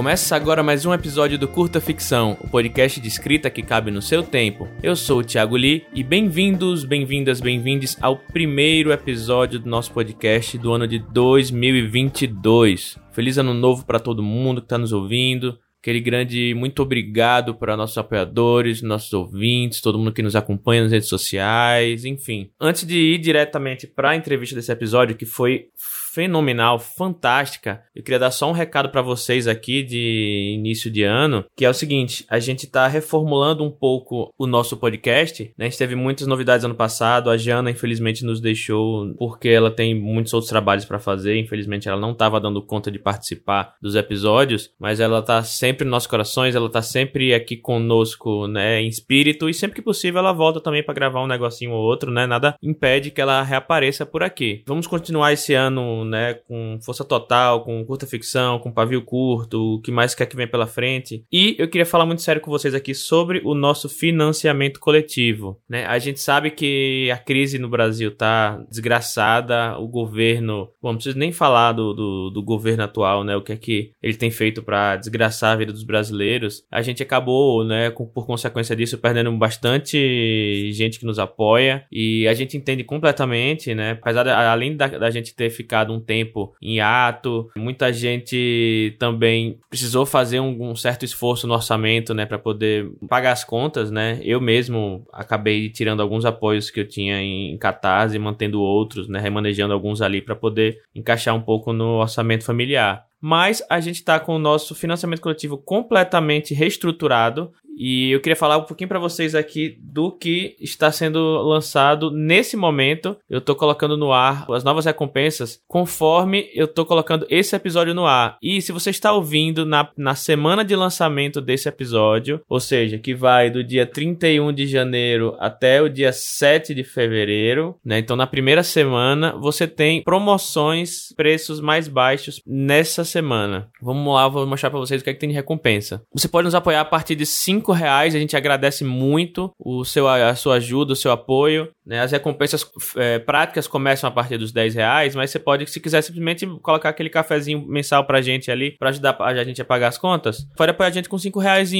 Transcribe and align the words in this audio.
Começa 0.00 0.34
agora 0.34 0.62
mais 0.62 0.86
um 0.86 0.94
episódio 0.94 1.38
do 1.38 1.46
Curta 1.46 1.78
Ficção, 1.78 2.34
o 2.40 2.48
podcast 2.48 2.98
de 2.98 3.06
escrita 3.06 3.50
que 3.50 3.62
cabe 3.62 3.90
no 3.90 4.00
seu 4.00 4.22
tempo. 4.22 4.66
Eu 4.82 4.96
sou 4.96 5.18
o 5.18 5.22
Thiago 5.22 5.56
Lee 5.56 5.84
e 5.92 6.02
bem-vindos, 6.02 6.86
bem-vindas, 6.86 7.38
bem-vindes 7.38 7.98
ao 8.00 8.16
primeiro 8.16 8.92
episódio 8.92 9.58
do 9.58 9.68
nosso 9.68 9.92
podcast 9.92 10.56
do 10.56 10.72
ano 10.72 10.88
de 10.88 10.98
2022. 11.00 12.98
Feliz 13.12 13.36
ano 13.36 13.52
novo 13.52 13.84
para 13.84 14.00
todo 14.00 14.22
mundo 14.22 14.62
que 14.62 14.64
está 14.64 14.78
nos 14.78 14.90
ouvindo. 14.90 15.58
Aquele 15.82 16.00
grande 16.00 16.54
muito 16.54 16.82
obrigado 16.82 17.54
para 17.54 17.76
nossos 17.76 17.98
apoiadores, 17.98 18.80
nossos 18.80 19.12
ouvintes, 19.12 19.82
todo 19.82 19.98
mundo 19.98 20.12
que 20.12 20.22
nos 20.22 20.34
acompanha 20.34 20.82
nas 20.82 20.92
redes 20.92 21.10
sociais, 21.10 22.06
enfim. 22.06 22.50
Antes 22.58 22.86
de 22.86 22.96
ir 22.96 23.18
diretamente 23.18 23.86
para 23.86 24.10
a 24.10 24.16
entrevista 24.16 24.56
desse 24.56 24.72
episódio, 24.72 25.14
que 25.14 25.26
foi 25.26 25.66
fenomenal, 26.12 26.78
fantástica. 26.78 27.82
Eu 27.94 28.02
queria 28.02 28.18
dar 28.18 28.30
só 28.30 28.48
um 28.48 28.52
recado 28.52 28.88
para 28.88 29.02
vocês 29.02 29.46
aqui 29.46 29.82
de 29.82 30.54
início 30.56 30.90
de 30.90 31.02
ano, 31.04 31.44
que 31.56 31.64
é 31.64 31.70
o 31.70 31.74
seguinte: 31.74 32.24
a 32.28 32.38
gente 32.38 32.64
está 32.64 32.86
reformulando 32.88 33.64
um 33.64 33.70
pouco 33.70 34.32
o 34.36 34.46
nosso 34.46 34.76
podcast. 34.76 35.42
Né? 35.56 35.66
A 35.66 35.68
gente 35.68 35.78
teve 35.78 35.94
muitas 35.94 36.26
novidades 36.26 36.64
ano 36.64 36.74
passado. 36.74 37.30
A 37.30 37.36
Jana, 37.36 37.70
infelizmente, 37.70 38.24
nos 38.24 38.40
deixou 38.40 39.14
porque 39.16 39.48
ela 39.48 39.70
tem 39.70 39.94
muitos 39.94 40.34
outros 40.34 40.50
trabalhos 40.50 40.84
para 40.84 40.98
fazer. 40.98 41.36
Infelizmente, 41.38 41.88
ela 41.88 42.00
não 42.00 42.12
estava 42.12 42.40
dando 42.40 42.62
conta 42.62 42.90
de 42.90 42.98
participar 42.98 43.74
dos 43.80 43.94
episódios, 43.94 44.70
mas 44.78 45.00
ela 45.00 45.20
está 45.20 45.42
sempre 45.42 45.84
nos 45.84 45.92
nossos 45.92 46.08
corações. 46.08 46.54
Ela 46.54 46.66
está 46.66 46.82
sempre 46.82 47.32
aqui 47.34 47.56
conosco, 47.56 48.46
né, 48.48 48.80
em 48.80 48.88
espírito. 48.88 49.48
E 49.48 49.54
sempre 49.54 49.76
que 49.76 49.82
possível, 49.82 50.18
ela 50.18 50.32
volta 50.32 50.60
também 50.60 50.82
para 50.82 50.94
gravar 50.94 51.22
um 51.22 51.28
negocinho 51.28 51.72
ou 51.72 51.82
outro, 51.82 52.10
né? 52.10 52.26
Nada 52.26 52.56
impede 52.62 53.10
que 53.10 53.20
ela 53.20 53.42
reapareça 53.42 54.04
por 54.04 54.22
aqui. 54.22 54.62
Vamos 54.66 54.86
continuar 54.86 55.32
esse 55.32 55.54
ano 55.54 55.99
né, 56.04 56.34
com 56.34 56.78
força 56.82 57.04
total, 57.04 57.64
com 57.64 57.84
curta 57.84 58.06
ficção, 58.06 58.58
com 58.58 58.72
pavio 58.72 59.02
curto, 59.02 59.74
o 59.74 59.80
que 59.80 59.90
mais 59.90 60.14
quer 60.14 60.26
que 60.26 60.36
vem 60.36 60.48
pela 60.48 60.66
frente. 60.66 61.24
E 61.32 61.56
eu 61.58 61.68
queria 61.68 61.86
falar 61.86 62.06
muito 62.06 62.22
sério 62.22 62.40
com 62.40 62.50
vocês 62.50 62.74
aqui 62.74 62.94
sobre 62.94 63.40
o 63.44 63.54
nosso 63.54 63.88
financiamento 63.88 64.80
coletivo, 64.80 65.60
né? 65.68 65.86
A 65.86 65.98
gente 65.98 66.20
sabe 66.20 66.50
que 66.50 67.10
a 67.10 67.18
crise 67.18 67.58
no 67.58 67.68
Brasil 67.68 68.10
tá 68.14 68.62
desgraçada, 68.70 69.78
o 69.78 69.86
governo, 69.88 70.70
bom, 70.82 70.90
não 70.90 70.96
preciso 70.96 71.18
nem 71.18 71.32
falar 71.32 71.72
do, 71.72 71.92
do, 71.92 72.30
do 72.30 72.42
governo 72.42 72.84
atual, 72.84 73.24
né, 73.24 73.36
o 73.36 73.42
que 73.42 73.52
é 73.52 73.56
que 73.56 73.92
ele 74.02 74.14
tem 74.14 74.30
feito 74.30 74.62
para 74.62 74.96
desgraçar 74.96 75.52
a 75.52 75.56
vida 75.56 75.72
dos 75.72 75.82
brasileiros. 75.82 76.64
A 76.70 76.82
gente 76.82 77.02
acabou, 77.02 77.64
né, 77.64 77.90
com, 77.90 78.06
por 78.06 78.26
consequência 78.26 78.74
disso, 78.76 78.98
perdendo 78.98 79.30
bastante 79.36 80.70
gente 80.72 80.98
que 80.98 81.06
nos 81.06 81.18
apoia 81.18 81.84
e 81.90 82.26
a 82.26 82.34
gente 82.34 82.56
entende 82.56 82.84
completamente, 82.84 83.74
né, 83.74 83.92
apesar 83.92 84.24
de, 84.24 84.30
além 84.30 84.76
da, 84.76 84.86
da 84.86 85.10
gente 85.10 85.34
ter 85.34 85.50
ficado 85.50 85.89
um 85.90 86.00
tempo 86.00 86.54
em 86.60 86.80
ato. 86.80 87.50
Muita 87.56 87.92
gente 87.92 88.96
também 88.98 89.58
precisou 89.68 90.06
fazer 90.06 90.40
um, 90.40 90.70
um 90.70 90.76
certo 90.76 91.04
esforço 91.04 91.46
no 91.46 91.54
orçamento, 91.54 92.14
né, 92.14 92.26
para 92.26 92.38
poder 92.38 92.90
pagar 93.08 93.32
as 93.32 93.44
contas, 93.44 93.90
né? 93.90 94.20
Eu 94.22 94.40
mesmo 94.40 95.06
acabei 95.12 95.68
tirando 95.68 96.00
alguns 96.00 96.24
apoios 96.24 96.70
que 96.70 96.80
eu 96.80 96.88
tinha 96.88 97.20
em 97.20 97.56
Catarse, 97.58 98.18
mantendo 98.18 98.60
outros, 98.60 99.08
né, 99.08 99.20
remanejando 99.20 99.72
alguns 99.72 100.00
ali 100.00 100.20
para 100.20 100.34
poder 100.34 100.80
encaixar 100.94 101.34
um 101.34 101.40
pouco 101.40 101.72
no 101.72 102.00
orçamento 102.00 102.44
familiar 102.44 103.08
mas 103.20 103.62
a 103.68 103.78
gente 103.80 103.96
está 103.96 104.18
com 104.18 104.34
o 104.34 104.38
nosso 104.38 104.74
financiamento 104.74 105.20
coletivo 105.20 105.58
completamente 105.58 106.54
reestruturado 106.54 107.52
e 107.82 108.10
eu 108.10 108.20
queria 108.20 108.36
falar 108.36 108.58
um 108.58 108.64
pouquinho 108.64 108.88
para 108.88 108.98
vocês 108.98 109.34
aqui 109.34 109.78
do 109.80 110.12
que 110.12 110.54
está 110.60 110.92
sendo 110.92 111.18
lançado 111.40 112.10
nesse 112.10 112.54
momento. 112.54 113.16
Eu 113.28 113.38
estou 113.38 113.56
colocando 113.56 113.96
no 113.96 114.12
ar 114.12 114.44
as 114.50 114.62
novas 114.62 114.84
recompensas 114.84 115.62
conforme 115.66 116.50
eu 116.52 116.66
estou 116.66 116.84
colocando 116.84 117.26
esse 117.30 117.56
episódio 117.56 117.94
no 117.94 118.04
ar. 118.04 118.36
E 118.42 118.60
se 118.60 118.70
você 118.70 118.90
está 118.90 119.14
ouvindo 119.14 119.64
na, 119.64 119.88
na 119.96 120.14
semana 120.14 120.62
de 120.62 120.76
lançamento 120.76 121.40
desse 121.40 121.70
episódio, 121.70 122.42
ou 122.46 122.60
seja, 122.60 122.98
que 122.98 123.14
vai 123.14 123.48
do 123.48 123.64
dia 123.64 123.86
31 123.86 124.52
de 124.52 124.66
janeiro 124.66 125.34
até 125.40 125.80
o 125.80 125.88
dia 125.88 126.12
7 126.12 126.74
de 126.74 126.84
fevereiro, 126.84 127.76
né? 127.82 127.98
Então 127.98 128.14
na 128.14 128.26
primeira 128.26 128.62
semana 128.62 129.34
você 129.40 129.66
tem 129.66 130.02
promoções, 130.02 131.14
preços 131.16 131.62
mais 131.62 131.88
baixos 131.88 132.42
nessa 132.46 133.04
semana. 133.04 133.70
Vamos 133.80 134.12
lá, 134.12 134.28
vou 134.28 134.46
mostrar 134.46 134.68
para 134.68 134.80
vocês 134.80 135.00
o 135.00 135.04
que, 135.04 135.08
é 135.08 135.14
que 135.14 135.20
tem 135.20 135.30
de 135.30 135.34
recompensa. 135.34 136.02
Você 136.12 136.28
pode 136.28 136.44
nos 136.44 136.54
apoiar 136.54 136.82
a 136.82 136.84
partir 136.84 137.16
de 137.16 137.24
5 137.24 137.69
cinco 137.70 137.72
reais. 137.72 138.14
A 138.14 138.18
gente 138.18 138.36
agradece 138.36 138.84
muito 138.84 139.52
o 139.58 139.84
seu, 139.84 140.08
a 140.08 140.34
sua 140.34 140.56
ajuda, 140.56 140.92
o 140.92 140.96
seu 140.96 141.12
apoio. 141.12 141.68
Né? 141.86 142.00
As 142.00 142.12
recompensas 142.12 142.68
é, 142.96 143.18
práticas 143.18 143.66
começam 143.66 144.08
a 144.08 144.10
partir 144.10 144.36
dos 144.36 144.52
10 144.52 144.74
reais, 144.74 145.14
mas 145.14 145.30
você 145.30 145.38
pode, 145.38 145.68
se 145.70 145.80
quiser, 145.80 146.02
simplesmente 146.02 146.46
colocar 146.62 146.90
aquele 146.90 147.10
cafezinho 147.10 147.66
mensal 147.66 148.04
pra 148.04 148.20
gente 148.20 148.50
ali, 148.50 148.76
pra 148.78 148.90
ajudar 148.90 149.16
a 149.20 149.44
gente 149.44 149.62
a 149.62 149.64
pagar 149.64 149.88
as 149.88 149.98
contas. 149.98 150.46
Pode 150.56 150.70
apoiar 150.70 150.88
a 150.88 150.92
gente 150.92 151.08
com 151.08 151.18
5 151.18 151.38
reais. 151.38 151.70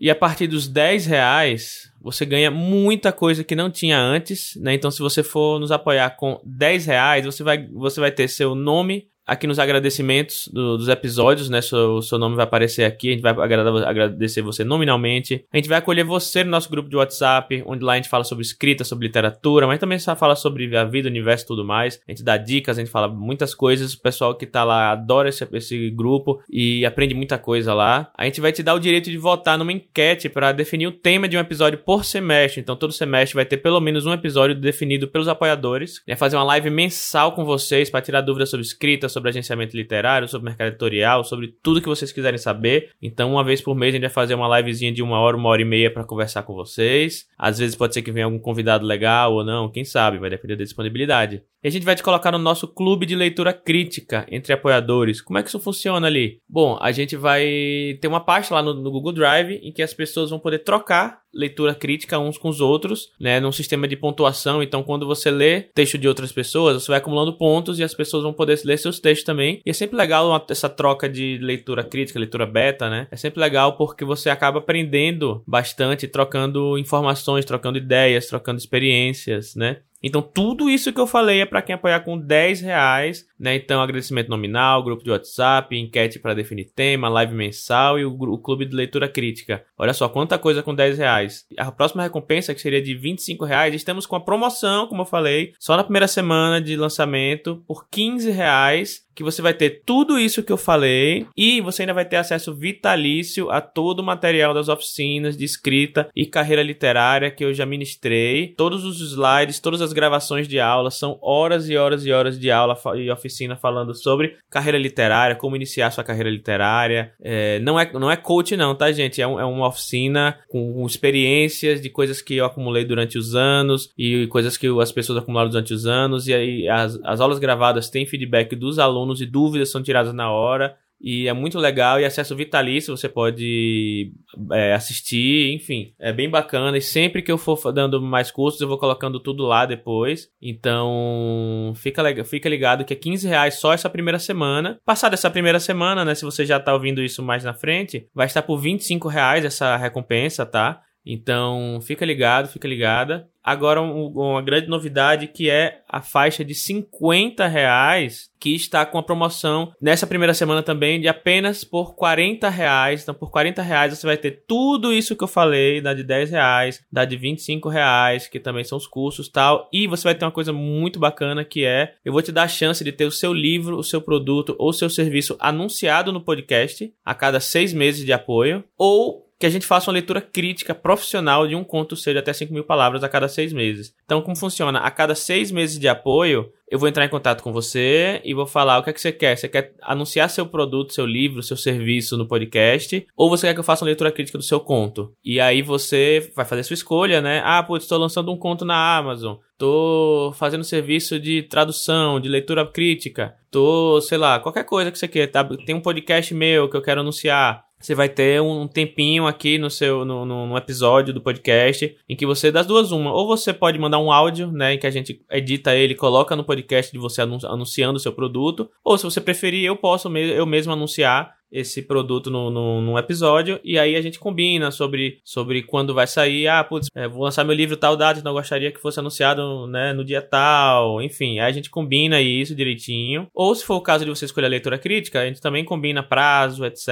E 0.00 0.10
a 0.10 0.14
partir 0.14 0.46
dos 0.46 0.68
10 0.68 1.06
reais, 1.06 1.92
você 2.00 2.24
ganha 2.24 2.50
muita 2.50 3.12
coisa 3.12 3.42
que 3.42 3.56
não 3.56 3.70
tinha 3.70 3.98
antes, 3.98 4.52
né? 4.60 4.74
Então, 4.74 4.90
se 4.90 5.00
você 5.00 5.22
for 5.22 5.58
nos 5.58 5.72
apoiar 5.72 6.10
com 6.10 6.40
10 6.44 6.86
reais, 6.86 7.24
você 7.24 7.42
vai, 7.42 7.66
você 7.68 8.00
vai 8.00 8.10
ter 8.10 8.28
seu 8.28 8.54
nome 8.54 9.06
aqui 9.32 9.46
nos 9.46 9.58
agradecimentos 9.58 10.48
do, 10.48 10.76
dos 10.76 10.88
episódios, 10.88 11.48
né? 11.48 11.60
Seu, 11.62 12.02
seu 12.02 12.18
nome 12.18 12.36
vai 12.36 12.44
aparecer 12.44 12.84
aqui, 12.84 13.08
a 13.08 13.12
gente 13.12 13.22
vai 13.22 13.32
agradecer 13.32 14.42
você 14.42 14.62
nominalmente. 14.62 15.44
A 15.52 15.56
gente 15.56 15.68
vai 15.68 15.78
acolher 15.78 16.04
você 16.04 16.44
no 16.44 16.50
nosso 16.50 16.70
grupo 16.70 16.88
de 16.88 16.96
WhatsApp, 16.96 17.62
onde 17.66 17.82
lá 17.82 17.94
a 17.94 17.96
gente 17.96 18.08
fala 18.08 18.24
sobre 18.24 18.42
escrita, 18.42 18.84
sobre 18.84 19.06
literatura, 19.06 19.66
mas 19.66 19.80
também 19.80 19.98
só 19.98 20.14
fala 20.14 20.36
sobre 20.36 20.76
a 20.76 20.84
vida, 20.84 21.08
o 21.08 21.10
universo 21.10 21.44
e 21.44 21.48
tudo 21.48 21.64
mais. 21.64 22.00
A 22.06 22.12
gente 22.12 22.22
dá 22.22 22.36
dicas, 22.36 22.76
a 22.76 22.80
gente 22.80 22.90
fala 22.90 23.08
muitas 23.08 23.54
coisas. 23.54 23.94
O 23.94 24.02
pessoal 24.02 24.34
que 24.34 24.46
tá 24.46 24.64
lá 24.64 24.92
adora 24.92 25.28
esse, 25.28 25.46
esse 25.52 25.90
grupo 25.90 26.42
e 26.50 26.84
aprende 26.84 27.14
muita 27.14 27.38
coisa 27.38 27.72
lá. 27.72 28.10
A 28.16 28.24
gente 28.24 28.40
vai 28.40 28.52
te 28.52 28.62
dar 28.62 28.74
o 28.74 28.78
direito 28.78 29.10
de 29.10 29.16
votar 29.16 29.56
numa 29.56 29.72
enquete 29.72 30.28
para 30.28 30.52
definir 30.52 30.86
o 30.86 30.92
tema 30.92 31.28
de 31.28 31.36
um 31.36 31.40
episódio 31.40 31.78
por 31.78 32.04
semestre. 32.04 32.60
Então, 32.60 32.76
todo 32.76 32.92
semestre 32.92 33.34
vai 33.34 33.44
ter 33.44 33.56
pelo 33.56 33.80
menos 33.80 34.04
um 34.04 34.12
episódio 34.12 34.54
definido 34.54 35.08
pelos 35.08 35.28
apoiadores. 35.28 36.02
Vai 36.06 36.16
fazer 36.16 36.36
uma 36.36 36.44
live 36.44 36.70
mensal 36.70 37.32
com 37.32 37.44
vocês 37.44 37.88
para 37.88 38.02
tirar 38.02 38.20
dúvidas 38.20 38.50
sobre 38.50 38.66
escrita, 38.66 39.08
sobre 39.08 39.21
agenciamento 39.28 39.76
literário, 39.76 40.28
sobre 40.28 40.46
mercado 40.46 40.68
editorial, 40.68 41.24
sobre 41.24 41.54
tudo 41.62 41.80
que 41.80 41.88
vocês 41.88 42.12
quiserem 42.12 42.38
saber. 42.38 42.90
Então, 43.00 43.32
uma 43.32 43.44
vez 43.44 43.60
por 43.60 43.74
mês 43.74 43.92
a 43.92 43.96
gente 43.96 44.02
vai 44.02 44.10
fazer 44.10 44.34
uma 44.34 44.58
livezinha 44.58 44.92
de 44.92 45.02
uma 45.02 45.18
hora, 45.20 45.36
uma 45.36 45.48
hora 45.48 45.62
e 45.62 45.64
meia 45.64 45.90
para 45.90 46.04
conversar 46.04 46.42
com 46.42 46.54
vocês. 46.54 47.26
Às 47.38 47.58
vezes 47.58 47.76
pode 47.76 47.94
ser 47.94 48.02
que 48.02 48.12
venha 48.12 48.26
algum 48.26 48.38
convidado 48.38 48.86
legal 48.86 49.34
ou 49.34 49.44
não, 49.44 49.70
quem 49.70 49.84
sabe, 49.84 50.18
vai 50.18 50.30
depender 50.30 50.56
da 50.56 50.64
disponibilidade. 50.64 51.42
E 51.62 51.68
a 51.68 51.70
gente 51.70 51.84
vai 51.84 51.94
te 51.94 52.02
colocar 52.02 52.32
no 52.32 52.38
nosso 52.38 52.66
clube 52.66 53.06
de 53.06 53.14
leitura 53.14 53.52
crítica 53.52 54.26
entre 54.30 54.52
apoiadores. 54.52 55.20
Como 55.20 55.38
é 55.38 55.42
que 55.42 55.48
isso 55.48 55.60
funciona 55.60 56.06
ali? 56.06 56.38
Bom, 56.48 56.76
a 56.80 56.90
gente 56.90 57.16
vai 57.16 57.96
ter 58.00 58.08
uma 58.08 58.20
pasta 58.20 58.54
lá 58.54 58.62
no, 58.62 58.74
no 58.74 58.90
Google 58.90 59.12
Drive 59.12 59.60
em 59.62 59.72
que 59.72 59.82
as 59.82 59.94
pessoas 59.94 60.30
vão 60.30 60.40
poder 60.40 60.60
trocar 60.60 61.22
leitura 61.34 61.74
crítica 61.74 62.18
uns 62.18 62.36
com 62.36 62.48
os 62.48 62.60
outros, 62.60 63.10
né, 63.18 63.40
num 63.40 63.52
sistema 63.52 63.88
de 63.88 63.96
pontuação. 63.96 64.62
Então, 64.62 64.82
quando 64.82 65.06
você 65.06 65.30
lê 65.30 65.62
texto 65.74 65.96
de 65.96 66.06
outras 66.06 66.30
pessoas, 66.32 66.82
você 66.82 66.88
vai 66.88 66.98
acumulando 66.98 67.38
pontos 67.38 67.78
e 67.78 67.84
as 67.84 67.94
pessoas 67.94 68.22
vão 68.22 68.32
poder 68.32 68.60
ler 68.64 68.76
seus 68.76 69.00
textos 69.00 69.24
também. 69.24 69.60
E 69.64 69.70
é 69.70 69.72
sempre 69.72 69.96
legal 69.96 70.28
uma, 70.28 70.44
essa 70.50 70.68
troca 70.68 71.08
de 71.08 71.38
leitura 71.38 71.84
crítica, 71.84 72.18
leitura 72.18 72.44
beta, 72.44 72.90
né? 72.90 73.08
É 73.10 73.16
sempre 73.16 73.40
legal 73.40 73.76
porque 73.76 74.04
você 74.04 74.28
acaba 74.28 74.58
aprendendo 74.58 75.42
bastante, 75.46 76.06
trocando 76.06 76.76
informações, 76.78 77.44
trocando 77.44 77.78
ideias, 77.78 78.26
trocando 78.26 78.58
experiências, 78.58 79.54
né? 79.54 79.78
Então, 80.02 80.20
tudo 80.20 80.68
isso 80.68 80.92
que 80.92 81.00
eu 81.00 81.06
falei 81.06 81.40
é 81.40 81.46
para 81.46 81.62
quem 81.62 81.74
apoiar 81.74 82.00
com 82.00 82.18
10 82.18 82.60
reais, 82.60 83.24
né? 83.38 83.54
Então, 83.54 83.80
agradecimento 83.80 84.28
nominal, 84.28 84.82
grupo 84.82 85.04
de 85.04 85.10
WhatsApp, 85.10 85.76
enquete 85.76 86.18
para 86.18 86.34
definir 86.34 86.72
tema, 86.74 87.08
live 87.08 87.34
mensal 87.34 87.98
e 87.98 88.04
o, 88.04 88.12
o, 88.12 88.38
clube 88.38 88.64
de 88.64 88.74
leitura 88.74 89.08
crítica. 89.08 89.64
Olha 89.78 89.92
só, 89.92 90.08
quanta 90.08 90.38
coisa 90.38 90.62
com 90.62 90.74
10 90.74 90.98
reais. 90.98 91.44
A 91.56 91.70
próxima 91.70 92.02
recompensa, 92.02 92.54
que 92.54 92.60
seria 92.60 92.82
de 92.82 92.94
25 92.94 93.44
reais, 93.44 93.74
estamos 93.74 94.06
com 94.06 94.16
a 94.16 94.20
promoção, 94.20 94.86
como 94.86 95.02
eu 95.02 95.06
falei, 95.06 95.52
só 95.58 95.76
na 95.76 95.84
primeira 95.84 96.08
semana 96.08 96.60
de 96.60 96.76
lançamento, 96.76 97.62
por 97.66 97.88
15 97.88 98.30
reais 98.30 99.02
que 99.14 99.22
você 99.22 99.42
vai 99.42 99.54
ter 99.54 99.82
tudo 99.84 100.18
isso 100.18 100.42
que 100.42 100.52
eu 100.52 100.56
falei 100.56 101.26
e 101.36 101.60
você 101.60 101.82
ainda 101.82 101.94
vai 101.94 102.04
ter 102.04 102.16
acesso 102.16 102.54
vitalício 102.54 103.50
a 103.50 103.60
todo 103.60 104.00
o 104.00 104.04
material 104.04 104.54
das 104.54 104.68
oficinas 104.68 105.36
de 105.36 105.44
escrita 105.44 106.08
e 106.14 106.26
carreira 106.26 106.62
literária 106.62 107.30
que 107.30 107.44
eu 107.44 107.52
já 107.52 107.66
ministrei. 107.66 108.54
Todos 108.56 108.84
os 108.84 109.00
slides, 109.00 109.60
todas 109.60 109.80
as 109.80 109.92
gravações 109.92 110.48
de 110.48 110.58
aula 110.58 110.90
são 110.90 111.18
horas 111.20 111.68
e 111.68 111.76
horas 111.76 112.06
e 112.06 112.12
horas 112.12 112.38
de 112.38 112.50
aula 112.50 112.78
e 112.96 113.10
oficina 113.10 113.56
falando 113.56 113.94
sobre 113.94 114.36
carreira 114.50 114.78
literária, 114.78 115.36
como 115.36 115.56
iniciar 115.56 115.90
sua 115.90 116.04
carreira 116.04 116.30
literária. 116.30 117.12
É, 117.22 117.58
não, 117.60 117.78
é, 117.78 117.90
não 117.92 118.10
é 118.10 118.16
coach 118.16 118.56
não, 118.56 118.74
tá 118.74 118.90
gente? 118.92 119.20
É, 119.20 119.26
um, 119.26 119.38
é 119.38 119.44
uma 119.44 119.68
oficina 119.68 120.38
com, 120.48 120.72
com 120.72 120.86
experiências 120.86 121.80
de 121.80 121.90
coisas 121.90 122.22
que 122.22 122.36
eu 122.36 122.44
acumulei 122.44 122.84
durante 122.84 123.18
os 123.18 123.34
anos 123.34 123.90
e 123.96 124.26
coisas 124.28 124.56
que 124.56 124.66
as 124.80 124.92
pessoas 124.92 125.18
acumularam 125.18 125.50
durante 125.50 125.74
os 125.74 125.86
anos 125.86 126.28
e 126.28 126.34
aí 126.34 126.68
as, 126.68 126.98
as 127.04 127.20
aulas 127.20 127.38
gravadas 127.38 127.90
têm 127.90 128.06
feedback 128.06 128.56
dos 128.56 128.78
alunos 128.78 129.01
alunos 129.02 129.20
e 129.20 129.26
dúvidas 129.26 129.70
são 129.70 129.82
tiradas 129.82 130.14
na 130.14 130.30
hora. 130.30 130.76
e 131.04 131.26
é 131.26 131.32
muito 131.32 131.58
legal 131.58 131.98
e 131.98 132.04
acesso 132.04 132.36
vitalício, 132.36 132.96
você 132.96 133.08
pode 133.08 134.12
é, 134.52 134.72
assistir, 134.72 135.52
enfim, 135.52 135.92
é 135.98 136.12
bem 136.12 136.30
bacana. 136.30 136.78
E 136.78 136.80
sempre 136.80 137.22
que 137.22 137.32
eu 137.32 137.36
for 137.36 137.72
dando 137.72 138.00
mais 138.00 138.30
cursos, 138.30 138.60
eu 138.60 138.68
vou 138.68 138.78
colocando 138.78 139.18
tudo 139.18 139.42
lá 139.42 139.66
depois. 139.66 140.28
Então, 140.40 141.72
fica, 141.74 142.24
fica 142.24 142.48
ligado 142.48 142.84
que 142.84 142.92
é 142.92 142.96
15 142.96 143.26
reais 143.26 143.54
só 143.54 143.72
essa 143.72 143.90
primeira 143.90 144.20
semana. 144.20 144.78
Passada 144.84 145.14
essa 145.14 145.28
primeira 145.28 145.58
semana, 145.58 146.04
né? 146.04 146.14
Se 146.14 146.24
você 146.24 146.46
já 146.46 146.60
tá 146.60 146.72
ouvindo 146.72 147.02
isso 147.02 147.20
mais 147.20 147.42
na 147.42 147.52
frente, 147.52 148.06
vai 148.14 148.26
estar 148.26 148.42
por 148.42 148.58
25 148.58 149.08
reais 149.08 149.44
essa 149.44 149.76
recompensa, 149.76 150.46
tá? 150.46 150.82
Então, 151.04 151.80
fica 151.82 152.04
ligado, 152.04 152.48
fica 152.48 152.68
ligada. 152.68 153.28
Agora, 153.44 153.82
um, 153.82 154.06
uma 154.06 154.40
grande 154.40 154.68
novidade 154.68 155.26
que 155.26 155.50
é 155.50 155.80
a 155.88 156.00
faixa 156.00 156.44
de 156.44 156.54
50 156.54 157.46
reais, 157.48 158.30
que 158.38 158.54
está 158.54 158.86
com 158.86 158.98
a 158.98 159.02
promoção 159.02 159.72
nessa 159.80 160.06
primeira 160.06 160.32
semana 160.32 160.62
também 160.62 161.00
de 161.00 161.08
apenas 161.08 161.64
por 161.64 161.96
40 161.96 162.48
reais. 162.48 163.02
Então, 163.02 163.14
por 163.14 163.30
40 163.32 163.60
reais 163.60 163.98
você 163.98 164.06
vai 164.06 164.16
ter 164.16 164.44
tudo 164.46 164.92
isso 164.92 165.16
que 165.16 165.24
eu 165.24 165.28
falei, 165.28 165.80
da 165.80 165.92
de 165.92 166.04
10 166.04 166.30
reais, 166.30 166.84
da 166.90 167.04
de 167.04 167.16
25 167.16 167.68
reais, 167.68 168.28
que 168.28 168.38
também 168.38 168.62
são 168.62 168.78
os 168.78 168.86
cursos 168.86 169.28
tal. 169.28 169.68
E 169.72 169.88
você 169.88 170.04
vai 170.04 170.14
ter 170.14 170.24
uma 170.24 170.30
coisa 170.30 170.52
muito 170.52 171.00
bacana 171.00 171.44
que 171.44 171.64
é, 171.64 171.94
eu 172.04 172.12
vou 172.12 172.22
te 172.22 172.30
dar 172.30 172.44
a 172.44 172.48
chance 172.48 172.84
de 172.84 172.92
ter 172.92 173.06
o 173.06 173.10
seu 173.10 173.32
livro, 173.32 173.76
o 173.76 173.84
seu 173.84 174.00
produto 174.00 174.54
ou 174.56 174.72
seu 174.72 174.88
serviço 174.88 175.36
anunciado 175.40 176.12
no 176.12 176.20
podcast 176.20 176.92
a 177.04 177.14
cada 177.14 177.40
seis 177.40 177.72
meses 177.72 178.04
de 178.04 178.12
apoio. 178.12 178.62
Ou 178.78 179.31
que 179.42 179.46
a 179.46 179.50
gente 179.50 179.66
faça 179.66 179.90
uma 179.90 179.94
leitura 179.94 180.20
crítica 180.20 180.72
profissional 180.72 181.48
de 181.48 181.56
um 181.56 181.64
conto 181.64 181.96
seu 181.96 182.12
de 182.12 182.20
até 182.20 182.32
5 182.32 182.54
mil 182.54 182.62
palavras 182.62 183.02
a 183.02 183.08
cada 183.08 183.26
seis 183.26 183.52
meses. 183.52 183.92
Então, 184.04 184.22
como 184.22 184.36
funciona? 184.36 184.78
A 184.78 184.88
cada 184.88 185.16
seis 185.16 185.50
meses 185.50 185.80
de 185.80 185.88
apoio, 185.88 186.48
eu 186.70 186.78
vou 186.78 186.88
entrar 186.88 187.04
em 187.04 187.08
contato 187.08 187.42
com 187.42 187.52
você 187.52 188.20
e 188.24 188.32
vou 188.34 188.46
falar 188.46 188.78
o 188.78 188.84
que 188.84 188.90
é 188.90 188.92
que 188.92 189.00
você 189.00 189.10
quer. 189.10 189.36
Você 189.36 189.48
quer 189.48 189.74
anunciar 189.82 190.30
seu 190.30 190.46
produto, 190.46 190.94
seu 190.94 191.04
livro, 191.04 191.42
seu 191.42 191.56
serviço 191.56 192.16
no 192.16 192.28
podcast? 192.28 193.04
Ou 193.16 193.28
você 193.28 193.48
quer 193.48 193.54
que 193.54 193.58
eu 193.58 193.64
faça 193.64 193.84
uma 193.84 193.88
leitura 193.88 194.12
crítica 194.12 194.38
do 194.38 194.44
seu 194.44 194.60
conto? 194.60 195.12
E 195.24 195.40
aí 195.40 195.60
você 195.60 196.30
vai 196.36 196.44
fazer 196.44 196.62
sua 196.62 196.74
escolha, 196.74 197.20
né? 197.20 197.42
Ah, 197.44 197.64
putz, 197.64 197.84
estou 197.84 197.98
lançando 197.98 198.30
um 198.30 198.38
conto 198.38 198.64
na 198.64 198.96
Amazon. 198.96 199.38
Tô 199.58 200.32
fazendo 200.36 200.62
serviço 200.62 201.18
de 201.18 201.42
tradução, 201.42 202.20
de 202.20 202.28
leitura 202.28 202.64
crítica. 202.64 203.34
Tô, 203.50 204.00
sei 204.00 204.18
lá, 204.18 204.38
qualquer 204.38 204.64
coisa 204.64 204.92
que 204.92 204.98
você 204.98 205.08
quer. 205.08 205.26
Tá? 205.26 205.42
Tem 205.44 205.74
um 205.74 205.80
podcast 205.80 206.32
meu 206.32 206.68
que 206.68 206.76
eu 206.76 206.82
quero 206.82 207.00
anunciar 207.00 207.64
você 207.82 207.94
vai 207.94 208.08
ter 208.08 208.40
um 208.40 208.66
tempinho 208.68 209.26
aqui 209.26 209.58
no 209.58 209.68
seu 209.68 210.04
no, 210.04 210.24
no, 210.24 210.56
episódio 210.56 211.12
do 211.12 211.20
podcast 211.20 211.96
em 212.08 212.14
que 212.14 212.24
você 212.24 212.52
das 212.52 212.66
duas 212.66 212.92
uma. 212.92 213.12
Ou 213.12 213.26
você 213.26 213.52
pode 213.52 213.78
mandar 213.78 213.98
um 213.98 214.12
áudio 214.12 214.50
né 214.52 214.74
em 214.74 214.78
que 214.78 214.86
a 214.86 214.90
gente 214.90 215.20
edita 215.30 215.74
ele 215.74 215.94
coloca 215.94 216.36
no 216.36 216.44
podcast 216.44 216.92
de 216.92 216.98
você 216.98 217.20
anunciando 217.22 217.96
o 217.96 218.00
seu 218.00 218.12
produto. 218.12 218.70
Ou 218.84 218.96
se 218.96 219.04
você 219.04 219.20
preferir 219.20 219.64
eu 219.64 219.76
posso 219.76 220.08
eu 220.16 220.46
mesmo 220.46 220.72
anunciar 220.72 221.34
esse 221.52 221.82
produto 221.82 222.30
no, 222.30 222.50
no, 222.50 222.80
num 222.80 222.98
episódio 222.98 223.60
e 223.62 223.78
aí 223.78 223.94
a 223.94 224.00
gente 224.00 224.18
combina 224.18 224.70
sobre, 224.70 225.20
sobre 225.22 225.62
quando 225.62 225.92
vai 225.92 226.06
sair. 226.06 226.48
Ah, 226.48 226.64
putz, 226.64 226.88
é, 226.94 227.06
vou 227.06 227.22
lançar 227.22 227.44
meu 227.44 227.54
livro 227.54 227.76
tal 227.76 227.96
data, 227.96 228.18
então 228.18 228.32
gostaria 228.32 228.72
que 228.72 228.80
fosse 228.80 228.98
anunciado 228.98 229.66
né, 229.66 229.92
no 229.92 230.04
dia 230.04 230.22
tal. 230.22 231.02
Enfim, 231.02 231.38
aí 231.38 231.50
a 231.50 231.52
gente 231.52 231.68
combina 231.68 232.20
isso 232.20 232.54
direitinho. 232.54 233.28
Ou 233.34 233.54
se 233.54 233.64
for 233.64 233.76
o 233.76 233.82
caso 233.82 234.04
de 234.04 234.10
você 234.10 234.24
escolher 234.24 234.46
a 234.46 234.50
leitura 234.50 234.78
crítica, 234.78 235.20
a 235.20 235.26
gente 235.26 235.40
também 235.40 235.64
combina 235.64 236.02
prazo, 236.02 236.64
etc. 236.64 236.88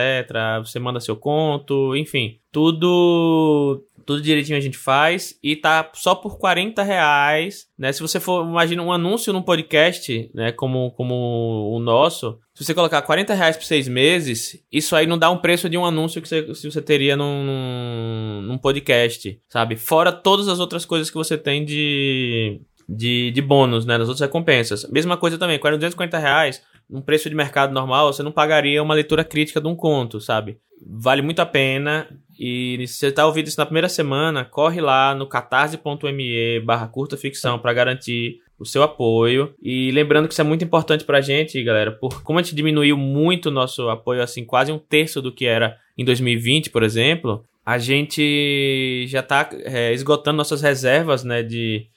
Você 0.59 0.79
manda 0.79 1.01
seu 1.01 1.17
conto, 1.17 1.97
enfim. 1.97 2.39
Tudo 2.53 3.83
tudo 4.11 4.23
direitinho 4.23 4.59
a 4.59 4.61
gente 4.61 4.77
faz 4.77 5.39
e 5.41 5.55
tá 5.55 5.89
só 5.95 6.17
por 6.17 6.37
40 6.37 6.83
reais, 6.83 7.69
né? 7.79 7.93
Se 7.93 8.01
você 8.01 8.19
for, 8.19 8.45
imagina 8.45 8.83
um 8.83 8.91
anúncio 8.91 9.33
num 9.33 9.41
podcast, 9.41 10.29
né? 10.35 10.51
Como, 10.51 10.91
como 10.97 11.71
o 11.73 11.79
nosso, 11.79 12.37
se 12.53 12.65
você 12.65 12.75
colocar 12.75 13.03
40 13.03 13.33
reais 13.35 13.57
por 13.57 13.63
seis 13.63 13.87
meses, 13.87 14.61
isso 14.73 14.97
aí 14.97 15.07
não 15.07 15.17
dá 15.17 15.31
um 15.31 15.39
preço 15.39 15.69
de 15.69 15.79
um 15.79 15.85
anúncio 15.85 16.21
que 16.21 16.27
você, 16.27 16.43
que 16.43 16.71
você 16.73 16.83
teria 16.83 17.17
num, 17.17 17.45
num, 17.45 18.43
num 18.49 18.59
podcast, 18.59 19.41
sabe? 19.49 19.77
Fora 19.77 20.11
todas 20.11 20.49
as 20.49 20.59
outras 20.59 20.85
coisas 20.85 21.09
que 21.09 21.17
você 21.17 21.39
tem 21.39 21.65
de, 21.65 22.61
de, 22.89 23.31
de 23.31 23.41
bônus, 23.41 23.87
né? 23.87 23.97
Nas 23.97 24.09
outras 24.09 24.27
recompensas. 24.27 24.91
Mesma 24.91 25.17
coisa 25.17 25.39
também, 25.39 25.57
com 25.57 25.69
250 25.69 26.19
reais, 26.19 26.61
um 26.91 27.01
preço 27.01 27.31
de 27.31 27.37
mercado 27.37 27.73
normal, 27.73 28.13
você 28.13 28.25
não 28.25 28.33
pagaria 28.33 28.83
uma 28.83 28.95
leitura 28.95 29.23
crítica 29.23 29.61
de 29.61 29.69
um 29.69 29.77
conto, 29.77 30.21
sabe? 30.21 30.59
Vale 30.85 31.23
muito 31.23 31.41
a 31.41 31.47
pena. 31.47 32.09
E 32.43 32.87
se 32.87 32.95
você 32.95 33.09
está 33.09 33.27
ouvindo 33.27 33.49
isso 33.49 33.61
na 33.61 33.67
primeira 33.67 33.87
semana, 33.87 34.47
corre 34.47 34.81
lá 34.81 35.15
no 35.15 35.27
catarse.me 35.27 36.61
barra 36.61 36.89
curta 36.89 37.15
ficção 37.15 37.59
para 37.59 37.75
garantir 37.75 38.41
o 38.59 38.65
seu 38.65 38.83
apoio. 38.83 39.55
E 39.61 39.91
lembrando 39.91 40.27
que 40.27 40.33
isso 40.33 40.41
é 40.41 40.45
muito 40.45 40.65
importante 40.65 41.05
para 41.05 41.19
a 41.19 41.21
gente, 41.21 41.63
galera, 41.63 41.93
por 41.93 42.23
como 42.23 42.39
a 42.39 42.43
gente 42.43 42.55
diminuiu 42.55 42.97
muito 42.97 43.51
o 43.51 43.53
nosso 43.53 43.91
apoio, 43.91 44.23
assim, 44.23 44.43
quase 44.43 44.73
um 44.73 44.79
terço 44.79 45.21
do 45.21 45.31
que 45.31 45.45
era 45.45 45.77
em 45.99 46.05
2020, 46.05 46.71
por 46.71 46.83
exemplo, 46.83 47.45
a 47.65 47.77
gente 47.77 49.05
já 49.07 49.21
está 49.21 49.51
é, 49.53 49.93
esgotando 49.93 50.39
nossas 50.39 50.63
reservas, 50.63 51.23
né, 51.23 51.43
de, 51.43 51.89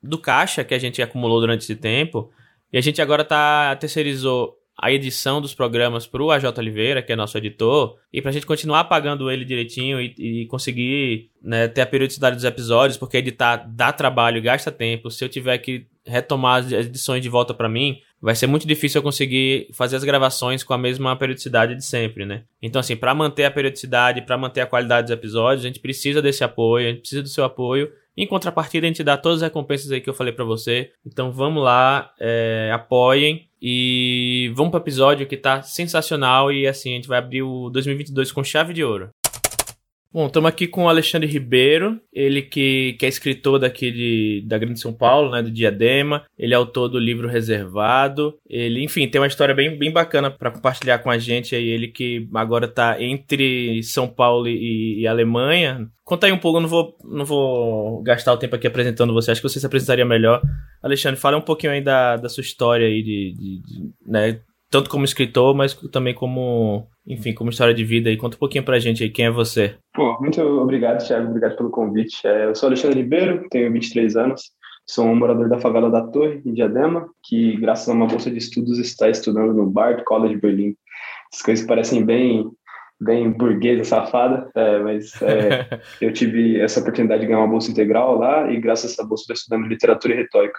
do 0.00 0.16
caixa 0.16 0.62
que 0.62 0.74
a 0.74 0.78
gente 0.78 1.02
acumulou 1.02 1.40
durante 1.40 1.62
esse 1.62 1.74
tempo. 1.74 2.30
E 2.72 2.78
a 2.78 2.80
gente 2.80 3.02
agora 3.02 3.24
tá 3.24 3.74
terceirizou 3.74 4.54
a 4.80 4.92
edição 4.92 5.40
dos 5.40 5.54
programas 5.54 6.06
para 6.06 6.22
o 6.22 6.30
AJ 6.30 6.56
Oliveira, 6.56 7.02
que 7.02 7.12
é 7.12 7.16
nosso 7.16 7.36
editor, 7.36 7.96
e 8.12 8.22
para 8.22 8.30
a 8.30 8.32
gente 8.32 8.46
continuar 8.46 8.84
pagando 8.84 9.28
ele 9.28 9.44
direitinho 9.44 10.00
e, 10.00 10.14
e 10.16 10.46
conseguir 10.46 11.30
né, 11.42 11.66
ter 11.66 11.80
a 11.80 11.86
periodicidade 11.86 12.36
dos 12.36 12.44
episódios, 12.44 12.96
porque 12.96 13.16
editar 13.16 13.56
dá 13.68 13.92
trabalho, 13.92 14.40
gasta 14.40 14.70
tempo. 14.70 15.10
Se 15.10 15.24
eu 15.24 15.28
tiver 15.28 15.58
que 15.58 15.86
retomar 16.06 16.64
as 16.64 16.70
edições 16.70 17.20
de 17.22 17.28
volta 17.28 17.52
para 17.52 17.68
mim, 17.68 17.98
vai 18.22 18.36
ser 18.36 18.46
muito 18.46 18.68
difícil 18.68 19.00
eu 19.00 19.02
conseguir 19.02 19.68
fazer 19.72 19.96
as 19.96 20.04
gravações 20.04 20.62
com 20.62 20.72
a 20.72 20.78
mesma 20.78 21.14
periodicidade 21.16 21.74
de 21.74 21.84
sempre, 21.84 22.24
né? 22.24 22.44
Então, 22.62 22.78
assim, 22.78 22.94
para 22.94 23.12
manter 23.12 23.44
a 23.44 23.50
periodicidade, 23.50 24.22
para 24.22 24.38
manter 24.38 24.60
a 24.60 24.66
qualidade 24.66 25.08
dos 25.08 25.12
episódios, 25.12 25.64
a 25.64 25.68
gente 25.68 25.80
precisa 25.80 26.22
desse 26.22 26.44
apoio, 26.44 26.86
a 26.86 26.90
gente 26.90 27.00
precisa 27.00 27.22
do 27.22 27.28
seu 27.28 27.44
apoio. 27.44 27.90
Em 28.18 28.26
contrapartida, 28.26 28.84
a 28.84 28.88
gente 28.88 29.04
dá 29.04 29.16
todas 29.16 29.38
as 29.40 29.46
recompensas 29.46 29.92
aí 29.92 30.00
que 30.00 30.10
eu 30.10 30.14
falei 30.14 30.32
para 30.32 30.44
você. 30.44 30.90
Então, 31.06 31.30
vamos 31.30 31.62
lá, 31.62 32.12
é, 32.18 32.68
apoiem 32.74 33.48
e 33.62 34.50
vamos 34.56 34.72
para 34.72 34.80
o 34.80 34.82
episódio 34.82 35.26
que 35.26 35.36
tá 35.36 35.62
sensacional 35.62 36.50
e 36.50 36.66
assim, 36.66 36.92
a 36.92 36.96
gente 36.96 37.06
vai 37.06 37.18
abrir 37.18 37.42
o 37.42 37.70
2022 37.70 38.32
com 38.32 38.42
chave 38.42 38.72
de 38.72 38.82
ouro. 38.82 39.10
Bom, 40.10 40.26
estamos 40.26 40.48
aqui 40.48 40.66
com 40.66 40.84
o 40.84 40.88
Alexandre 40.88 41.28
Ribeiro, 41.28 42.00
ele 42.10 42.40
que, 42.40 42.96
que 42.98 43.04
é 43.04 43.08
escritor 43.10 43.58
daqui 43.58 43.92
de, 43.92 44.42
da 44.46 44.56
Grande 44.56 44.80
São 44.80 44.90
Paulo, 44.90 45.30
né, 45.30 45.42
do 45.42 45.50
Diadema. 45.50 46.24
Ele 46.38 46.54
é 46.54 46.56
autor 46.56 46.88
do 46.88 46.98
livro 46.98 47.28
Reservado. 47.28 48.38
Ele, 48.48 48.82
enfim, 48.82 49.06
tem 49.06 49.20
uma 49.20 49.26
história 49.26 49.54
bem, 49.54 49.78
bem 49.78 49.92
bacana 49.92 50.30
para 50.30 50.50
compartilhar 50.50 51.00
com 51.00 51.10
a 51.10 51.18
gente 51.18 51.54
aí. 51.54 51.68
Ele 51.68 51.88
que 51.88 52.26
agora 52.32 52.64
está 52.64 53.00
entre 53.02 53.82
São 53.82 54.08
Paulo 54.08 54.48
e, 54.48 55.02
e, 55.02 55.06
Alemanha. 55.06 55.86
Conta 56.04 56.26
aí 56.26 56.32
um 56.32 56.38
pouco, 56.38 56.56
eu 56.56 56.62
não 56.62 56.68
vou, 56.70 56.96
não 57.04 57.26
vou 57.26 58.02
gastar 58.02 58.32
o 58.32 58.38
tempo 58.38 58.56
aqui 58.56 58.66
apresentando 58.66 59.12
você, 59.12 59.30
acho 59.30 59.42
que 59.42 59.48
você 59.48 59.60
se 59.60 59.66
apresentaria 59.66 60.06
melhor. 60.06 60.40
Alexandre, 60.82 61.20
fala 61.20 61.36
um 61.36 61.42
pouquinho 61.42 61.74
aí 61.74 61.82
da, 61.82 62.16
da 62.16 62.30
sua 62.30 62.40
história 62.40 62.86
aí, 62.86 63.02
de, 63.02 63.34
de, 63.36 63.62
de 63.62 63.90
né, 64.06 64.40
tanto 64.70 64.90
como 64.90 65.04
escritor, 65.04 65.54
mas 65.54 65.74
também 65.90 66.14
como, 66.14 66.86
enfim, 67.06 67.32
como 67.34 67.50
história 67.50 67.74
de 67.74 67.84
vida. 67.84 68.10
E 68.10 68.16
conta 68.16 68.36
um 68.36 68.40
pouquinho 68.40 68.64
pra 68.64 68.78
gente 68.78 69.02
aí, 69.02 69.10
quem 69.10 69.26
é 69.26 69.30
você? 69.30 69.76
Pô, 69.94 70.18
muito 70.20 70.40
obrigado, 70.40 71.06
Thiago, 71.06 71.28
obrigado 71.28 71.56
pelo 71.56 71.70
convite. 71.70 72.26
É, 72.26 72.46
eu 72.46 72.54
sou 72.54 72.68
Alexandre 72.68 73.00
Ribeiro, 73.00 73.46
tenho 73.50 73.72
23 73.72 74.16
anos, 74.16 74.42
sou 74.86 75.06
um 75.06 75.16
morador 75.16 75.48
da 75.48 75.58
favela 75.58 75.90
da 75.90 76.06
Torre, 76.06 76.42
em 76.44 76.52
Diadema, 76.52 77.08
que 77.24 77.56
graças 77.56 77.88
a 77.88 77.92
uma 77.92 78.06
bolsa 78.06 78.30
de 78.30 78.38
estudos 78.38 78.78
está 78.78 79.08
estudando 79.08 79.54
no 79.54 79.68
Bard 79.68 80.04
College 80.04 80.36
Berlim. 80.36 80.74
As 81.32 81.42
coisas 81.42 81.66
parecem 81.66 82.04
bem 82.04 82.48
bem 83.00 83.30
burguesa, 83.30 83.84
safada, 83.84 84.50
é, 84.54 84.78
mas 84.80 85.20
é, 85.22 85.80
eu 86.00 86.12
tive 86.12 86.60
essa 86.60 86.80
oportunidade 86.80 87.20
de 87.20 87.26
ganhar 87.26 87.40
uma 87.40 87.48
bolsa 87.48 87.70
integral 87.70 88.18
lá 88.18 88.50
e 88.50 88.60
graças 88.60 88.90
a 88.90 88.94
essa 88.94 89.06
bolsa 89.06 89.22
estou 89.22 89.34
estudando 89.34 89.68
literatura 89.68 90.14
e 90.14 90.16
retórica. 90.16 90.58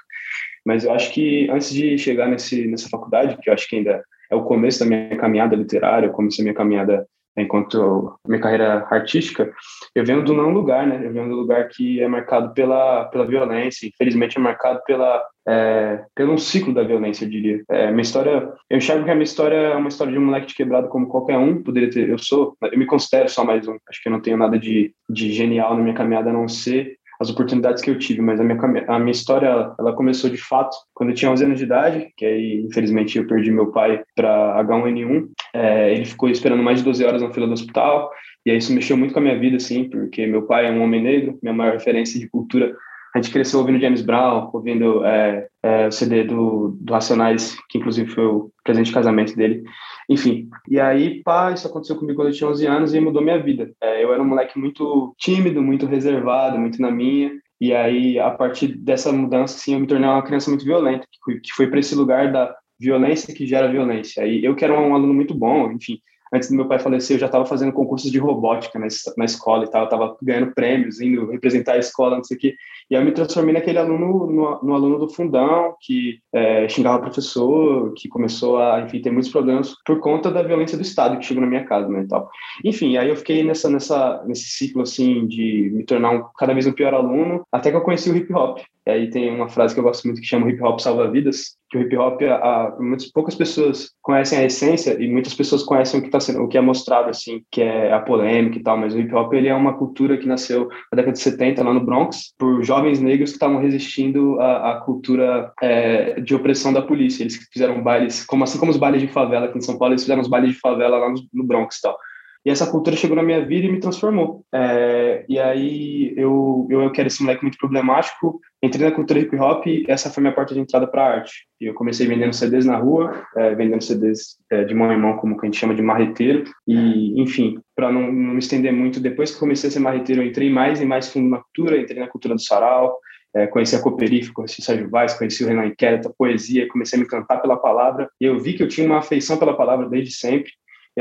Mas 0.65 0.83
eu 0.83 0.93
acho 0.93 1.11
que 1.11 1.49
antes 1.49 1.71
de 1.71 1.97
chegar 1.97 2.27
nesse, 2.27 2.67
nessa 2.67 2.89
faculdade, 2.89 3.37
que 3.41 3.49
eu 3.49 3.53
acho 3.53 3.67
que 3.67 3.77
ainda 3.77 4.03
é 4.31 4.35
o 4.35 4.43
começo 4.43 4.79
da 4.79 4.85
minha 4.85 5.17
caminhada 5.17 5.55
literária, 5.55 6.09
o 6.09 6.13
começo 6.13 6.37
da 6.37 6.43
minha 6.43 6.55
caminhada 6.55 7.05
enquanto 7.37 8.15
minha 8.27 8.41
carreira 8.41 8.85
artística, 8.89 9.51
eu 9.95 10.05
venho 10.05 10.23
do 10.23 10.33
não 10.33 10.49
lugar, 10.49 10.85
né? 10.85 11.01
Eu 11.03 11.13
venho 11.13 11.29
do 11.29 11.35
lugar 11.35 11.67
que 11.69 12.01
é 12.01 12.07
marcado 12.07 12.53
pela, 12.53 13.05
pela 13.05 13.25
violência, 13.25 13.87
infelizmente 13.87 14.37
é 14.37 14.41
marcado 14.41 14.81
pela, 14.85 15.23
é, 15.49 16.05
pelo 16.13 16.37
ciclo 16.37 16.73
da 16.73 16.83
violência, 16.83 17.25
eu 17.25 17.29
diria. 17.29 17.63
É, 17.69 17.89
minha 17.89 18.03
história, 18.03 18.53
eu 18.69 18.77
enxergo 18.77 19.03
que 19.03 19.11
a 19.11 19.15
minha 19.15 19.23
história 19.23 19.55
é 19.55 19.75
uma 19.75 19.89
história 19.89 20.13
de 20.13 20.19
um 20.19 20.25
moleque 20.25 20.47
de 20.47 20.55
quebrado 20.55 20.87
como 20.89 21.07
qualquer 21.07 21.37
um, 21.37 21.63
poderia 21.63 21.89
ter, 21.89 22.07
eu 22.07 22.19
sou, 22.19 22.55
eu 22.61 22.77
me 22.77 22.85
considero 22.85 23.27
só 23.27 23.43
mais 23.43 23.67
um, 23.67 23.75
acho 23.89 24.01
que 24.01 24.07
eu 24.07 24.13
não 24.13 24.21
tenho 24.21 24.37
nada 24.37 24.59
de, 24.59 24.93
de 25.09 25.31
genial 25.31 25.75
na 25.75 25.81
minha 25.81 25.95
caminhada, 25.95 26.29
a 26.29 26.33
não 26.33 26.47
ser 26.47 26.99
as 27.19 27.29
oportunidades 27.29 27.81
que 27.81 27.89
eu 27.89 27.99
tive, 27.99 28.21
mas 28.21 28.39
a 28.39 28.43
minha, 28.43 28.57
a 28.87 28.97
minha 28.97 29.11
história 29.11 29.73
ela 29.77 29.93
começou 29.93 30.29
de 30.29 30.37
fato 30.37 30.77
quando 30.93 31.09
eu 31.09 31.15
tinha 31.15 31.29
11 31.29 31.43
anos 31.43 31.57
de 31.57 31.65
idade, 31.65 32.13
que 32.15 32.25
aí 32.25 32.63
infelizmente 32.65 33.17
eu 33.17 33.27
perdi 33.27 33.51
meu 33.51 33.71
pai 33.71 34.01
para 34.15 34.63
H1N1. 34.63 35.27
É, 35.53 35.93
ele 35.93 36.05
ficou 36.05 36.29
esperando 36.29 36.63
mais 36.63 36.77
de 36.77 36.85
12 36.85 37.03
horas 37.03 37.21
na 37.21 37.33
fila 37.33 37.45
do 37.45 37.51
hospital, 37.53 38.09
e 38.45 38.51
aí 38.51 38.57
isso 38.57 38.73
mexeu 38.73 38.95
muito 38.95 39.13
com 39.13 39.19
a 39.19 39.23
minha 39.23 39.37
vida, 39.37 39.57
assim, 39.57 39.89
porque 39.89 40.25
meu 40.27 40.43
pai 40.43 40.67
é 40.67 40.71
um 40.71 40.81
homem 40.81 41.03
negro, 41.03 41.37
minha 41.43 41.53
maior 41.53 41.73
referência 41.73 42.17
de 42.17 42.29
cultura. 42.29 42.73
A 43.15 43.21
gente 43.21 43.31
cresceu 43.31 43.59
ouvindo 43.59 43.79
James 43.79 44.01
Brown, 44.01 44.49
ouvindo 44.53 45.03
é, 45.03 45.47
é, 45.63 45.87
o 45.87 45.91
CD 45.91 46.23
do, 46.23 46.77
do 46.79 46.93
Racionais, 46.93 47.57
que 47.69 47.77
inclusive 47.77 48.09
foi 48.09 48.25
o 48.25 48.51
presente 48.63 48.87
de 48.87 48.93
casamento 48.93 49.35
dele. 49.35 49.63
Enfim, 50.07 50.49
e 50.67 50.79
aí, 50.79 51.21
pá, 51.23 51.51
isso 51.51 51.67
aconteceu 51.67 51.95
comigo 51.95 52.17
quando 52.17 52.29
eu 52.29 52.33
tinha 52.33 52.49
11 52.49 52.65
anos 52.67 52.93
e 52.93 52.99
mudou 52.99 53.21
minha 53.21 53.41
vida. 53.41 53.71
É, 53.81 54.03
eu 54.03 54.13
era 54.13 54.21
um 54.21 54.27
moleque 54.27 54.59
muito 54.59 55.13
tímido, 55.17 55.61
muito 55.61 55.85
reservado, 55.85 56.57
muito 56.57 56.81
na 56.81 56.91
minha. 56.91 57.31
E 57.59 57.73
aí, 57.73 58.17
a 58.17 58.31
partir 58.31 58.69
dessa 58.77 59.11
mudança, 59.11 59.55
assim, 59.55 59.73
eu 59.73 59.79
me 59.79 59.87
tornei 59.87 60.09
uma 60.09 60.23
criança 60.23 60.49
muito 60.49 60.63
violenta, 60.63 61.05
que, 61.43 61.53
foi 61.53 61.67
para 61.67 61.79
esse 61.79 61.93
lugar 61.93 62.31
da 62.31 62.55
violência 62.79 63.33
que 63.33 63.45
gera 63.45 63.71
violência. 63.71 64.23
Aí 64.23 64.43
eu 64.43 64.55
que 64.55 64.63
era 64.63 64.79
um 64.79 64.95
aluno 64.95 65.13
muito 65.13 65.35
bom, 65.35 65.71
enfim, 65.71 65.99
antes 66.33 66.49
do 66.49 66.55
meu 66.55 66.67
pai 66.67 66.79
falecer, 66.79 67.15
eu 67.15 67.19
já 67.19 67.25
estava 67.25 67.45
fazendo 67.45 67.73
concursos 67.73 68.11
de 68.11 68.17
robótica 68.17 68.77
na, 68.79 68.87
na 69.17 69.25
escola 69.25 69.65
e 69.65 69.69
tal, 69.69 69.81
eu 69.81 69.85
estava 69.85 70.17
ganhando 70.21 70.53
prêmios, 70.53 71.01
indo 71.01 71.31
representar 71.31 71.73
a 71.73 71.77
escola, 71.77 72.17
não 72.17 72.23
sei 72.23 72.37
o 72.37 72.39
quê. 72.39 72.55
E 72.89 72.95
aí 72.95 73.01
eu 73.01 73.05
me 73.05 73.11
transformei 73.11 73.53
naquele 73.53 73.77
aluno, 73.77 74.27
no, 74.27 74.59
no 74.63 74.73
aluno 74.73 74.99
do 74.99 75.09
fundão, 75.09 75.75
que 75.81 76.19
é, 76.33 76.67
xingava 76.67 76.97
o 76.97 77.01
professor, 77.01 77.93
que 77.95 78.07
começou 78.09 78.57
a, 78.57 78.81
enfim, 78.81 79.01
ter 79.01 79.11
muitos 79.11 79.31
problemas 79.31 79.75
por 79.85 79.99
conta 79.99 80.31
da 80.31 80.41
violência 80.41 80.77
do 80.77 80.81
Estado 80.81 81.17
que 81.17 81.25
chegou 81.25 81.41
na 81.41 81.49
minha 81.49 81.65
casa, 81.65 81.87
né, 81.87 82.01
e 82.01 82.07
tal. 82.07 82.29
Enfim, 82.63 82.97
aí 82.97 83.09
eu 83.09 83.15
fiquei 83.15 83.43
nessa, 83.43 83.69
nessa, 83.69 84.23
nesse 84.25 84.45
ciclo, 84.45 84.81
assim, 84.81 85.27
de 85.27 85.69
me 85.73 85.83
tornar 85.83 86.11
um, 86.11 86.23
cada 86.37 86.53
vez 86.53 86.65
um 86.65 86.73
pior 86.73 86.93
aluno, 86.93 87.43
até 87.51 87.69
que 87.69 87.77
eu 87.77 87.81
conheci 87.81 88.09
o 88.09 88.15
hip 88.15 88.33
hop. 88.33 88.59
E 88.85 88.91
aí 88.91 89.09
tem 89.09 89.33
uma 89.33 89.49
frase 89.49 89.73
que 89.73 89.79
eu 89.79 89.83
gosto 89.83 90.05
muito 90.05 90.21
que 90.21 90.27
chama 90.27 90.49
hip 90.49 90.61
hop 90.63 90.79
salva 90.79 91.09
vidas, 91.09 91.58
que 91.69 91.77
o 91.77 91.81
hip 91.81 91.95
hop, 91.97 92.21
a, 92.23 92.35
a, 92.35 92.75
muitas 92.79 93.11
poucas 93.11 93.35
pessoas 93.35 93.91
conhecem 94.01 94.39
a 94.39 94.45
essência 94.45 95.01
e 95.01 95.07
muitas 95.07 95.33
pessoas 95.33 95.63
conhecem 95.63 95.99
o 95.99 96.01
que 96.01 96.09
está 96.09 96.19
sendo, 96.19 96.43
o 96.43 96.47
que 96.47 96.57
é 96.57 96.61
mostrado 96.61 97.09
assim, 97.09 97.43
que 97.51 97.61
é 97.61 97.93
a 97.93 97.99
polêmica 97.99 98.57
e 98.57 98.63
tal, 98.63 98.77
mas 98.77 98.93
o 98.93 98.99
hip 98.99 99.13
hop 99.13 99.33
ele 99.33 99.47
é 99.47 99.55
uma 99.55 99.77
cultura 99.77 100.17
que 100.17 100.27
nasceu 100.27 100.67
na 100.91 100.95
década 100.95 101.13
de 101.13 101.19
70 101.19 101.63
lá 101.63 101.73
no 101.73 101.85
Bronx 101.85 102.33
por 102.37 102.63
jovens 102.63 102.99
negros 102.99 103.29
que 103.29 103.35
estavam 103.35 103.61
resistindo 103.61 104.39
à, 104.39 104.71
à 104.71 104.75
cultura 104.81 105.51
é, 105.61 106.19
de 106.19 106.33
opressão 106.33 106.73
da 106.73 106.81
polícia. 106.81 107.23
Eles 107.23 107.37
fizeram 107.51 107.83
bailes, 107.83 108.25
como 108.25 108.43
assim 108.43 108.59
como 108.59 108.71
os 108.71 108.77
bailes 108.77 109.01
de 109.01 109.07
favela 109.07 109.45
aqui 109.45 109.57
em 109.57 109.61
São 109.61 109.77
Paulo, 109.77 109.93
eles 109.93 110.03
fizeram 110.03 110.21
os 110.21 110.29
bailes 110.29 110.51
de 110.51 110.59
favela 110.59 110.97
lá 110.97 111.09
no, 111.09 111.15
no 111.33 111.43
Bronx 111.43 111.77
e 111.77 111.81
tal. 111.81 111.97
E 112.45 112.49
essa 112.49 112.69
cultura 112.69 112.95
chegou 112.95 113.15
na 113.15 113.23
minha 113.23 113.45
vida 113.45 113.67
e 113.67 113.71
me 113.71 113.79
transformou. 113.79 114.45
É, 114.53 115.25
e 115.27 115.37
aí 115.37 116.13
eu, 116.15 116.67
eu, 116.69 116.81
eu 116.81 116.91
quero 116.91 117.07
esse 117.07 117.21
moleque 117.21 117.43
muito 117.43 117.57
problemático, 117.57 118.39
entrei 118.63 118.89
na 118.89 118.95
cultura 118.95 119.19
hip 119.19 119.35
hop 119.37 119.67
e 119.67 119.85
essa 119.87 120.09
foi 120.09 120.21
minha 120.21 120.33
porta 120.33 120.53
de 120.53 120.59
entrada 120.59 120.87
para 120.87 121.05
arte. 121.05 121.47
E 121.59 121.65
eu 121.65 121.73
comecei 121.73 122.07
vendendo 122.07 122.33
CDs 122.33 122.65
na 122.65 122.77
rua, 122.77 123.25
é, 123.35 123.53
vendendo 123.55 123.83
CDs 123.83 124.37
é, 124.51 124.63
de 124.63 124.73
mão 124.73 124.91
em 124.91 124.97
mão, 124.97 125.17
como 125.17 125.37
que 125.37 125.45
a 125.45 125.47
gente 125.47 125.59
chama 125.59 125.75
de 125.75 125.81
marreteiro. 125.81 126.45
E, 126.65 127.21
enfim, 127.21 127.59
para 127.75 127.91
não, 127.91 128.03
não 128.11 128.33
me 128.33 128.39
estender 128.39 128.71
muito, 128.71 128.99
depois 129.01 129.31
que 129.31 129.39
comecei 129.39 129.69
a 129.69 129.71
ser 129.71 129.79
marreteiro, 129.79 130.21
eu 130.21 130.27
entrei 130.27 130.49
mais 130.49 130.81
e 130.81 130.85
mais 130.85 131.11
fundo 131.11 131.29
na 131.29 131.39
cultura, 131.39 131.79
entrei 131.79 131.99
na 131.99 132.07
cultura 132.07 132.35
do 132.35 132.41
sarau, 132.41 132.97
é, 133.35 133.47
conheci 133.47 133.75
a 133.75 133.81
Cooperife, 133.81 134.31
conheci 134.31 134.59
o 134.59 134.63
Sérgio 134.63 134.89
Vaz, 134.89 135.13
conheci 135.13 135.43
o 135.43 135.47
Renan 135.47 135.67
Inquérito, 135.67 136.07
a 136.07 136.13
poesia, 136.17 136.67
comecei 136.67 136.97
a 136.97 137.01
me 137.01 137.07
cantar 137.07 137.41
pela 137.41 137.57
palavra, 137.57 138.09
e 138.19 138.25
eu 138.25 138.39
vi 138.39 138.53
que 138.53 138.63
eu 138.63 138.67
tinha 138.67 138.87
uma 138.87 138.97
afeição 138.97 139.37
pela 139.37 139.55
palavra 139.55 139.87
desde 139.87 140.13
sempre, 140.13 140.51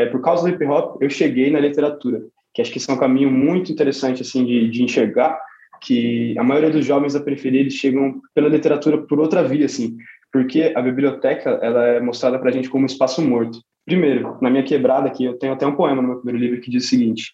aí, 0.01 0.11
por 0.11 0.21
causa 0.21 0.43
do 0.43 0.49
hip 0.49 0.65
hop, 0.65 1.01
eu 1.03 1.11
cheguei 1.11 1.51
na 1.51 1.61
literatura, 1.61 2.23
que 2.55 2.63
acho 2.63 2.71
que 2.71 2.79
isso 2.79 2.91
é 2.91 2.95
um 2.95 2.99
caminho 2.99 3.31
muito 3.31 3.73
interessante 3.73 4.23
assim 4.23 4.45
de, 4.45 4.69
de 4.71 4.83
enxergar, 4.83 5.39
que 5.81 6.37
a 6.39 6.43
maioria 6.43 6.71
dos 6.71 6.85
jovens 6.85 7.15
da 7.15 7.21
periferia 7.21 7.61
eles 7.61 7.75
chegam 7.75 8.21
pela 8.35 8.49
literatura 8.49 8.99
por 8.99 9.21
outra 9.21 9.43
via, 9.43 9.67
assim, 9.67 9.97
porque 10.33 10.73
a 10.75 10.83
biblioteca 10.83 11.59
ela 11.63 11.87
é 11.87 12.01
mostrada 12.01 12.39
para 12.39 12.51
a 12.51 12.53
gente 12.53 12.69
como 12.69 12.83
um 12.83 12.87
espaço 12.87 13.23
morto. 13.23 13.61
Primeiro, 13.85 14.37
na 14.43 14.51
minha 14.51 14.63
quebrada 14.63 15.09
aqui, 15.09 15.25
eu 15.25 15.39
tenho 15.39 15.53
até 15.53 15.67
um 15.67 15.75
poema 15.75 16.03
no 16.03 16.09
meu 16.09 16.17
primeiro 16.17 16.39
livro 16.39 16.61
que 16.61 16.71
diz 16.71 16.85
o 16.85 16.89
seguinte: 16.89 17.33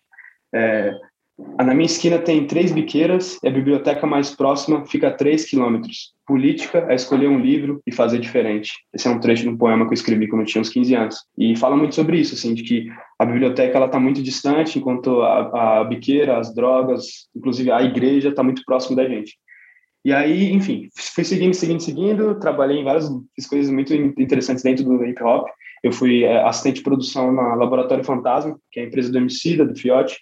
é, 0.54 0.92
na 1.38 1.74
minha 1.74 1.86
esquina 1.86 2.18
tem 2.18 2.46
três 2.46 2.70
biqueiras 2.70 3.38
e 3.42 3.48
a 3.48 3.50
biblioteca 3.50 4.06
mais 4.06 4.30
próxima 4.30 4.86
fica 4.86 5.08
a 5.08 5.12
três 5.12 5.44
quilômetros. 5.44 6.12
Política 6.26 6.86
é 6.88 6.94
escolher 6.94 7.28
um 7.28 7.40
livro 7.40 7.82
e 7.84 7.92
fazer 7.92 8.18
diferente. 8.20 8.72
Esse 8.92 9.08
é 9.08 9.10
um 9.10 9.18
trecho 9.18 9.42
de 9.42 9.48
um 9.48 9.56
poema 9.56 9.84
que 9.84 9.90
eu 9.90 9.94
escrevi 9.94 10.28
quando 10.28 10.42
eu 10.42 10.46
tinha 10.46 10.62
uns 10.62 10.68
15 10.68 10.94
anos. 10.94 11.16
E 11.36 11.56
fala 11.56 11.76
muito 11.76 11.94
sobre 11.94 12.18
isso, 12.18 12.34
assim, 12.34 12.54
de 12.54 12.62
que 12.62 12.88
a 13.18 13.26
biblioteca 13.26 13.76
ela 13.76 13.86
está 13.86 13.98
muito 13.98 14.22
distante, 14.22 14.78
enquanto 14.78 15.22
a, 15.22 15.80
a 15.80 15.84
biqueira, 15.84 16.38
as 16.38 16.54
drogas, 16.54 17.28
inclusive 17.34 17.70
a 17.70 17.82
igreja 17.82 18.28
está 18.28 18.42
muito 18.42 18.62
próximo 18.64 18.94
da 18.94 19.08
gente. 19.08 19.36
E 20.04 20.12
aí, 20.12 20.52
enfim, 20.52 20.88
fui 20.94 21.24
seguindo, 21.24 21.54
seguindo, 21.54 21.80
seguindo, 21.80 22.38
trabalhei 22.38 22.78
em 22.78 22.84
várias 22.84 23.08
coisas 23.48 23.72
muito 23.72 23.92
interessantes 23.92 24.62
dentro 24.62 24.84
do 24.84 25.04
hip 25.04 25.20
hop. 25.22 25.48
Eu 25.82 25.92
fui 25.92 26.22
é, 26.22 26.42
assistente 26.44 26.76
de 26.76 26.82
produção 26.82 27.32
na 27.32 27.54
Laboratório 27.54 28.04
Fantasma, 28.04 28.56
que 28.70 28.78
é 28.78 28.84
a 28.84 28.86
empresa 28.86 29.10
do 29.10 29.18
Emicida, 29.18 29.64
do 29.64 29.74
Fiote 29.74 30.16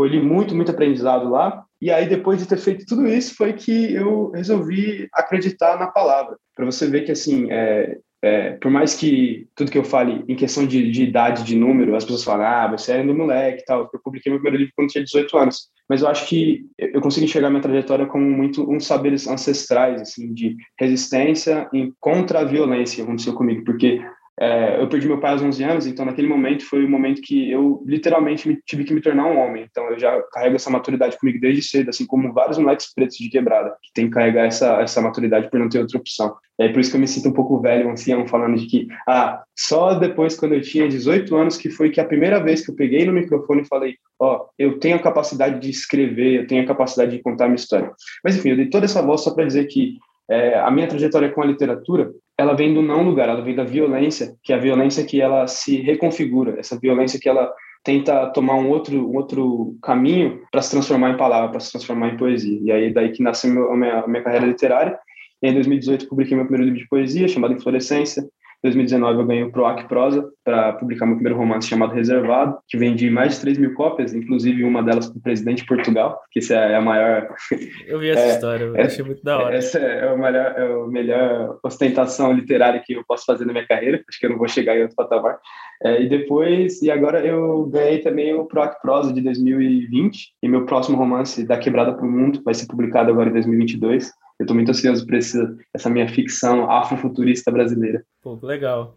colhi 0.00 0.18
muito, 0.18 0.54
muito 0.54 0.70
aprendizado 0.70 1.28
lá. 1.28 1.62
E 1.78 1.90
aí, 1.90 2.08
depois 2.08 2.38
de 2.38 2.46
ter 2.46 2.56
feito 2.56 2.86
tudo 2.86 3.06
isso, 3.06 3.34
foi 3.34 3.52
que 3.52 3.92
eu 3.92 4.30
resolvi 4.30 5.06
acreditar 5.12 5.78
na 5.78 5.88
palavra. 5.88 6.38
Para 6.56 6.64
você 6.64 6.86
ver 6.86 7.02
que, 7.02 7.12
assim, 7.12 7.48
é, 7.50 7.98
é, 8.22 8.52
por 8.52 8.70
mais 8.70 8.94
que 8.94 9.46
tudo 9.54 9.70
que 9.70 9.76
eu 9.76 9.84
fale 9.84 10.24
em 10.26 10.34
questão 10.34 10.66
de, 10.66 10.90
de, 10.90 11.02
idade, 11.04 11.44
de 11.44 11.54
número, 11.54 11.94
as 11.94 12.04
pessoas 12.04 12.24
falam, 12.24 12.46
ah, 12.46 12.68
você 12.68 12.92
é 12.92 13.02
no 13.02 13.14
moleque 13.14 13.60
e 13.60 13.64
tal. 13.66 13.90
Eu 13.92 14.00
publiquei 14.02 14.32
meu 14.32 14.40
primeiro 14.40 14.56
livro 14.56 14.72
quando 14.74 14.88
tinha 14.88 15.04
18 15.04 15.36
anos. 15.36 15.68
Mas 15.86 16.00
eu 16.00 16.08
acho 16.08 16.26
que 16.26 16.64
eu 16.78 17.00
consigo 17.02 17.26
enxergar 17.26 17.50
minha 17.50 17.60
trajetória 17.60 18.06
como 18.06 18.24
muito 18.24 18.70
uns 18.70 18.86
saberes 18.86 19.28
ancestrais, 19.28 20.00
assim, 20.00 20.32
de 20.32 20.56
resistência 20.78 21.68
em 21.74 21.92
contra 22.00 22.40
a 22.40 22.44
violência 22.44 22.96
que 22.96 23.02
aconteceu 23.02 23.34
comigo. 23.34 23.64
Porque 23.64 24.00
é, 24.38 24.80
eu 24.80 24.88
perdi 24.88 25.06
meu 25.06 25.20
pai 25.20 25.32
aos 25.32 25.42
11 25.42 25.62
anos, 25.64 25.86
então 25.86 26.04
naquele 26.04 26.28
momento 26.28 26.64
foi 26.64 26.84
o 26.84 26.88
momento 26.88 27.20
que 27.20 27.50
eu 27.50 27.82
literalmente 27.86 28.48
me, 28.48 28.58
tive 28.64 28.84
que 28.84 28.94
me 28.94 29.00
tornar 29.00 29.26
um 29.26 29.38
homem. 29.38 29.66
Então 29.70 29.90
eu 29.90 29.98
já 29.98 30.20
carrego 30.32 30.56
essa 30.56 30.70
maturidade 30.70 31.18
comigo 31.18 31.38
desde 31.38 31.62
cedo, 31.62 31.90
assim 31.90 32.06
como 32.06 32.32
vários 32.32 32.56
moleques 32.56 32.92
pretos 32.94 33.16
de 33.18 33.28
quebrada, 33.28 33.70
que 33.82 33.92
tem 33.92 34.06
que 34.06 34.12
carregar 34.12 34.46
essa, 34.46 34.80
essa 34.80 35.00
maturidade 35.02 35.50
por 35.50 35.60
não 35.60 35.68
ter 35.68 35.80
outra 35.80 35.98
opção. 35.98 36.34
É 36.58 36.68
por 36.68 36.80
isso 36.80 36.90
que 36.90 36.96
eu 36.96 37.00
me 37.00 37.08
sinto 37.08 37.28
um 37.28 37.32
pouco 37.32 37.60
velho, 37.60 37.88
um 37.88 37.92
ancião, 37.92 38.26
falando 38.26 38.56
de 38.56 38.66
que, 38.66 38.88
ah, 39.06 39.42
só 39.58 39.94
depois 39.94 40.36
quando 40.36 40.54
eu 40.54 40.60
tinha 40.60 40.88
18 40.88 41.34
anos 41.36 41.56
que 41.56 41.70
foi 41.70 41.90
que 41.90 42.00
a 42.00 42.04
primeira 42.04 42.42
vez 42.42 42.64
que 42.64 42.70
eu 42.70 42.76
peguei 42.76 43.04
no 43.04 43.12
microfone 43.12 43.62
e 43.62 43.68
falei, 43.68 43.96
ó, 44.18 44.36
oh, 44.36 44.46
eu 44.58 44.78
tenho 44.78 44.96
a 44.96 45.02
capacidade 45.02 45.60
de 45.60 45.70
escrever, 45.70 46.40
eu 46.40 46.46
tenho 46.46 46.62
a 46.62 46.66
capacidade 46.66 47.12
de 47.12 47.22
contar 47.22 47.46
minha 47.46 47.56
história. 47.56 47.90
Mas 48.24 48.36
enfim, 48.36 48.50
eu 48.50 48.56
dei 48.56 48.70
toda 48.70 48.86
essa 48.86 49.02
voz 49.02 49.22
só 49.22 49.34
para 49.34 49.46
dizer 49.46 49.66
que 49.66 49.98
é, 50.30 50.58
a 50.58 50.70
minha 50.70 50.86
trajetória 50.86 51.30
com 51.30 51.42
a 51.42 51.46
literatura, 51.46 52.12
ela 52.38 52.54
vem 52.54 52.72
do 52.72 52.80
não 52.80 53.02
lugar, 53.02 53.28
ela 53.28 53.42
vem 53.42 53.54
da 53.54 53.64
violência, 53.64 54.34
que 54.42 54.52
é 54.52 54.56
a 54.56 54.60
violência 54.60 55.04
que 55.04 55.20
ela 55.20 55.46
se 55.46 55.80
reconfigura, 55.82 56.58
essa 56.58 56.78
violência 56.78 57.18
que 57.20 57.28
ela 57.28 57.52
tenta 57.82 58.26
tomar 58.28 58.54
um 58.54 58.68
outro, 58.68 59.10
um 59.10 59.16
outro 59.16 59.76
caminho 59.82 60.42
para 60.50 60.62
se 60.62 60.70
transformar 60.70 61.10
em 61.10 61.16
palavra, 61.16 61.50
para 61.50 61.60
se 61.60 61.72
transformar 61.72 62.08
em 62.08 62.16
poesia. 62.16 62.60
E 62.62 62.70
aí 62.70 62.92
daí 62.92 63.10
que 63.10 63.22
nasceu 63.22 63.72
a 63.72 63.76
minha, 63.76 64.00
a 64.00 64.06
minha 64.06 64.22
carreira 64.22 64.46
literária. 64.46 64.98
Em 65.42 65.52
2018 65.52 66.08
publiquei 66.08 66.36
meu 66.36 66.46
primeiro 66.46 66.66
livro 66.66 66.80
de 66.80 66.88
poesia, 66.88 67.26
chamado 67.26 67.54
Inflorescência. 67.54 68.22
2019 68.62 69.20
eu 69.20 69.26
ganhei 69.26 69.42
o 69.42 69.50
PROAC 69.50 69.88
Prosa 69.88 70.28
para 70.44 70.74
publicar 70.74 71.06
meu 71.06 71.16
primeiro 71.16 71.38
romance 71.38 71.68
chamado 71.68 71.94
Reservado, 71.94 72.58
que 72.68 72.76
vendi 72.76 73.10
mais 73.10 73.34
de 73.34 73.40
3 73.40 73.58
mil 73.58 73.74
cópias, 73.74 74.12
inclusive 74.12 74.64
uma 74.64 74.82
delas 74.82 75.08
para 75.08 75.18
o 75.18 75.22
presidente 75.22 75.62
de 75.62 75.66
Portugal, 75.66 76.20
que 76.30 76.40
essa 76.40 76.54
é 76.54 76.74
a 76.74 76.80
maior... 76.80 77.28
Eu 77.86 77.98
vi 77.98 78.10
essa 78.10 78.20
é, 78.20 78.34
história, 78.34 78.64
eu 78.64 78.76
é, 78.76 78.82
achei 78.82 79.04
muito 79.04 79.22
da 79.22 79.38
hora. 79.38 79.56
Essa 79.56 79.78
é 79.78 80.08
a, 80.08 80.16
melhor, 80.16 80.54
é 80.56 80.72
a 80.72 80.86
melhor 80.86 81.58
ostentação 81.62 82.32
literária 82.32 82.82
que 82.84 82.92
eu 82.92 83.04
posso 83.06 83.24
fazer 83.24 83.44
na 83.44 83.52
minha 83.52 83.66
carreira, 83.66 84.02
acho 84.08 84.18
que 84.18 84.26
eu 84.26 84.30
não 84.30 84.38
vou 84.38 84.48
chegar 84.48 84.76
em 84.76 84.82
outro 84.82 84.96
patamar. 84.96 85.38
É, 85.82 86.02
e 86.02 86.08
depois, 86.08 86.82
e 86.82 86.90
agora 86.90 87.24
eu 87.24 87.64
ganhei 87.66 87.98
também 87.98 88.34
o 88.34 88.44
PROAC 88.44 88.80
Prosa 88.82 89.12
de 89.12 89.20
2020, 89.22 90.34
e 90.42 90.48
meu 90.48 90.66
próximo 90.66 90.96
romance, 90.96 91.46
Da 91.46 91.58
Quebrada 91.58 91.94
para 91.94 92.06
o 92.06 92.10
Mundo, 92.10 92.42
vai 92.44 92.54
ser 92.54 92.66
publicado 92.66 93.10
agora 93.10 93.30
em 93.30 93.32
2022. 93.32 94.10
Eu 94.40 94.44
estou 94.44 94.54
muito 94.54 94.70
ansioso 94.70 95.04
por 95.04 95.14
esse, 95.16 95.38
essa 95.74 95.90
minha 95.90 96.08
ficção 96.08 96.70
afrofuturista 96.70 97.50
brasileira. 97.52 98.02
Pô, 98.22 98.38
legal. 98.42 98.96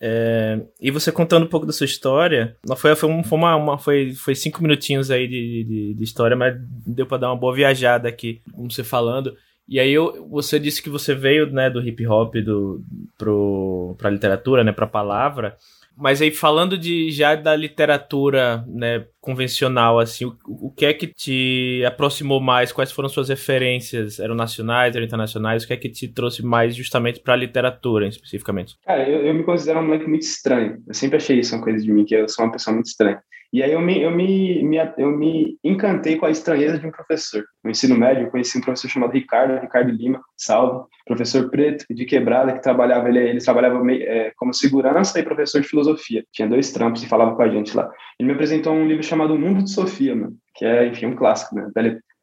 É, 0.00 0.60
e 0.80 0.92
você 0.92 1.10
contando 1.10 1.44
um 1.44 1.48
pouco 1.48 1.66
da 1.66 1.72
sua 1.72 1.86
história, 1.86 2.56
foi, 2.76 2.94
foi, 2.94 3.22
foi, 3.24 3.38
uma, 3.38 3.56
uma, 3.56 3.78
foi, 3.78 4.12
foi 4.12 4.36
cinco 4.36 4.62
minutinhos 4.62 5.10
aí 5.10 5.26
de, 5.26 5.64
de, 5.64 5.94
de 5.94 6.04
história, 6.04 6.36
mas 6.36 6.54
deu 6.86 7.04
para 7.04 7.18
dar 7.18 7.30
uma 7.30 7.36
boa 7.36 7.52
viajada 7.52 8.08
aqui, 8.08 8.40
como 8.52 8.70
você 8.70 8.84
falando. 8.84 9.36
E 9.68 9.80
aí 9.80 9.92
eu, 9.92 10.24
você 10.30 10.56
disse 10.60 10.80
que 10.80 10.88
você 10.88 11.16
veio 11.16 11.50
né, 11.50 11.68
do 11.68 11.80
hip 11.80 12.06
hop 12.06 12.36
do, 12.36 12.80
pro, 13.18 13.96
pra 13.98 14.08
literatura, 14.08 14.62
né, 14.62 14.70
pra 14.70 14.86
palavra. 14.86 15.56
Mas 15.96 16.20
aí 16.20 16.30
falando 16.30 16.76
de 16.76 17.10
já 17.10 17.34
da 17.34 17.56
literatura, 17.56 18.64
né, 18.68 19.06
convencional 19.20 19.98
assim, 19.98 20.26
o, 20.26 20.36
o 20.46 20.70
que 20.70 20.84
é 20.84 20.92
que 20.92 21.06
te 21.06 21.82
aproximou 21.86 22.40
mais? 22.40 22.70
Quais 22.70 22.92
foram 22.92 23.08
suas 23.08 23.28
referências? 23.28 24.20
Eram 24.20 24.34
nacionais, 24.34 24.94
eram 24.94 25.06
internacionais? 25.06 25.64
O 25.64 25.66
que 25.66 25.72
é 25.72 25.76
que 25.76 25.88
te 25.88 26.06
trouxe 26.06 26.44
mais 26.44 26.76
justamente 26.76 27.20
para 27.20 27.34
a 27.34 27.36
literatura, 27.36 28.06
especificamente? 28.06 28.76
Cara, 28.84 29.08
eu, 29.08 29.26
eu 29.26 29.34
me 29.34 29.42
considero 29.42 29.80
um 29.80 29.86
moleque 29.86 30.08
muito 30.08 30.22
estranho. 30.22 30.82
Eu 30.86 30.94
sempre 30.94 31.16
achei 31.16 31.38
isso 31.38 31.54
uma 31.54 31.64
coisa 31.64 31.82
de 31.82 31.90
mim, 31.90 32.04
que 32.04 32.14
eu 32.14 32.28
sou 32.28 32.44
uma 32.44 32.52
pessoa 32.52 32.74
muito 32.74 32.86
estranha. 32.86 33.20
E 33.56 33.62
aí 33.62 33.72
eu 33.72 33.80
me, 33.80 34.02
eu 34.02 34.10
me, 34.10 34.62
me, 34.62 34.76
eu 34.98 35.10
me 35.10 35.58
encantei 35.64 36.16
com 36.16 36.26
a 36.26 36.30
estranheza 36.30 36.78
de 36.78 36.86
um 36.86 36.90
professor. 36.90 37.42
No 37.64 37.70
ensino 37.70 37.96
médio, 37.96 38.24
eu 38.24 38.30
conheci 38.30 38.58
um 38.58 38.60
professor 38.60 38.86
chamado 38.86 39.14
Ricardo, 39.14 39.58
Ricardo 39.58 39.90
Lima, 39.90 40.20
salve, 40.36 40.86
professor 41.06 41.48
preto 41.48 41.86
de 41.88 42.04
quebrada, 42.04 42.52
que 42.52 42.60
trabalhava, 42.60 43.08
ele, 43.08 43.18
ele 43.18 43.40
trabalhava 43.40 43.80
é, 43.90 44.30
como 44.36 44.52
segurança 44.52 45.18
e 45.18 45.22
professor 45.22 45.62
de 45.62 45.68
filosofia. 45.68 46.22
Tinha 46.32 46.46
dois 46.46 46.70
trampos 46.70 47.02
e 47.02 47.08
falava 47.08 47.34
com 47.34 47.40
a 47.40 47.48
gente 47.48 47.74
lá. 47.74 47.90
Ele 48.20 48.26
me 48.26 48.34
apresentou 48.34 48.74
um 48.74 48.86
livro 48.86 49.02
chamado 49.02 49.32
O 49.32 49.38
Mundo 49.38 49.64
de 49.64 49.70
Sofia, 49.70 50.14
mano, 50.14 50.36
que 50.54 50.66
é, 50.66 50.88
enfim, 50.88 51.06
um 51.06 51.16
clássico, 51.16 51.54
né? 51.54 51.70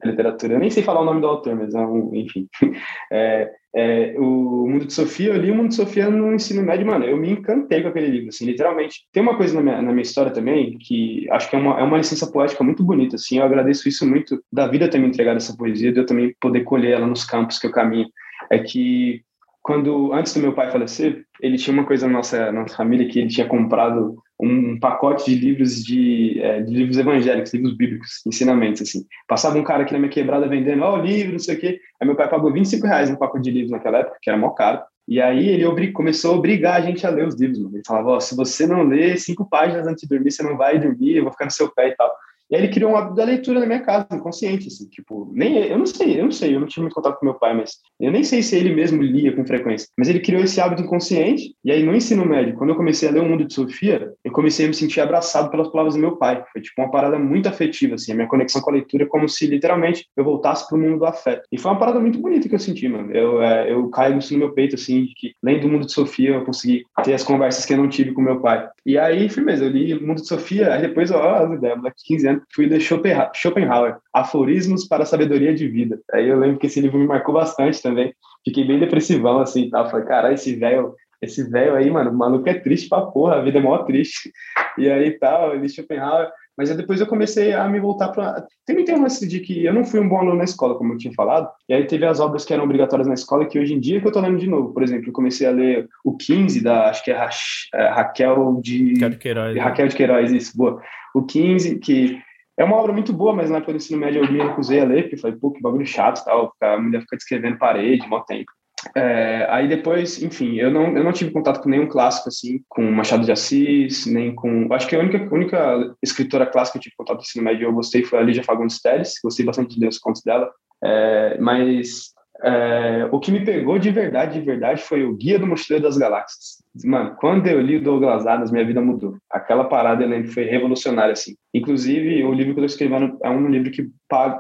Literatura. 0.06 0.54
Eu 0.54 0.60
nem 0.60 0.70
sei 0.70 0.84
falar 0.84 1.02
o 1.02 1.06
nome 1.06 1.22
do 1.22 1.28
autor, 1.28 1.56
mas 1.56 1.74
é 1.74 1.84
enfim. 2.14 2.48
É, 3.12 3.50
é, 3.76 4.16
o 4.18 4.68
Mundo 4.68 4.86
de 4.86 4.94
Sofia, 4.94 5.30
eu 5.30 5.38
li 5.38 5.50
o 5.50 5.56
Mundo 5.56 5.70
de 5.70 5.76
Sofia 5.76 6.10
no 6.10 6.34
ensino 6.34 6.62
médio, 6.64 6.86
mano, 6.86 7.06
eu 7.06 7.18
me 7.18 7.32
encantei 7.32 7.82
com 7.82 7.88
aquele 7.88 8.08
livro, 8.08 8.30
assim, 8.30 8.46
literalmente. 8.46 9.02
Tem 9.12 9.22
uma 9.22 9.36
coisa 9.36 9.56
na 9.56 9.62
minha, 9.62 9.82
na 9.82 9.92
minha 9.92 10.02
história 10.02 10.32
também, 10.32 10.78
que 10.80 11.28
acho 11.32 11.50
que 11.50 11.56
é 11.56 11.60
uma, 11.60 11.80
é 11.80 11.84
uma 11.84 11.98
licença 11.98 12.32
poética 12.32 12.64
muito 12.64 12.84
bonita, 12.84 13.16
assim, 13.16 13.38
eu 13.38 13.44
agradeço 13.44 13.88
isso 13.88 14.08
muito, 14.08 14.44
da 14.52 14.68
vida 14.68 14.90
ter 14.90 15.00
me 15.00 15.08
entregado 15.08 15.38
essa 15.38 15.56
poesia, 15.56 15.92
de 15.92 16.00
eu 16.00 16.06
também 16.06 16.36
poder 16.40 16.64
colher 16.64 16.94
ela 16.94 17.08
nos 17.08 17.24
campos 17.24 17.58
que 17.58 17.68
eu 17.68 17.72
caminho. 17.72 18.08
É 18.52 18.60
que 18.60 19.22
quando 19.64 20.14
antes 20.14 20.34
do 20.34 20.42
meu 20.42 20.54
pai 20.54 20.70
falecer, 20.70 21.24
ele 21.42 21.58
tinha 21.58 21.74
uma 21.74 21.86
coisa 21.86 22.06
na 22.06 22.14
nossa, 22.14 22.52
nossa 22.52 22.76
família 22.76 23.08
que 23.08 23.20
ele 23.20 23.30
tinha 23.30 23.48
comprado 23.48 24.18
um 24.44 24.80
pacote 24.80 25.26
de 25.26 25.36
livros 25.36 25.84
de, 25.84 26.40
é, 26.42 26.62
de, 26.62 26.74
livros 26.74 26.98
evangélicos, 26.98 27.54
livros 27.54 27.76
bíblicos, 27.76 28.22
ensinamentos, 28.26 28.82
assim. 28.82 29.06
Passava 29.28 29.58
um 29.58 29.64
cara 29.64 29.84
aqui 29.84 29.94
na 29.94 30.00
minha 30.00 30.12
quebrada 30.12 30.48
vendendo, 30.48 30.84
ó, 30.84 30.96
oh, 30.96 31.02
livro, 31.02 31.34
não 31.34 31.40
sei 31.40 31.56
o 31.56 31.60
quê. 31.60 31.80
Aí 32.00 32.08
meu 32.08 32.16
pai 32.16 32.30
pagou 32.30 32.52
25 32.52 32.86
reais 32.86 33.10
no 33.10 33.18
pacote 33.18 33.44
de 33.44 33.52
livros 33.52 33.72
naquela 33.72 34.00
época, 34.00 34.18
que 34.22 34.30
era 34.30 34.38
mó 34.38 34.50
caro. 34.50 34.82
E 35.08 35.22
aí 35.22 35.48
ele 35.48 35.92
começou 35.92 36.34
a 36.34 36.38
obrigar 36.38 36.78
a 36.78 36.82
gente 36.82 37.06
a 37.06 37.10
ler 37.10 37.28
os 37.28 37.40
livros, 37.40 37.60
mano. 37.60 37.76
Ele 37.76 37.84
falava, 37.86 38.10
ó, 38.10 38.18
oh, 38.18 38.22
se 38.22 38.36
você 38.36 38.68
não 38.68 38.84
ler 38.84 39.18
cinco 39.18 39.48
páginas 39.48 39.88
antes 39.88 40.02
de 40.02 40.10
dormir, 40.10 40.32
você 40.32 40.44
não 40.44 40.58
vai 40.58 40.80
dormir, 40.80 41.16
eu 41.16 41.24
vou 41.24 41.32
ficar 41.32 41.46
no 41.46 41.52
seu 41.52 41.70
pé 41.74 41.90
e 41.90 41.96
tal. 41.96 42.12
E 42.54 42.56
aí 42.56 42.62
ele 42.62 42.72
criou 42.72 42.92
um 42.92 42.96
hábito 42.96 43.16
da 43.16 43.24
leitura 43.24 43.60
na 43.60 43.66
minha 43.66 43.82
casa, 43.82 44.06
inconsciente, 44.14 44.68
assim, 44.68 44.88
tipo, 44.88 45.32
nem 45.34 45.58
eu 45.58 45.76
não 45.76 45.88
sei, 45.88 46.20
eu 46.20 46.26
não 46.26 46.32
sei, 46.32 46.56
eu 46.56 46.60
não 46.60 46.68
tive 46.68 46.82
muito 46.82 46.94
contato 46.94 47.18
com 47.18 47.26
meu 47.26 47.34
pai, 47.34 47.56
mas 47.56 47.80
eu 48.00 48.12
nem 48.12 48.24
sei 48.24 48.44
se 48.44 48.56
ele 48.56 48.76
mesmo 48.76 49.02
lia 49.02 49.36
com 49.36 49.44
frequência, 49.44 49.88
mas 49.98 50.08
ele 50.08 50.20
criou 50.20 50.44
esse 50.44 50.62
hábito 50.62 50.84
inconsciente. 50.84 51.56
E 51.66 51.72
aí 51.72 51.82
no 51.82 51.96
ensino 51.96 52.24
médio, 52.24 52.54
quando 52.54 52.70
eu 52.70 52.76
comecei 52.76 53.10
a 53.10 53.12
ler 53.12 53.22
o 53.22 53.26
Mundo 53.26 53.44
de 53.44 53.56
Sofia, 53.56 54.14
eu 54.24 54.32
comecei 54.32 54.66
a 54.66 54.68
me 54.68 54.76
sentir 54.76 55.02
abraçado 55.02 55.50
pelas 55.50 55.68
palavras 55.70 55.96
do 55.96 56.00
meu 56.00 56.16
pai. 56.16 56.44
Foi 56.54 56.62
tipo 56.62 56.80
uma 56.80 56.92
parada 56.92 57.18
muito 57.18 57.50
afetiva, 57.50 57.96
assim, 57.96 58.12
a 58.12 58.16
minha 58.16 58.28
conexão 58.28 58.62
com 58.62 58.70
a 58.70 58.74
leitura 58.74 59.06
é 59.06 59.08
como 59.08 59.28
se 59.28 59.48
literalmente 59.48 60.08
eu 60.16 60.24
voltasse 60.24 60.68
para 60.68 60.78
o 60.78 60.80
mundo 60.80 61.00
do 61.00 61.06
afeto. 61.08 61.48
E 61.52 61.58
foi 61.58 61.72
uma 61.72 61.80
parada 61.80 62.00
muito 62.00 62.20
bonita 62.20 62.48
que 62.48 62.54
eu 62.54 62.60
senti, 62.60 62.88
mano. 62.88 63.12
Eu 63.12 63.42
é, 63.42 63.72
eu 63.72 63.90
caio 63.90 64.20
isso 64.20 64.32
no 64.32 64.38
meu 64.38 64.54
peito, 64.54 64.76
assim, 64.76 65.06
de 65.06 65.16
que 65.16 65.34
lendo 65.42 65.66
o 65.66 65.72
Mundo 65.72 65.88
de 65.88 65.92
Sofia 65.92 66.36
eu 66.36 66.46
consegui 66.46 66.84
ter 67.04 67.16
as 67.16 67.24
conversas 67.24 67.66
que 67.66 67.74
eu 67.74 67.78
não 67.78 67.90
tive 67.90 68.12
com 68.12 68.22
meu 68.22 68.40
pai. 68.40 68.70
E 68.86 68.96
aí, 68.96 69.28
firmeza, 69.28 69.66
eu 69.66 69.70
li 69.70 69.96
o 69.96 70.06
Mundo 70.06 70.22
de 70.22 70.28
Sofia, 70.28 70.72
aí 70.72 70.82
depois, 70.84 71.10
ó, 71.10 71.46
as 71.46 71.52
ideias, 71.54 71.80
15 72.06 72.28
anos, 72.28 72.43
fui 72.54 72.66
ler 72.66 72.82
Schopenhauer, 72.82 73.98
Aforismos 74.14 74.88
para 74.88 75.04
a 75.04 75.06
Sabedoria 75.06 75.54
de 75.54 75.68
Vida. 75.68 76.00
Aí 76.12 76.28
eu 76.28 76.40
lembro 76.40 76.60
que 76.60 76.68
esse 76.68 76.82
livro 76.82 77.00
me 77.00 77.08
marcou 77.08 77.34
bastante 77.34 77.82
também. 77.82 78.14
Fiquei 78.44 78.66
bem 78.66 78.80
depressivão, 78.80 79.40
assim, 79.40 79.70
tal. 79.70 79.90
Falei, 79.90 80.06
caralho, 80.06 80.36
esse 80.36 80.56
velho, 80.56 80.96
esse 81.22 81.50
velho 81.50 81.76
aí, 81.76 81.90
mano, 81.90 82.12
o 82.12 82.18
maluco 82.18 82.50
é 82.50 82.54
triste 82.56 82.90
pra 82.90 83.02
porra, 83.02 83.36
a 83.36 83.42
vida 83.42 83.60
é 83.60 83.62
mó 83.62 83.78
triste. 83.80 84.32
E 84.76 84.90
aí 84.90 85.12
tal, 85.12 85.54
ele 85.54 85.70
Schopenhauer. 85.70 86.32
Mas 86.58 86.70
aí 86.70 86.78
depois 86.78 87.00
eu 87.00 87.08
comecei 87.08 87.54
a 87.54 87.68
me 87.68 87.80
voltar 87.80 88.10
para. 88.10 88.46
Também 88.66 88.86
tem 88.86 88.96
um 88.96 89.02
lance 89.02 89.28
de 89.28 89.40
que 89.40 89.66
eu 89.66 89.74
não 89.74 89.84
fui 89.84 90.00
um 90.00 90.08
bom 90.08 90.20
aluno 90.20 90.38
na 90.38 90.44
escola, 90.44 90.76
como 90.76 90.94
eu 90.94 90.98
tinha 90.98 91.14
falado, 91.14 91.50
e 91.68 91.74
aí 91.74 91.86
teve 91.86 92.06
as 92.06 92.20
obras 92.20 92.46
que 92.46 92.54
eram 92.54 92.64
obrigatórias 92.64 93.08
na 93.08 93.16
escola, 93.16 93.46
que 93.46 93.60
hoje 93.60 93.74
em 93.74 93.80
dia 93.80 94.00
que 94.00 94.08
eu 94.08 94.12
tô 94.12 94.20
lendo 94.20 94.38
de 94.38 94.48
novo. 94.48 94.74
Por 94.74 94.84
exemplo, 94.84 95.10
eu 95.10 95.14
comecei 95.14 95.48
a 95.48 95.52
ler 95.52 95.88
o 96.04 96.16
15 96.16 96.64
da, 96.64 96.90
acho 96.90 97.04
que 97.04 97.12
é, 97.12 97.16
Ra 97.16 97.30
é 97.74 97.88
Raquel 97.88 98.60
de. 98.62 98.94
Raquel 98.94 99.10
de 99.10 99.18
Queiroz. 99.18 99.58
Raquel 99.58 99.88
de 99.88 99.96
Queiroz, 99.96 100.32
isso, 100.32 100.56
boa. 100.56 100.82
O 101.16 101.24
15, 101.24 101.80
que 101.80 102.22
é 102.58 102.64
uma 102.64 102.76
obra 102.76 102.94
muito 102.94 103.12
boa, 103.12 103.34
mas 103.34 103.50
na 103.50 103.58
época 103.58 103.74
do 103.74 103.78
ensino 103.78 104.00
médio 104.00 104.24
eu 104.24 104.32
me 104.32 104.42
recusei 104.42 104.80
a 104.80 104.86
ler, 104.86 105.04
porque 105.04 105.18
falei, 105.18 105.38
pô, 105.38 105.52
que 105.52 105.62
bagulho 105.62 105.86
chato 105.86 106.22
e 106.22 106.26
tal, 106.26 106.54
a 106.62 106.78
mulher 106.78 107.02
fica 107.02 107.18
descrevendo 107.18 107.58
parede, 107.58 108.08
mó 108.08 108.20
tempo. 108.22 108.52
É, 108.96 109.48
aí 109.50 109.68
depois, 109.68 110.22
enfim, 110.22 110.56
eu 110.56 110.70
não, 110.70 110.96
eu 110.96 111.04
não 111.04 111.14
tive 111.14 111.32
contato 111.32 111.62
com 111.62 111.70
nenhum 111.70 111.88
clássico, 111.88 112.30
assim, 112.30 112.62
com 112.68 112.84
Machado 112.92 113.24
de 113.24 113.32
Assis, 113.32 114.06
nem 114.06 114.36
com... 114.36 114.68
Acho 114.72 114.88
que 114.88 114.96
a 114.96 115.00
única, 115.00 115.34
única 115.34 115.96
escritora 116.02 116.46
clássica 116.46 116.74
que 116.74 116.80
eu 116.80 116.84
tive 116.84 116.96
contato 116.98 117.18
no 117.18 117.22
ensino 117.22 117.46
médio 117.46 117.68
eu 117.68 117.74
gostei 117.74 118.04
foi 118.04 118.20
a 118.20 118.22
Lígia 118.22 118.44
Fagundes 118.44 118.82
Teles, 118.82 119.14
gostei 119.24 119.46
bastante 119.46 119.76
de 119.76 119.80
ler 119.80 119.88
os 119.88 119.98
contos 119.98 120.22
dela, 120.22 120.52
é, 120.84 121.38
mas 121.40 122.13
é, 122.42 123.08
o 123.12 123.20
que 123.20 123.32
me 123.32 123.46
pegou 123.46 123.78
de 123.78 123.92
verdade, 123.92 124.40
de 124.40 124.46
verdade, 124.46 124.82
foi 124.82 125.04
o 125.04 125.16
Guia 125.16 125.38
do 125.38 125.48
Mochileiro 125.48 125.84
das 125.84 125.98
Galáxias. 125.98 126.64
Mano, 126.84 127.16
quando 127.20 127.48
eu 127.48 127.62
li 127.62 127.80
Douglas 127.80 128.26
Adams, 128.26 128.52
minha 128.52 128.66
vida 128.66 128.82
mudou. 128.82 129.18
Aquela 129.30 129.66
parada, 129.66 130.04
eu 130.04 130.10
lembro, 130.10 130.32
foi 130.32 130.44
revolucionária, 130.46 131.14
assim. 131.14 131.36
Inclusive, 131.54 132.24
o 132.24 132.34
livro 132.34 132.54
que 132.54 132.60
eu 132.60 132.66
estou 132.66 132.86
escrevendo 132.86 133.18
é 133.24 133.30
um 133.30 133.48
livro 133.48 133.70
que, 133.70 133.90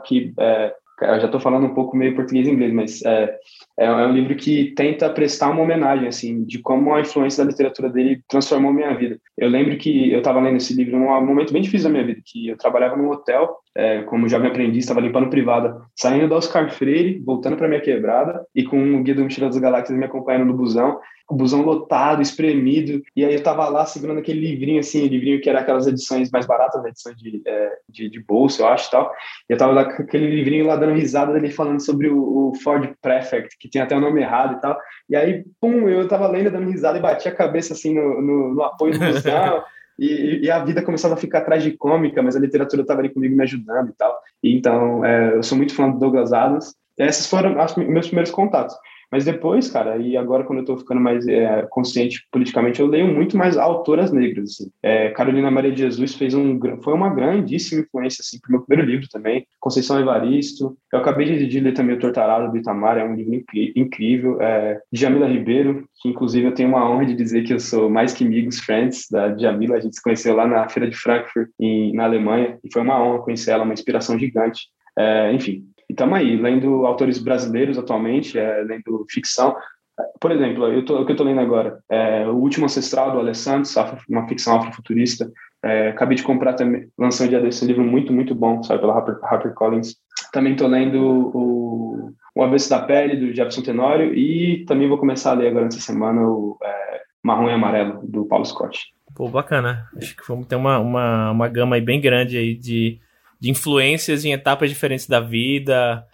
que 0.05 0.33
é, 0.39 0.73
eu 1.01 1.19
já 1.19 1.25
estou 1.25 1.39
falando 1.39 1.65
um 1.65 1.73
pouco 1.73 1.97
meio 1.97 2.15
português 2.15 2.47
e 2.47 2.51
inglês, 2.51 2.73
mas 2.73 3.01
é, 3.03 3.37
é, 3.77 3.85
é, 3.85 4.07
um 4.07 4.13
livro 4.13 4.35
que 4.35 4.73
tenta 4.75 5.09
prestar 5.09 5.49
uma 5.49 5.61
homenagem, 5.61 6.07
assim, 6.07 6.43
de 6.43 6.59
como 6.59 6.93
a 6.93 7.01
influência 7.01 7.43
da 7.43 7.49
literatura 7.51 7.89
dele 7.89 8.21
transformou 8.27 8.73
minha 8.73 8.93
vida. 8.95 9.19
Eu 9.37 9.49
lembro 9.49 9.77
que 9.77 10.11
eu 10.11 10.19
estava 10.19 10.39
lendo 10.39 10.57
esse 10.57 10.73
livro 10.73 10.97
num 10.97 11.25
momento 11.25 11.53
bem 11.53 11.61
difícil 11.61 11.89
da 11.89 11.93
minha 11.93 12.05
vida, 12.05 12.21
que 12.25 12.47
eu 12.47 12.57
trabalhava 12.57 12.95
num 12.95 13.09
hotel, 13.09 13.57
é, 13.75 14.03
como 14.03 14.29
jovem 14.29 14.49
aprendiz, 14.49 14.83
estava 14.83 15.01
limpando 15.01 15.29
privada, 15.29 15.81
saindo 15.95 16.29
da 16.29 16.35
Oscar 16.35 16.71
Freire, 16.71 17.19
voltando 17.25 17.57
para 17.57 17.67
minha 17.67 17.81
quebrada, 17.81 18.45
e 18.53 18.63
com 18.63 18.95
o 18.95 19.03
Guia 19.03 19.15
do 19.15 19.23
Mochila 19.23 19.47
das 19.47 19.57
Galáxias 19.57 19.97
me 19.97 20.05
acompanhando 20.05 20.45
no 20.45 20.53
busão, 20.53 20.99
o 21.29 21.35
busão 21.35 21.61
lotado, 21.61 22.21
espremido, 22.21 23.01
e 23.15 23.25
aí 23.25 23.33
eu 23.33 23.41
tava 23.41 23.67
lá 23.69 23.85
segurando 23.85 24.19
aquele 24.19 24.39
livrinho, 24.39 24.79
assim, 24.79 25.07
livrinho 25.07 25.41
que 25.41 25.49
era 25.49 25.61
aquelas 25.61 25.87
edições 25.87 26.29
mais 26.29 26.45
baratas, 26.45 26.83
edições 26.85 27.17
de, 27.17 27.41
é, 27.47 27.71
de, 27.89 28.09
de 28.09 28.23
bolsa, 28.23 28.61
eu 28.61 28.67
acho, 28.67 28.87
e 28.87 28.91
tal, 28.91 29.11
e 29.49 29.53
eu 29.53 29.57
tava 29.57 29.71
lá 29.71 29.85
com 29.85 30.03
aquele 30.03 30.27
livrinho 30.27 30.67
lá 30.67 30.75
dando 30.75 30.93
risada 30.93 31.33
dele 31.33 31.49
falando 31.49 31.79
sobre 31.79 32.09
o, 32.09 32.49
o, 32.49 32.55
Ford 32.61 32.93
Prefect, 33.01 33.57
que 33.57 33.69
tem 33.69 33.81
até 33.81 33.95
o 33.95 34.01
nome 34.01 34.21
errado 34.21 34.57
e 34.57 34.61
tal, 34.61 34.77
e 35.09 35.15
aí, 35.15 35.43
pum, 35.59 35.89
eu 35.89 36.07
tava 36.07 36.27
lendo, 36.27 36.51
dando 36.51 36.69
risada 36.69 36.97
e 36.97 37.01
bati 37.01 37.27
a 37.27 37.35
cabeça, 37.35 37.73
assim, 37.73 37.95
no, 37.95 38.21
no, 38.21 38.53
no 38.53 38.63
apoio 38.63 38.93
do 38.93 38.99
busão, 38.99 39.63
E, 39.97 40.41
e, 40.43 40.51
a 40.51 40.63
vida 40.63 40.81
começava 40.81 41.13
a 41.13 41.17
ficar 41.17 41.41
tragicômica, 41.41 42.21
mas 42.21 42.35
a 42.35 42.39
literatura 42.39 42.81
estava 42.81 42.99
ali 43.01 43.09
comigo 43.09 43.35
me 43.35 43.43
ajudando 43.43 43.89
e 43.89 43.93
tal. 43.93 44.19
E, 44.41 44.55
então, 44.55 45.05
é, 45.05 45.35
eu 45.35 45.43
sou 45.43 45.57
muito 45.57 45.75
fã 45.75 45.89
do 45.89 45.99
Douglas 45.99 46.33
Adams. 46.33 46.75
Esses 46.97 47.27
foram 47.27 47.63
os 47.63 47.75
meus 47.75 48.07
primeiros 48.07 48.31
contatos. 48.31 48.75
Mas 49.13 49.25
depois, 49.25 49.69
cara, 49.69 49.95
e 49.97 50.17
agora 50.17 50.43
quando 50.43 50.59
eu 50.59 50.65
tô 50.65 50.75
ficando 50.75 50.99
mais 50.99 51.27
é, 51.27 51.67
consciente 51.69 52.25
politicamente, 52.31 52.79
eu 52.79 52.87
leio 52.87 53.05
muito 53.05 53.37
mais 53.37 53.55
autoras 53.55 54.11
negras, 54.11 54.49
assim. 54.49 54.71
É, 54.81 55.11
Carolina 55.11 55.51
Maria 55.51 55.71
de 55.71 55.81
Jesus 55.81 56.15
fez 56.15 56.33
um, 56.33 56.59
foi 56.81 56.95
uma 56.95 57.13
grandíssima 57.13 57.81
influência, 57.81 58.23
assim, 58.23 58.39
pro 58.41 58.51
meu 58.51 58.61
primeiro 58.61 58.91
livro 58.91 59.07
também. 59.07 59.45
Conceição 59.59 59.99
Evaristo. 59.99 60.75
Eu 60.91 60.97
acabei 60.97 61.45
de, 61.45 61.59
ler 61.59 61.73
também 61.73 61.95
O 61.95 61.99
Tortarado, 61.99 62.51
do 62.51 62.57
Itamar, 62.57 62.97
é 62.97 63.05
um 63.05 63.13
livro 63.13 63.39
incrível. 63.75 64.41
É, 64.41 64.81
Jamila 64.91 65.27
Ribeiro, 65.27 65.87
que 66.01 66.09
inclusive 66.09 66.47
eu 66.47 66.55
tenho 66.55 66.69
uma 66.69 66.89
honra 66.89 67.05
de 67.05 67.13
dizer 67.13 67.43
que 67.43 67.53
eu 67.53 67.59
sou 67.59 67.91
mais 67.91 68.13
que 68.13 68.23
amigos, 68.23 68.61
friends, 68.61 69.05
da 69.11 69.37
Jamila. 69.37 69.75
A 69.75 69.79
gente 69.79 69.95
se 69.95 70.01
conheceu 70.01 70.35
lá 70.35 70.47
na 70.47 70.67
Feira 70.67 70.89
de 70.89 70.97
Frankfurt, 70.97 71.49
em, 71.59 71.93
na 71.93 72.05
Alemanha, 72.05 72.57
e 72.63 72.73
foi 72.73 72.81
uma 72.81 72.99
honra 72.99 73.19
conhecer 73.19 73.51
ela, 73.51 73.63
uma 73.63 73.75
inspiração 73.75 74.17
gigante. 74.17 74.69
É, 74.97 75.31
enfim, 75.33 75.63
e 75.89 75.93
estamos 75.93 76.17
aí, 76.17 76.35
lendo 76.35 76.85
autores 76.85 77.19
brasileiros 77.19 77.77
atualmente, 77.77 78.37
é, 78.37 78.63
lendo 78.63 79.05
ficção. 79.09 79.55
Por 80.19 80.31
exemplo, 80.31 80.65
eu 80.67 80.83
tô, 80.83 81.01
o 81.01 81.05
que 81.05 81.11
eu 81.11 81.13
estou 81.13 81.27
lendo 81.27 81.41
agora 81.41 81.79
é 81.89 82.25
O 82.27 82.35
Último 82.35 82.65
Ancestral, 82.65 83.11
do 83.11 83.19
Alessandro, 83.19 83.69
uma 84.09 84.27
ficção 84.27 84.57
afrofuturista. 84.57 85.31
É, 85.63 85.89
acabei 85.89 86.17
de 86.17 86.23
comprar 86.23 86.53
também, 86.53 86.89
lançando 86.97 87.29
dia 87.29 87.39
desse 87.39 87.63
livro 87.65 87.83
muito, 87.83 88.11
muito 88.11 88.35
bom, 88.35 88.61
sabe, 88.63 88.81
pela 88.81 88.93
Harper, 88.93 89.17
Harper 89.23 89.53
Collins. 89.53 89.95
Também 90.31 90.53
estou 90.53 90.67
lendo 90.67 91.31
o, 91.33 92.11
o 92.35 92.43
Avesso 92.43 92.69
da 92.69 92.81
Pele, 92.81 93.15
do 93.15 93.33
Jefferson 93.33 93.61
Tenório, 93.61 94.13
e 94.13 94.65
também 94.65 94.89
vou 94.89 94.97
começar 94.97 95.31
a 95.31 95.35
ler 95.35 95.49
agora 95.49 95.65
nessa 95.65 95.79
semana 95.79 96.21
o 96.21 96.57
é, 96.61 97.01
Marrom 97.23 97.49
e 97.49 97.53
Amarelo, 97.53 98.01
do 98.03 98.25
Paulo 98.25 98.45
Scott. 98.45 98.79
Pô, 99.15 99.29
bacana. 99.29 99.87
Acho 99.95 100.15
que 100.15 100.27
vamos 100.27 100.47
ter 100.47 100.55
uma, 100.55 100.79
uma, 100.79 101.31
uma 101.31 101.47
gama 101.47 101.75
aí 101.75 101.81
bem 101.81 102.01
grande 102.01 102.37
aí 102.37 102.55
de 102.55 102.99
de 103.43 103.49
influências 103.49 104.23
em 104.23 104.31
etapas 104.31 104.69
diferentes 104.69 105.05
da 105.05 105.19
vida. 105.19 106.07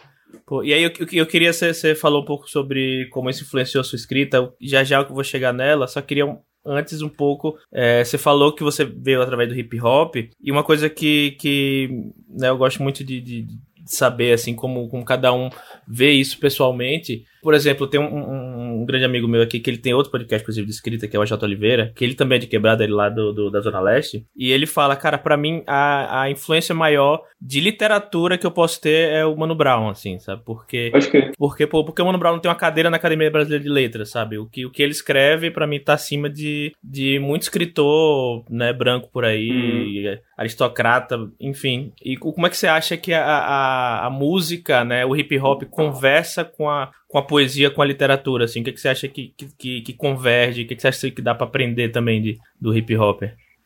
Pô, 0.48 0.64
e 0.64 0.74
aí 0.74 0.82
eu, 0.82 0.92
eu 1.14 1.28
queria, 1.28 1.54
você 1.54 1.94
falou 1.94 2.24
um 2.24 2.26
pouco 2.26 2.50
sobre 2.50 3.08
como 3.12 3.30
isso 3.30 3.44
influenciou 3.44 3.82
a 3.82 3.84
sua 3.84 3.98
escrita, 3.98 4.52
já 4.60 4.84
já 4.84 4.98
eu 5.00 5.14
vou 5.14 5.24
chegar 5.24 5.54
nela, 5.54 5.86
só 5.86 6.02
queria 6.02 6.26
antes 6.66 7.04
um 7.04 7.10
pouco, 7.10 7.56
é, 7.72 8.04
você 8.04 8.18
falou 8.18 8.52
que 8.52 8.64
você 8.64 8.84
veio 8.84 9.22
através 9.22 9.48
do 9.48 9.56
hip 9.56 9.80
hop, 9.80 10.16
e 10.16 10.52
uma 10.52 10.64
coisa 10.64 10.90
que, 10.90 11.38
que 11.40 11.88
né, 12.28 12.50
eu 12.50 12.58
gosto 12.58 12.82
muito 12.82 13.04
de, 13.04 13.22
de, 13.22 13.44
de 13.44 13.60
saber, 13.86 14.34
assim, 14.34 14.56
como, 14.56 14.90
como 14.90 15.06
cada 15.06 15.32
um 15.32 15.52
vê 15.88 16.12
isso 16.12 16.40
pessoalmente, 16.40 17.26
por 17.42 17.54
exemplo, 17.54 17.88
tem 17.88 18.00
um, 18.00 18.06
um, 18.06 18.82
um, 18.82 18.86
grande 18.86 19.06
amigo 19.06 19.28
meu 19.28 19.42
aqui 19.42 19.60
que 19.60 19.70
ele 19.70 19.78
tem 19.78 19.94
outro 19.94 20.12
podcast, 20.12 20.44
inclusive, 20.44 20.66
de 20.66 20.74
escrita, 20.74 21.08
que 21.08 21.16
é 21.16 21.20
o 21.20 21.26
J. 21.26 21.46
Oliveira, 21.46 21.92
que 21.96 22.04
ele 22.04 22.16
também 22.16 22.38
é 22.38 22.40
de 22.40 22.48
quebrada, 22.48 22.84
ele 22.84 22.94
lá 22.94 23.10
do, 23.10 23.32
do 23.32 23.50
da 23.50 23.62
Zona 23.62 23.80
Leste. 23.80 24.26
E 24.36 24.52
ele 24.52 24.66
fala, 24.66 24.96
cara, 24.96 25.18
para 25.18 25.38
mim, 25.38 25.64
a, 25.68 26.24
a 26.24 26.32
influência 26.32 26.76
maior 26.76 27.24
de 27.42 27.60
literatura 27.60 28.38
que 28.38 28.46
eu 28.46 28.52
posso 28.52 28.82
ter 28.82 29.10
é 29.12 29.26
o 29.26 29.36
Mano 29.36 29.56
Brown, 29.56 29.90
assim, 29.90 30.20
sabe? 30.20 30.42
Porque. 30.46 30.92
Acho 30.94 31.10
que. 31.10 31.32
Porque, 31.38 31.68
pô, 31.68 31.84
porque 31.86 32.02
o 32.02 32.06
Mano 32.06 32.18
Brown 32.18 32.34
não 32.34 32.40
tem 32.40 32.50
uma 32.50 32.58
cadeira 32.58 32.90
na 32.90 32.98
Academia 32.98 33.32
Brasileira 33.32 33.64
de 33.64 33.70
Letras, 33.70 34.10
sabe? 34.10 34.38
O 34.38 34.46
que, 34.46 34.66
o 34.66 34.72
que 34.72 34.84
ele 34.84 34.92
escreve, 34.92 35.52
para 35.52 35.68
mim, 35.68 35.80
tá 35.80 35.94
acima 35.94 36.30
de, 36.30 36.74
de 36.84 37.20
muito 37.20 37.44
escritor, 37.44 38.44
né, 38.50 38.74
branco 38.74 39.10
por 39.12 39.26
aí, 39.26 40.08
uhum. 40.08 40.18
aristocrata, 40.38 41.18
enfim. 41.40 41.94
E 42.04 42.18
como 42.18 42.48
é 42.48 42.50
que 42.50 42.58
você 42.58 42.68
acha 42.68 42.98
que 42.98 43.14
a, 43.14 43.24
a, 43.24 44.08
a 44.08 44.10
música, 44.10 44.84
né, 44.84 45.06
o 45.06 45.16
hip 45.16 45.38
hop 45.40 45.64
conversa 45.64 46.44
com 46.44 46.70
a 46.70 46.92
com 47.10 47.18
a 47.18 47.24
poesia, 47.24 47.72
com 47.72 47.82
a 47.82 47.86
literatura, 47.86 48.46
assim? 48.46 48.62
O 48.62 48.64
que, 48.64 48.72
que 48.72 48.80
você 48.80 48.88
acha 48.88 49.08
que, 49.08 49.34
que, 49.58 49.82
que 49.82 49.94
converge? 49.94 50.62
O 50.62 50.68
que, 50.68 50.76
que 50.76 50.82
você 50.82 50.88
acha 50.88 51.10
que 51.10 51.22
dá 51.22 51.34
para 51.34 51.48
aprender 51.48 51.90
também 51.90 52.22
de, 52.22 52.38
do 52.62 52.74
hip 52.74 52.96
hop? 52.96 53.24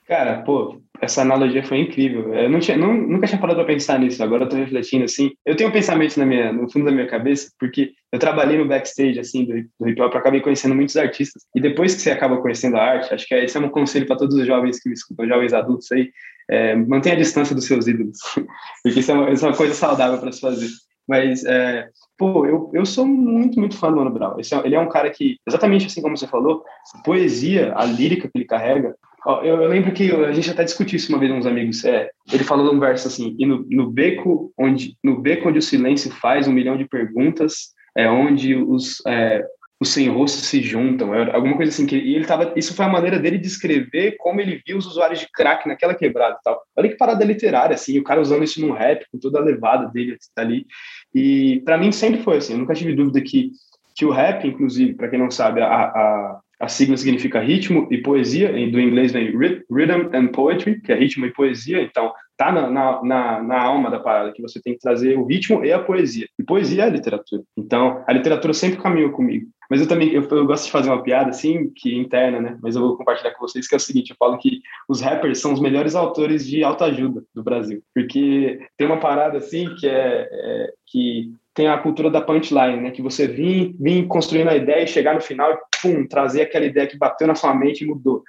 Cara, 0.08 0.42
pô, 0.44 0.82
essa 1.02 1.22
analogia 1.22 1.62
foi 1.62 1.80
incrível. 1.80 2.34
Eu 2.34 2.60
tinha, 2.62 2.78
não, 2.78 2.94
nunca 2.94 3.28
tinha 3.28 3.40
parado 3.40 3.60
para 3.60 3.74
pensar 3.74 4.00
nisso. 4.00 4.24
Agora 4.24 4.46
eu 4.46 4.50
tô 4.50 4.56
refletindo 4.56 5.04
assim. 5.04 5.32
Eu 5.46 5.58
tenho 5.58 5.70
um 5.70 5.74
pensamento 5.74 6.18
na 6.18 6.26
minha, 6.26 6.54
no 6.54 6.72
fundo 6.72 6.86
da 6.86 6.92
minha 6.92 7.08
cabeça, 7.08 7.52
porque 7.60 7.92
eu 8.14 8.20
trabalhei 8.20 8.58
no 8.58 8.68
backstage 8.68 9.20
assim 9.20 9.44
do, 9.44 9.54
do 9.78 9.90
hip 9.90 10.02
hop, 10.02 10.16
acabei 10.16 10.40
conhecendo 10.40 10.74
muitos 10.74 10.96
artistas. 10.96 11.44
E 11.54 11.60
depois 11.60 11.96
que 11.96 12.02
você 12.02 12.12
acaba 12.12 12.42
conhecendo 12.42 12.78
a 12.78 12.82
arte, 12.82 13.14
acho 13.14 13.28
que 13.28 13.36
esse 13.36 13.58
é 13.58 13.60
um 13.60 13.70
conselho 13.70 14.08
para 14.08 14.16
todos 14.16 14.38
os 14.38 14.48
jovens 14.48 14.80
que 14.80 14.88
me 14.88 14.96
escutam, 14.96 15.28
jovens 15.28 15.52
adultos 15.52 15.92
aí, 15.92 16.12
é, 16.50 16.76
mantenha 16.78 17.16
a 17.16 17.20
distância 17.20 17.54
dos 17.54 17.66
seus 17.66 17.88
ídolos, 17.88 18.18
porque 18.84 19.00
isso 19.02 19.12
é 19.12 19.14
uma, 19.14 19.32
isso 19.32 19.46
é 19.46 19.50
uma 19.50 19.58
coisa 19.58 19.74
saudável 19.74 20.18
para 20.18 20.32
se 20.32 20.40
fazer. 20.40 20.70
Mas, 21.08 21.44
é, 21.44 21.88
pô, 22.24 22.46
eu, 22.46 22.72
eu 22.74 22.86
sou 22.86 23.06
muito, 23.06 23.60
muito 23.60 23.78
fã 23.78 23.92
do 23.92 23.98
Mano 23.98 24.10
Brown. 24.10 24.38
É, 24.40 24.66
ele 24.66 24.76
é 24.76 24.80
um 24.80 24.88
cara 24.88 25.10
que, 25.10 25.38
exatamente 25.46 25.88
assim 25.88 26.02
como 26.02 26.18
você 26.18 26.26
falou, 26.26 26.64
a 26.96 27.00
poesia, 27.00 27.74
a 27.76 27.84
lírica 27.84 28.30
que 28.30 28.38
ele 28.38 28.46
carrega. 28.46 28.96
Ó, 29.26 29.42
eu, 29.42 29.62
eu, 29.62 29.68
lembro 29.68 29.92
que 29.92 30.10
a 30.10 30.32
gente 30.32 30.50
até 30.50 30.64
discutiu 30.64 30.96
isso 30.96 31.12
uma 31.12 31.20
vez 31.20 31.30
com 31.30 31.38
uns 31.38 31.46
amigos. 31.46 31.84
É, 31.84 32.10
ele 32.32 32.46
falou 32.46 32.74
um 32.74 32.80
verso 32.80 33.10
assim: 33.10 33.36
e 33.38 33.46
no, 33.46 33.66
no, 33.70 33.92
beco 33.92 34.54
onde, 34.58 34.96
no 35.04 35.20
beco 35.20 35.50
onde 35.50 35.60
o 35.60 35.62
silêncio 35.62 36.12
faz 36.12 36.48
um 36.48 36.54
milhão 36.54 36.78
de 36.78 36.88
perguntas, 36.88 37.74
é 37.96 38.10
onde 38.10 38.56
os, 38.56 39.06
é, 39.06 39.46
os 39.82 39.90
sem 39.90 40.08
rosto 40.10 40.40
se 40.40 40.62
juntam, 40.62 41.14
é 41.14 41.36
alguma 41.36 41.58
coisa 41.58 41.72
assim 41.72 41.86
que 41.86 41.96
ele 41.96 42.26
tava, 42.26 42.54
isso 42.56 42.74
foi 42.74 42.86
a 42.86 42.90
maneira 42.90 43.20
dele 43.20 43.38
descrever 43.38 44.16
como 44.18 44.40
ele 44.40 44.62
viu 44.66 44.78
os 44.78 44.86
usuários 44.86 45.20
de 45.20 45.28
crack 45.32 45.68
naquela 45.68 45.94
quebrada 45.94 46.38
e 46.40 46.44
tal. 46.44 46.62
Olha 46.76 46.90
que 46.90 46.96
parada 46.96 47.26
literária 47.26 47.76
assim, 47.76 48.00
o 48.00 48.04
cara 48.04 48.22
usando 48.22 48.44
isso 48.44 48.62
num 48.62 48.72
rap 48.72 49.06
com 49.12 49.20
toda 49.20 49.40
a 49.40 49.44
levada 49.44 49.88
dele 49.88 50.18
ali. 50.38 50.66
E 51.14 51.62
para 51.64 51.78
mim 51.78 51.92
sempre 51.92 52.22
foi 52.24 52.38
assim, 52.38 52.54
eu 52.54 52.60
nunca 52.60 52.74
tive 52.74 52.94
dúvida 52.94 53.22
que 53.22 53.52
que 53.96 54.06
o 54.06 54.12
rap, 54.12 54.48
inclusive, 54.48 54.96
para 54.96 55.08
quem 55.08 55.20
não 55.20 55.30
sabe, 55.30 55.62
a, 55.62 55.68
a, 55.68 56.40
a 56.60 56.68
sigla 56.68 56.98
significa 56.98 57.40
ritmo 57.40 57.88
e 57.92 58.00
poesia, 58.00 58.52
do 58.52 58.80
inglês 58.80 59.12
vem 59.12 59.32
rhythm 59.38 60.10
and 60.14 60.28
poetry, 60.30 60.82
que 60.82 60.92
é 60.92 60.96
ritmo 60.96 61.26
e 61.26 61.34
poesia, 61.34 61.82
então 61.82 62.12
tá 62.46 62.52
na, 62.52 63.04
na, 63.04 63.44
na, 63.44 63.62
alma 63.62 63.90
da 63.90 64.00
parada, 64.00 64.32
que 64.32 64.42
você 64.42 64.62
tem 64.62 64.74
que 64.74 64.80
trazer 64.80 65.18
o 65.18 65.26
ritmo 65.26 65.64
e 65.64 65.72
a 65.72 65.80
poesia. 65.80 66.28
E 66.38 66.44
poesia 66.44 66.84
é 66.84 66.88
a 66.88 66.90
literatura. 66.90 67.44
Então, 67.58 68.04
a 68.08 68.14
literatura 68.14 68.54
sempre 68.54 68.82
caminhou 68.82 69.12
comigo. 69.12 69.48
Mas 69.70 69.82
eu 69.82 69.88
também, 69.88 70.10
eu, 70.12 70.28
eu, 70.30 70.46
gosto 70.46 70.66
de 70.66 70.72
fazer 70.72 70.90
uma 70.90 71.02
piada, 71.02 71.30
assim, 71.30 71.72
que 71.76 71.94
é 71.94 71.98
interna, 71.98 72.40
né? 72.40 72.58
Mas 72.62 72.76
eu 72.76 72.82
vou 72.82 72.98
compartilhar 72.98 73.32
com 73.32 73.48
vocês, 73.48 73.68
que 73.68 73.74
é 73.74 73.78
o 73.78 73.80
seguinte, 73.80 74.12
eu 74.12 74.18
falo 74.18 74.38
que 74.38 74.62
os 74.88 75.02
rappers 75.02 75.40
são 75.40 75.54
os 75.54 75.60
melhores 75.60 75.96
autores 75.96 76.46
de 76.46 76.64
autoajuda 76.64 77.24
do 77.34 77.44
Brasil. 77.44 77.82
Porque 77.94 78.60
tem 78.78 78.86
uma 78.86 79.00
parada, 79.00 79.38
assim, 79.38 79.74
que 79.76 79.88
é, 79.88 80.28
é 80.32 80.74
que 80.86 81.32
tem 81.54 81.68
a 81.68 81.78
cultura 81.78 82.10
da 82.10 82.22
punchline, 82.22 82.82
né? 82.82 82.92
Que 82.92 83.02
você 83.02 83.28
vir 83.28 83.76
construindo 84.08 84.50
a 84.50 84.56
ideia 84.56 84.84
e 84.84 84.88
chegar 84.88 85.14
no 85.16 85.22
final 85.22 85.52
e, 85.52 85.58
pum, 85.82 86.06
trazer 86.08 86.42
aquela 86.42 86.66
ideia 86.66 86.88
que 86.88 86.98
bateu 86.98 87.28
na 87.28 87.36
sua 87.36 87.54
mente 87.56 87.84
e 87.84 87.88
mudou. 87.88 88.24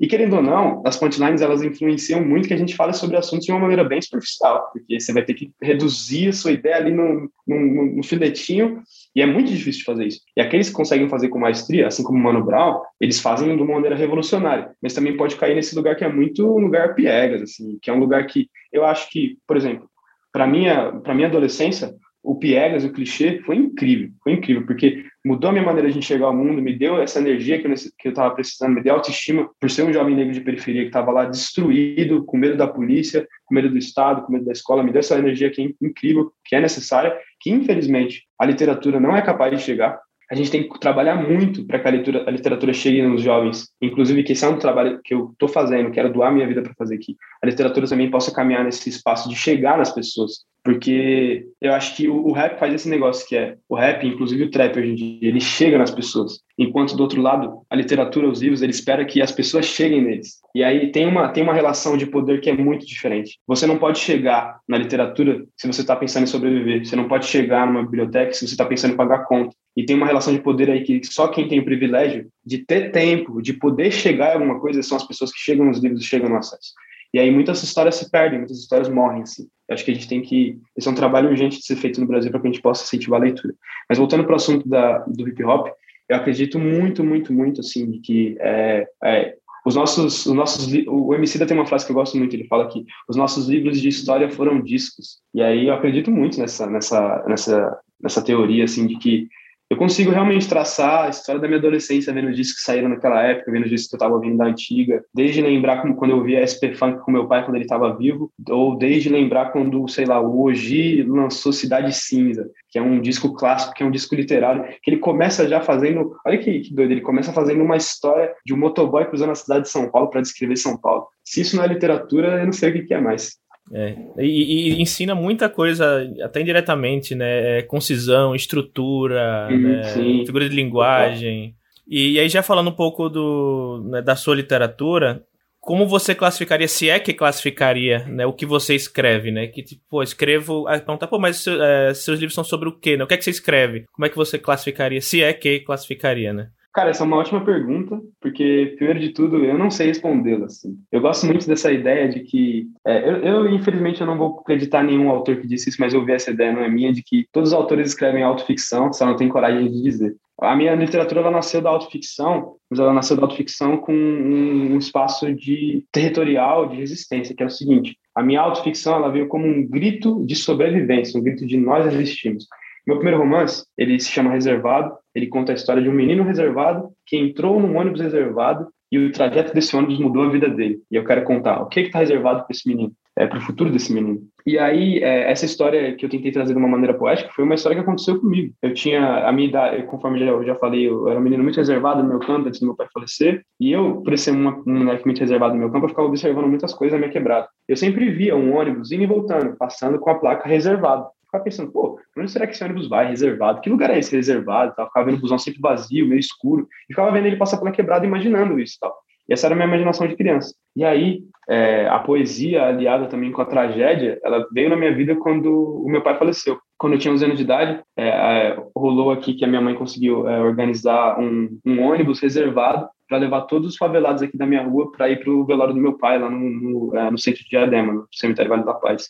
E 0.00 0.06
querendo 0.08 0.36
ou 0.36 0.42
não, 0.42 0.82
as 0.84 0.96
punchlines 0.96 1.40
elas 1.40 1.62
influenciam 1.62 2.24
muito 2.24 2.48
que 2.48 2.54
a 2.54 2.56
gente 2.56 2.74
fale 2.74 2.92
sobre 2.92 3.16
assuntos 3.16 3.46
de 3.46 3.52
uma 3.52 3.60
maneira 3.60 3.84
bem 3.84 4.02
superficial, 4.02 4.68
porque 4.72 4.98
você 4.98 5.12
vai 5.12 5.24
ter 5.24 5.34
que 5.34 5.52
reduzir 5.62 6.28
a 6.28 6.32
sua 6.32 6.52
ideia 6.52 6.76
ali 6.76 6.92
no, 6.92 7.30
no, 7.46 7.96
no 7.96 8.02
filetinho, 8.02 8.82
e 9.14 9.22
é 9.22 9.26
muito 9.26 9.50
difícil 9.52 9.80
de 9.80 9.84
fazer 9.84 10.06
isso. 10.06 10.20
E 10.36 10.40
aqueles 10.40 10.68
que 10.68 10.74
conseguem 10.74 11.08
fazer 11.08 11.28
com 11.28 11.38
maestria, 11.38 11.86
assim 11.86 12.02
como 12.02 12.18
o 12.18 12.22
Mano 12.22 12.44
Brown, 12.44 12.80
eles 13.00 13.20
fazem 13.20 13.54
de 13.56 13.62
uma 13.62 13.74
maneira 13.74 13.94
revolucionária, 13.94 14.72
mas 14.82 14.94
também 14.94 15.16
pode 15.16 15.36
cair 15.36 15.54
nesse 15.54 15.76
lugar 15.76 15.94
que 15.94 16.04
é 16.04 16.12
muito 16.12 16.44
um 16.44 16.58
lugar 16.58 16.94
piegas, 16.94 17.42
assim, 17.42 17.78
que 17.80 17.88
é 17.88 17.92
um 17.92 18.00
lugar 18.00 18.26
que 18.26 18.48
eu 18.72 18.84
acho 18.84 19.08
que, 19.10 19.38
por 19.46 19.56
exemplo, 19.56 19.88
para 20.32 20.48
minha 20.48 20.90
para 21.00 21.14
minha 21.14 21.28
adolescência, 21.28 21.94
o 22.24 22.34
Piegas, 22.36 22.84
o 22.84 22.90
clichê, 22.90 23.40
foi 23.44 23.56
incrível, 23.56 24.08
foi 24.22 24.32
incrível, 24.32 24.64
porque 24.66 25.04
mudou 25.22 25.50
a 25.50 25.52
minha 25.52 25.64
maneira 25.64 25.90
de 25.90 25.98
enxergar 25.98 26.30
o 26.30 26.34
mundo, 26.34 26.62
me 26.62 26.72
deu 26.72 26.98
essa 26.98 27.18
energia 27.18 27.60
que 27.60 27.68
eu 28.08 28.10
estava 28.10 28.34
precisando, 28.34 28.74
me 28.74 28.82
deu 28.82 28.94
autoestima 28.94 29.50
por 29.60 29.70
ser 29.70 29.82
um 29.82 29.92
jovem 29.92 30.16
negro 30.16 30.32
de 30.32 30.40
periferia 30.40 30.82
que 30.82 30.88
estava 30.88 31.12
lá 31.12 31.26
destruído, 31.26 32.24
com 32.24 32.38
medo 32.38 32.56
da 32.56 32.66
polícia, 32.66 33.28
com 33.44 33.54
medo 33.54 33.68
do 33.68 33.76
Estado, 33.76 34.22
com 34.22 34.32
medo 34.32 34.46
da 34.46 34.52
escola, 34.52 34.82
me 34.82 34.90
deu 34.90 35.00
essa 35.00 35.18
energia 35.18 35.50
que 35.50 35.60
é 35.60 35.86
incrível, 35.86 36.32
que 36.46 36.56
é 36.56 36.60
necessária, 36.60 37.14
que 37.40 37.50
infelizmente 37.50 38.22
a 38.40 38.46
literatura 38.46 38.98
não 38.98 39.14
é 39.14 39.20
capaz 39.20 39.54
de 39.54 39.62
chegar, 39.62 40.00
a 40.30 40.34
gente 40.34 40.50
tem 40.50 40.66
que 40.66 40.80
trabalhar 40.80 41.16
muito 41.16 41.66
para 41.66 41.78
que 41.78 41.86
a 41.86 41.90
literatura, 41.90 42.28
a 42.28 42.32
literatura, 42.32 42.72
chegue 42.72 43.02
nos 43.02 43.20
jovens. 43.20 43.68
Inclusive, 43.80 44.22
que 44.22 44.32
esse 44.32 44.44
é 44.44 44.48
um 44.48 44.58
trabalho 44.58 44.98
que 45.04 45.12
eu 45.12 45.30
estou 45.32 45.48
fazendo, 45.48 45.90
quero 45.90 46.10
doar 46.10 46.32
minha 46.32 46.48
vida 46.48 46.62
para 46.62 46.72
fazer 46.74 46.94
aqui. 46.94 47.14
A 47.42 47.46
literatura 47.46 47.86
também 47.86 48.10
possa 48.10 48.32
caminhar 48.32 48.64
nesse 48.64 48.88
espaço 48.88 49.28
de 49.28 49.36
chegar 49.36 49.76
nas 49.76 49.92
pessoas. 49.92 50.44
Porque 50.64 51.46
eu 51.60 51.74
acho 51.74 51.94
que 51.94 52.08
o, 52.08 52.26
o, 52.26 52.32
rap 52.32 52.58
faz 52.58 52.72
esse 52.72 52.88
negócio 52.88 53.28
que 53.28 53.36
é 53.36 53.56
o 53.68 53.76
rap, 53.76 54.06
inclusive 54.06 54.44
o 54.44 54.50
trap 54.50 54.78
hoje 54.78 54.92
em 54.92 54.94
dia, 54.94 55.18
ele 55.28 55.38
chega 55.38 55.76
nas 55.76 55.90
pessoas. 55.90 56.40
Enquanto 56.58 56.96
do 56.96 57.02
outro 57.02 57.20
lado, 57.20 57.60
a 57.68 57.76
literatura, 57.76 58.26
os 58.26 58.40
livros, 58.40 58.62
ele 58.62 58.72
espera 58.72 59.04
que 59.04 59.20
as 59.20 59.30
pessoas 59.30 59.66
cheguem 59.66 60.02
neles. 60.02 60.40
E 60.54 60.64
aí 60.64 60.90
tem 60.90 61.06
uma, 61.06 61.28
tem 61.28 61.42
uma 61.42 61.52
relação 61.52 61.98
de 61.98 62.06
poder 62.06 62.40
que 62.40 62.48
é 62.48 62.56
muito 62.56 62.86
diferente. 62.86 63.38
Você 63.46 63.66
não 63.66 63.76
pode 63.76 63.98
chegar 63.98 64.58
na 64.66 64.78
literatura 64.78 65.44
se 65.54 65.66
você 65.66 65.82
está 65.82 65.94
pensando 65.94 66.22
em 66.22 66.28
sobreviver. 66.28 66.86
Você 66.86 66.96
não 66.96 67.08
pode 67.08 67.26
chegar 67.26 67.66
numa 67.66 67.82
biblioteca 67.82 68.32
se 68.32 68.46
você 68.46 68.54
está 68.54 68.64
pensando 68.64 68.94
em 68.94 68.96
pagar 68.96 69.26
conta. 69.26 69.54
E 69.76 69.84
tem 69.84 69.96
uma 69.96 70.06
relação 70.06 70.32
de 70.32 70.40
poder 70.40 70.70
aí 70.70 70.82
que 70.82 70.98
só 71.04 71.28
quem 71.28 71.46
tem 71.46 71.60
o 71.60 71.64
privilégio 71.64 72.28
de 72.42 72.64
ter 72.64 72.90
tempo, 72.90 73.42
de 73.42 73.52
poder 73.52 73.90
chegar 73.90 74.30
em 74.30 74.34
alguma 74.34 74.58
coisa, 74.58 74.82
são 74.82 74.96
as 74.96 75.06
pessoas 75.06 75.30
que 75.30 75.40
chegam 75.40 75.66
nos 75.66 75.82
livros 75.82 76.00
e 76.00 76.06
chegam 76.06 76.30
no 76.30 76.36
acesso. 76.36 76.72
E 77.14 77.18
aí 77.20 77.30
muitas 77.30 77.62
histórias 77.62 77.94
se 77.94 78.10
perdem, 78.10 78.40
muitas 78.40 78.58
histórias 78.58 78.88
morrem, 78.88 79.22
assim. 79.22 79.46
Acho 79.70 79.84
que 79.84 79.92
a 79.92 79.94
gente 79.94 80.08
tem 80.08 80.20
que... 80.20 80.58
Esse 80.76 80.88
é 80.88 80.90
um 80.90 80.96
trabalho 80.96 81.30
urgente 81.30 81.58
de 81.58 81.64
ser 81.64 81.76
feito 81.76 82.00
no 82.00 82.08
Brasil 82.08 82.28
para 82.28 82.40
que 82.40 82.48
a 82.48 82.50
gente 82.50 82.60
possa 82.60 82.82
incentivar 82.82 83.20
a 83.20 83.22
leitura. 83.22 83.54
Mas 83.88 83.98
voltando 83.98 84.24
para 84.24 84.32
o 84.32 84.36
assunto 84.36 84.68
da, 84.68 84.98
do 85.06 85.28
hip 85.28 85.44
hop, 85.44 85.68
eu 86.08 86.16
acredito 86.16 86.58
muito, 86.58 87.04
muito, 87.04 87.32
muito, 87.32 87.60
assim, 87.60 87.88
de 87.88 88.00
que 88.00 88.36
é, 88.40 88.88
é, 89.04 89.36
os 89.64 89.76
nossos, 89.76 90.26
os 90.26 90.34
nossos, 90.34 90.66
o 90.88 91.14
Emicida 91.14 91.46
tem 91.46 91.56
uma 91.56 91.66
frase 91.66 91.86
que 91.86 91.92
eu 91.92 91.96
gosto 91.96 92.18
muito, 92.18 92.34
ele 92.34 92.48
fala 92.48 92.66
que 92.66 92.84
os 93.08 93.14
nossos 93.16 93.46
livros 93.48 93.80
de 93.80 93.88
história 93.88 94.28
foram 94.28 94.60
discos. 94.60 95.20
E 95.32 95.40
aí 95.40 95.68
eu 95.68 95.74
acredito 95.74 96.10
muito 96.10 96.40
nessa, 96.40 96.66
nessa, 96.66 97.24
nessa, 97.28 97.78
nessa 98.02 98.22
teoria, 98.22 98.64
assim, 98.64 98.88
de 98.88 98.98
que 98.98 99.28
eu 99.74 99.78
consigo 99.78 100.12
realmente 100.12 100.48
traçar 100.48 101.06
a 101.06 101.08
história 101.08 101.40
da 101.40 101.48
minha 101.48 101.58
adolescência, 101.58 102.12
vendo 102.12 102.28
os 102.28 102.36
discos 102.36 102.60
que 102.60 102.64
saíram 102.64 102.88
naquela 102.88 103.20
época, 103.22 103.50
vendo 103.50 103.64
os 103.64 103.70
discos 103.70 103.88
que 103.88 103.94
eu 103.94 103.98
estava 103.98 104.14
ouvindo 104.14 104.38
da 104.38 104.46
antiga, 104.46 105.04
desde 105.12 105.42
lembrar 105.42 105.82
como, 105.82 105.96
quando 105.96 106.12
eu 106.12 106.22
via 106.22 106.46
SP 106.46 106.72
Funk 106.74 107.00
com 107.00 107.10
meu 107.10 107.26
pai 107.26 107.44
quando 107.44 107.56
ele 107.56 107.64
estava 107.64 107.94
vivo, 107.96 108.30
ou 108.48 108.78
desde 108.78 109.08
lembrar 109.08 109.50
quando, 109.50 109.86
sei 109.88 110.04
lá, 110.04 110.20
o 110.20 110.42
Oji 110.44 111.02
lançou 111.02 111.52
Cidade 111.52 111.92
Cinza, 111.92 112.48
que 112.70 112.78
é 112.78 112.82
um 112.82 113.00
disco 113.00 113.34
clássico, 113.34 113.74
que 113.74 113.82
é 113.82 113.86
um 113.86 113.90
disco 113.90 114.14
literário, 114.14 114.64
que 114.80 114.90
ele 114.90 114.98
começa 114.98 115.48
já 115.48 115.60
fazendo, 115.60 116.14
olha 116.24 116.38
que, 116.38 116.60
que 116.60 116.72
doido, 116.72 116.92
ele 116.92 117.00
começa 117.00 117.32
fazendo 117.32 117.62
uma 117.62 117.76
história 117.76 118.32
de 118.46 118.54
um 118.54 118.56
motoboy 118.56 119.04
cruzando 119.06 119.32
a 119.32 119.34
cidade 119.34 119.64
de 119.64 119.70
São 119.70 119.90
Paulo 119.90 120.08
para 120.08 120.20
descrever 120.20 120.56
São 120.56 120.76
Paulo. 120.76 121.08
Se 121.24 121.40
isso 121.40 121.56
não 121.56 121.64
é 121.64 121.66
literatura, 121.66 122.38
eu 122.40 122.44
não 122.44 122.52
sei 122.52 122.70
o 122.70 122.86
que 122.86 122.94
é 122.94 123.00
mais. 123.00 123.38
É, 123.72 123.96
e, 124.18 124.72
e, 124.72 124.82
ensina 124.82 125.14
muita 125.14 125.48
coisa, 125.48 126.06
até 126.22 126.40
indiretamente, 126.40 127.14
né? 127.14 127.58
É, 127.58 127.62
concisão, 127.62 128.34
estrutura, 128.34 129.48
hum, 129.50 129.58
né? 129.58 129.82
figura 130.26 130.48
de 130.48 130.54
linguagem. 130.54 131.54
E, 131.86 132.12
e, 132.12 132.20
aí, 132.20 132.28
já 132.28 132.42
falando 132.42 132.68
um 132.68 132.74
pouco 132.74 133.08
do, 133.08 133.82
né, 133.90 134.02
da 134.02 134.16
sua 134.16 134.34
literatura, 134.34 135.22
como 135.60 135.86
você 135.86 136.14
classificaria, 136.14 136.68
se 136.68 136.90
é 136.90 136.98
que 136.98 137.14
classificaria, 137.14 138.00
né, 138.06 138.26
o 138.26 138.32
que 138.34 138.44
você 138.44 138.74
escreve, 138.74 139.30
né? 139.30 139.46
Que 139.46 139.62
tipo, 139.62 139.82
pô, 139.88 140.02
escrevo. 140.02 140.68
Aí 140.68 140.78
pergunta, 140.78 141.06
pô, 141.06 141.18
mas 141.18 141.46
é, 141.46 141.94
seus 141.94 142.18
livros 142.18 142.34
são 142.34 142.44
sobre 142.44 142.68
o 142.68 142.78
quê? 142.78 142.96
Né? 142.96 143.04
O 143.04 143.06
que 143.06 143.14
é 143.14 143.16
que 143.16 143.24
você 143.24 143.30
escreve? 143.30 143.86
Como 143.92 144.04
é 144.04 144.10
que 144.10 144.16
você 144.16 144.38
classificaria, 144.38 145.00
se 145.00 145.22
é 145.22 145.32
que 145.32 145.60
classificaria, 145.60 146.32
né? 146.34 146.48
Cara, 146.74 146.90
essa 146.90 147.04
é 147.04 147.06
uma 147.06 147.18
ótima 147.18 147.44
pergunta, 147.44 148.00
porque, 148.20 148.74
primeiro 148.76 148.98
de 148.98 149.10
tudo, 149.10 149.44
eu 149.44 149.56
não 149.56 149.70
sei 149.70 149.86
respondê-la. 149.86 150.46
Assim. 150.46 150.76
Eu 150.90 151.00
gosto 151.00 151.24
muito 151.24 151.46
dessa 151.46 151.70
ideia 151.70 152.08
de 152.08 152.20
que. 152.20 152.66
É, 152.84 153.08
eu, 153.08 153.16
eu, 153.18 153.48
infelizmente, 153.48 154.00
eu 154.00 154.06
não 154.08 154.18
vou 154.18 154.40
acreditar 154.40 154.82
nenhum 154.82 155.08
autor 155.08 155.36
que 155.36 155.46
disse 155.46 155.68
isso, 155.68 155.80
mas 155.80 155.94
eu 155.94 156.04
vi 156.04 156.12
essa 156.12 156.32
ideia, 156.32 156.52
não 156.52 156.62
é 156.62 156.68
minha, 156.68 156.92
de 156.92 157.00
que 157.00 157.28
todos 157.30 157.50
os 157.50 157.54
autores 157.54 157.86
escrevem 157.86 158.24
autoficção, 158.24 158.92
só 158.92 159.06
não 159.06 159.14
tem 159.14 159.28
coragem 159.28 159.70
de 159.70 159.82
dizer. 159.82 160.16
A 160.40 160.56
minha 160.56 160.74
literatura 160.74 161.20
ela 161.20 161.30
nasceu 161.30 161.62
da 161.62 161.70
autoficção, 161.70 162.56
mas 162.68 162.80
ela 162.80 162.92
nasceu 162.92 163.16
da 163.16 163.22
autoficção 163.22 163.76
com 163.76 163.94
um, 163.94 164.74
um 164.74 164.78
espaço 164.78 165.32
de 165.32 165.84
territorial, 165.92 166.68
de 166.68 166.74
resistência, 166.74 167.36
que 167.36 167.42
é 167.44 167.46
o 167.46 167.50
seguinte: 167.50 167.96
a 168.12 168.20
minha 168.20 168.40
autoficção 168.40 168.96
ela 168.96 169.12
veio 169.12 169.28
como 169.28 169.46
um 169.46 169.64
grito 169.64 170.26
de 170.26 170.34
sobrevivência, 170.34 171.20
um 171.20 171.22
grito 171.22 171.46
de 171.46 171.56
nós 171.56 171.86
existimos. 171.86 172.48
Meu 172.86 172.96
primeiro 172.96 173.18
romance, 173.18 173.64
ele 173.78 173.98
se 173.98 174.10
chama 174.10 174.30
Reservado. 174.30 174.94
Ele 175.14 175.26
conta 175.26 175.52
a 175.52 175.54
história 175.54 175.82
de 175.82 175.88
um 175.88 175.94
menino 175.94 176.22
reservado 176.22 176.90
que 177.06 177.16
entrou 177.16 177.58
num 177.58 177.76
ônibus 177.76 178.00
reservado 178.00 178.68
e 178.92 178.98
o 178.98 179.10
trajeto 179.10 179.54
desse 179.54 179.74
ônibus 179.74 179.98
mudou 179.98 180.22
a 180.22 180.28
vida 180.28 180.48
dele. 180.48 180.80
E 180.90 180.96
eu 180.96 181.04
quero 181.04 181.24
contar 181.24 181.62
o 181.62 181.66
que 181.66 181.80
está 181.80 182.00
reservado 182.00 182.40
para 182.40 182.48
esse 182.50 182.68
menino, 182.68 182.92
é, 183.16 183.26
para 183.26 183.38
o 183.38 183.40
futuro 183.40 183.70
desse 183.70 183.92
menino. 183.92 184.20
E 184.46 184.58
aí, 184.58 184.98
é, 184.98 185.30
essa 185.30 185.46
história 185.46 185.96
que 185.96 186.04
eu 186.04 186.10
tentei 186.10 186.30
trazer 186.30 186.52
de 186.52 186.58
uma 186.58 186.68
maneira 186.68 186.92
poética 186.92 187.32
foi 187.34 187.44
uma 187.44 187.54
história 187.54 187.76
que 187.76 187.82
aconteceu 187.82 188.20
comigo. 188.20 188.52
Eu 188.62 188.74
tinha 188.74 189.26
a 189.26 189.32
minha 189.32 189.48
idade, 189.48 189.82
conforme 189.84 190.20
já, 190.20 190.26
eu 190.26 190.44
já 190.44 190.54
falei, 190.56 190.86
eu 190.86 191.08
era 191.08 191.18
um 191.18 191.22
menino 191.22 191.42
muito 191.42 191.56
reservado 191.56 192.02
no 192.02 192.08
meu 192.08 192.18
campo 192.18 192.46
antes 192.46 192.60
do 192.60 192.66
meu 192.66 192.76
pai 192.76 192.86
falecer. 192.92 193.42
E 193.58 193.72
eu, 193.72 194.02
por 194.02 194.16
ser 194.18 194.32
uma, 194.32 194.62
um 194.66 194.84
moleque 194.84 195.06
muito 195.06 195.20
reservado 195.20 195.54
no 195.54 195.60
meu 195.60 195.70
campo, 195.70 195.86
eu 195.86 195.88
ficava 195.90 196.06
observando 196.06 196.46
muitas 196.46 196.74
coisas 196.74 196.92
na 196.92 196.98
minha 196.98 197.12
quebrada. 197.12 197.48
Eu 197.66 197.76
sempre 197.76 198.10
via 198.10 198.36
um 198.36 198.54
ônibus 198.54 198.92
indo 198.92 199.04
e 199.04 199.06
voltando, 199.06 199.56
passando 199.56 199.98
com 199.98 200.10
a 200.10 200.18
placa 200.18 200.46
reservado 200.46 201.06
ficava 201.34 201.44
pensando, 201.44 201.72
pô, 201.72 201.98
onde 202.16 202.30
será 202.30 202.46
que 202.46 202.54
esse 202.54 202.62
ônibus 202.62 202.88
vai? 202.88 203.08
Reservado? 203.08 203.60
Que 203.60 203.70
lugar 203.70 203.90
é 203.90 203.98
esse 203.98 204.14
reservado? 204.14 204.74
Tal. 204.74 204.86
Ficava 204.86 205.06
vendo 205.06 205.18
o 205.18 205.20
busão 205.20 205.38
sempre 205.38 205.60
vazio, 205.60 206.06
meio 206.06 206.20
escuro. 206.20 206.68
E 206.88 206.92
ficava 206.92 207.10
vendo 207.10 207.26
ele 207.26 207.36
passar 207.36 207.58
pela 207.58 207.72
quebrada, 207.72 208.06
imaginando 208.06 208.58
isso 208.58 208.76
tal. 208.80 208.94
E 209.28 209.32
essa 209.32 209.46
era 209.46 209.54
a 209.54 209.56
minha 209.56 209.66
imaginação 209.66 210.06
de 210.06 210.16
criança. 210.16 210.54
E 210.76 210.84
aí, 210.84 211.22
é, 211.48 211.88
a 211.88 211.98
poesia 211.98 212.66
aliada 212.66 213.06
também 213.06 213.32
com 213.32 213.40
a 213.40 213.46
tragédia, 213.46 214.20
ela 214.22 214.46
veio 214.52 214.68
na 214.68 214.76
minha 214.76 214.94
vida 214.94 215.16
quando 215.16 215.50
o 215.82 215.88
meu 215.88 216.02
pai 216.02 216.18
faleceu. 216.18 216.58
Quando 216.76 216.92
eu 216.92 216.98
tinha 216.98 217.12
11 217.12 217.24
anos 217.24 217.38
de 217.38 217.44
idade, 217.44 217.80
é, 217.96 218.08
é, 218.08 218.62
rolou 218.76 219.10
aqui 219.10 219.32
que 219.32 219.44
a 219.44 219.48
minha 219.48 219.62
mãe 219.62 219.74
conseguiu 219.74 220.28
é, 220.28 220.40
organizar 220.42 221.18
um, 221.18 221.58
um 221.64 221.82
ônibus 221.82 222.20
reservado 222.20 222.86
para 223.08 223.18
levar 223.18 223.42
todos 223.42 223.70
os 223.70 223.76
favelados 223.76 224.22
aqui 224.22 224.36
da 224.36 224.46
minha 224.46 224.62
rua 224.62 224.92
para 224.92 225.08
ir 225.08 225.22
para 225.22 225.30
o 225.30 225.44
velório 225.44 225.74
do 225.74 225.80
meu 225.80 225.96
pai, 225.96 226.18
lá 226.18 226.28
no, 226.28 226.38
no, 226.38 226.96
é, 226.96 227.10
no 227.10 227.18
centro 227.18 227.42
de 227.42 227.48
Diadema, 227.48 227.92
no 227.92 228.08
cemitério 228.12 228.50
Vale 228.50 228.64
da 228.64 228.74
Paz. 228.74 229.08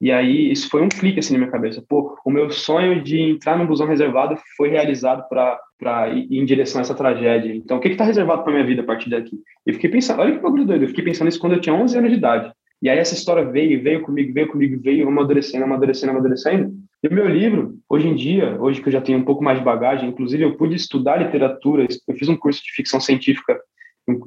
E 0.00 0.10
aí 0.10 0.50
isso 0.50 0.68
foi 0.68 0.82
um 0.82 0.88
clique 0.88 1.18
assim 1.18 1.32
na 1.34 1.40
minha 1.40 1.50
cabeça. 1.50 1.82
Pô, 1.88 2.16
o 2.24 2.30
meu 2.30 2.50
sonho 2.50 3.02
de 3.02 3.20
entrar 3.20 3.56
no 3.56 3.66
busão 3.66 3.86
reservado 3.86 4.36
foi 4.56 4.68
realizado 4.68 5.26
para 5.28 6.08
ir 6.08 6.26
em 6.30 6.44
direção 6.44 6.80
a 6.80 6.82
essa 6.82 6.94
tragédia. 6.94 7.54
Então, 7.54 7.78
o 7.78 7.80
que 7.80 7.88
está 7.88 8.04
reservado 8.04 8.42
para 8.42 8.52
minha 8.52 8.66
vida 8.66 8.82
a 8.82 8.84
partir 8.84 9.08
daqui? 9.10 9.38
Eu 9.64 9.74
fiquei 9.74 9.90
pensando, 9.90 10.20
olha 10.20 10.32
que 10.32 10.42
bagulho 10.42 10.64
doido, 10.64 10.82
eu 10.82 10.88
fiquei 10.88 11.04
pensando 11.04 11.28
isso 11.28 11.38
quando 11.38 11.54
eu 11.54 11.60
tinha 11.60 11.74
11 11.74 11.96
anos 11.96 12.10
de 12.10 12.16
idade. 12.16 12.52
E 12.82 12.88
aí 12.90 12.98
essa 12.98 13.14
história 13.14 13.44
veio, 13.44 13.82
veio 13.82 14.02
comigo, 14.02 14.32
veio 14.34 14.48
comigo, 14.48 14.78
veio 14.82 15.08
amadurecendo, 15.08 15.64
amadurecendo, 15.64 16.12
amadurecendo. 16.12 16.74
E 17.02 17.08
o 17.08 17.12
meu 17.12 17.26
livro, 17.26 17.78
hoje 17.88 18.08
em 18.08 18.14
dia, 18.14 18.60
hoje 18.60 18.82
que 18.82 18.88
eu 18.88 18.92
já 18.92 19.00
tenho 19.00 19.18
um 19.18 19.24
pouco 19.24 19.42
mais 19.42 19.58
de 19.58 19.64
bagagem, 19.64 20.08
inclusive 20.08 20.42
eu 20.42 20.56
pude 20.56 20.74
estudar 20.74 21.16
literatura, 21.16 21.86
eu 22.06 22.14
fiz 22.14 22.28
um 22.28 22.36
curso 22.36 22.62
de 22.62 22.72
ficção 22.72 23.00
científica 23.00 23.58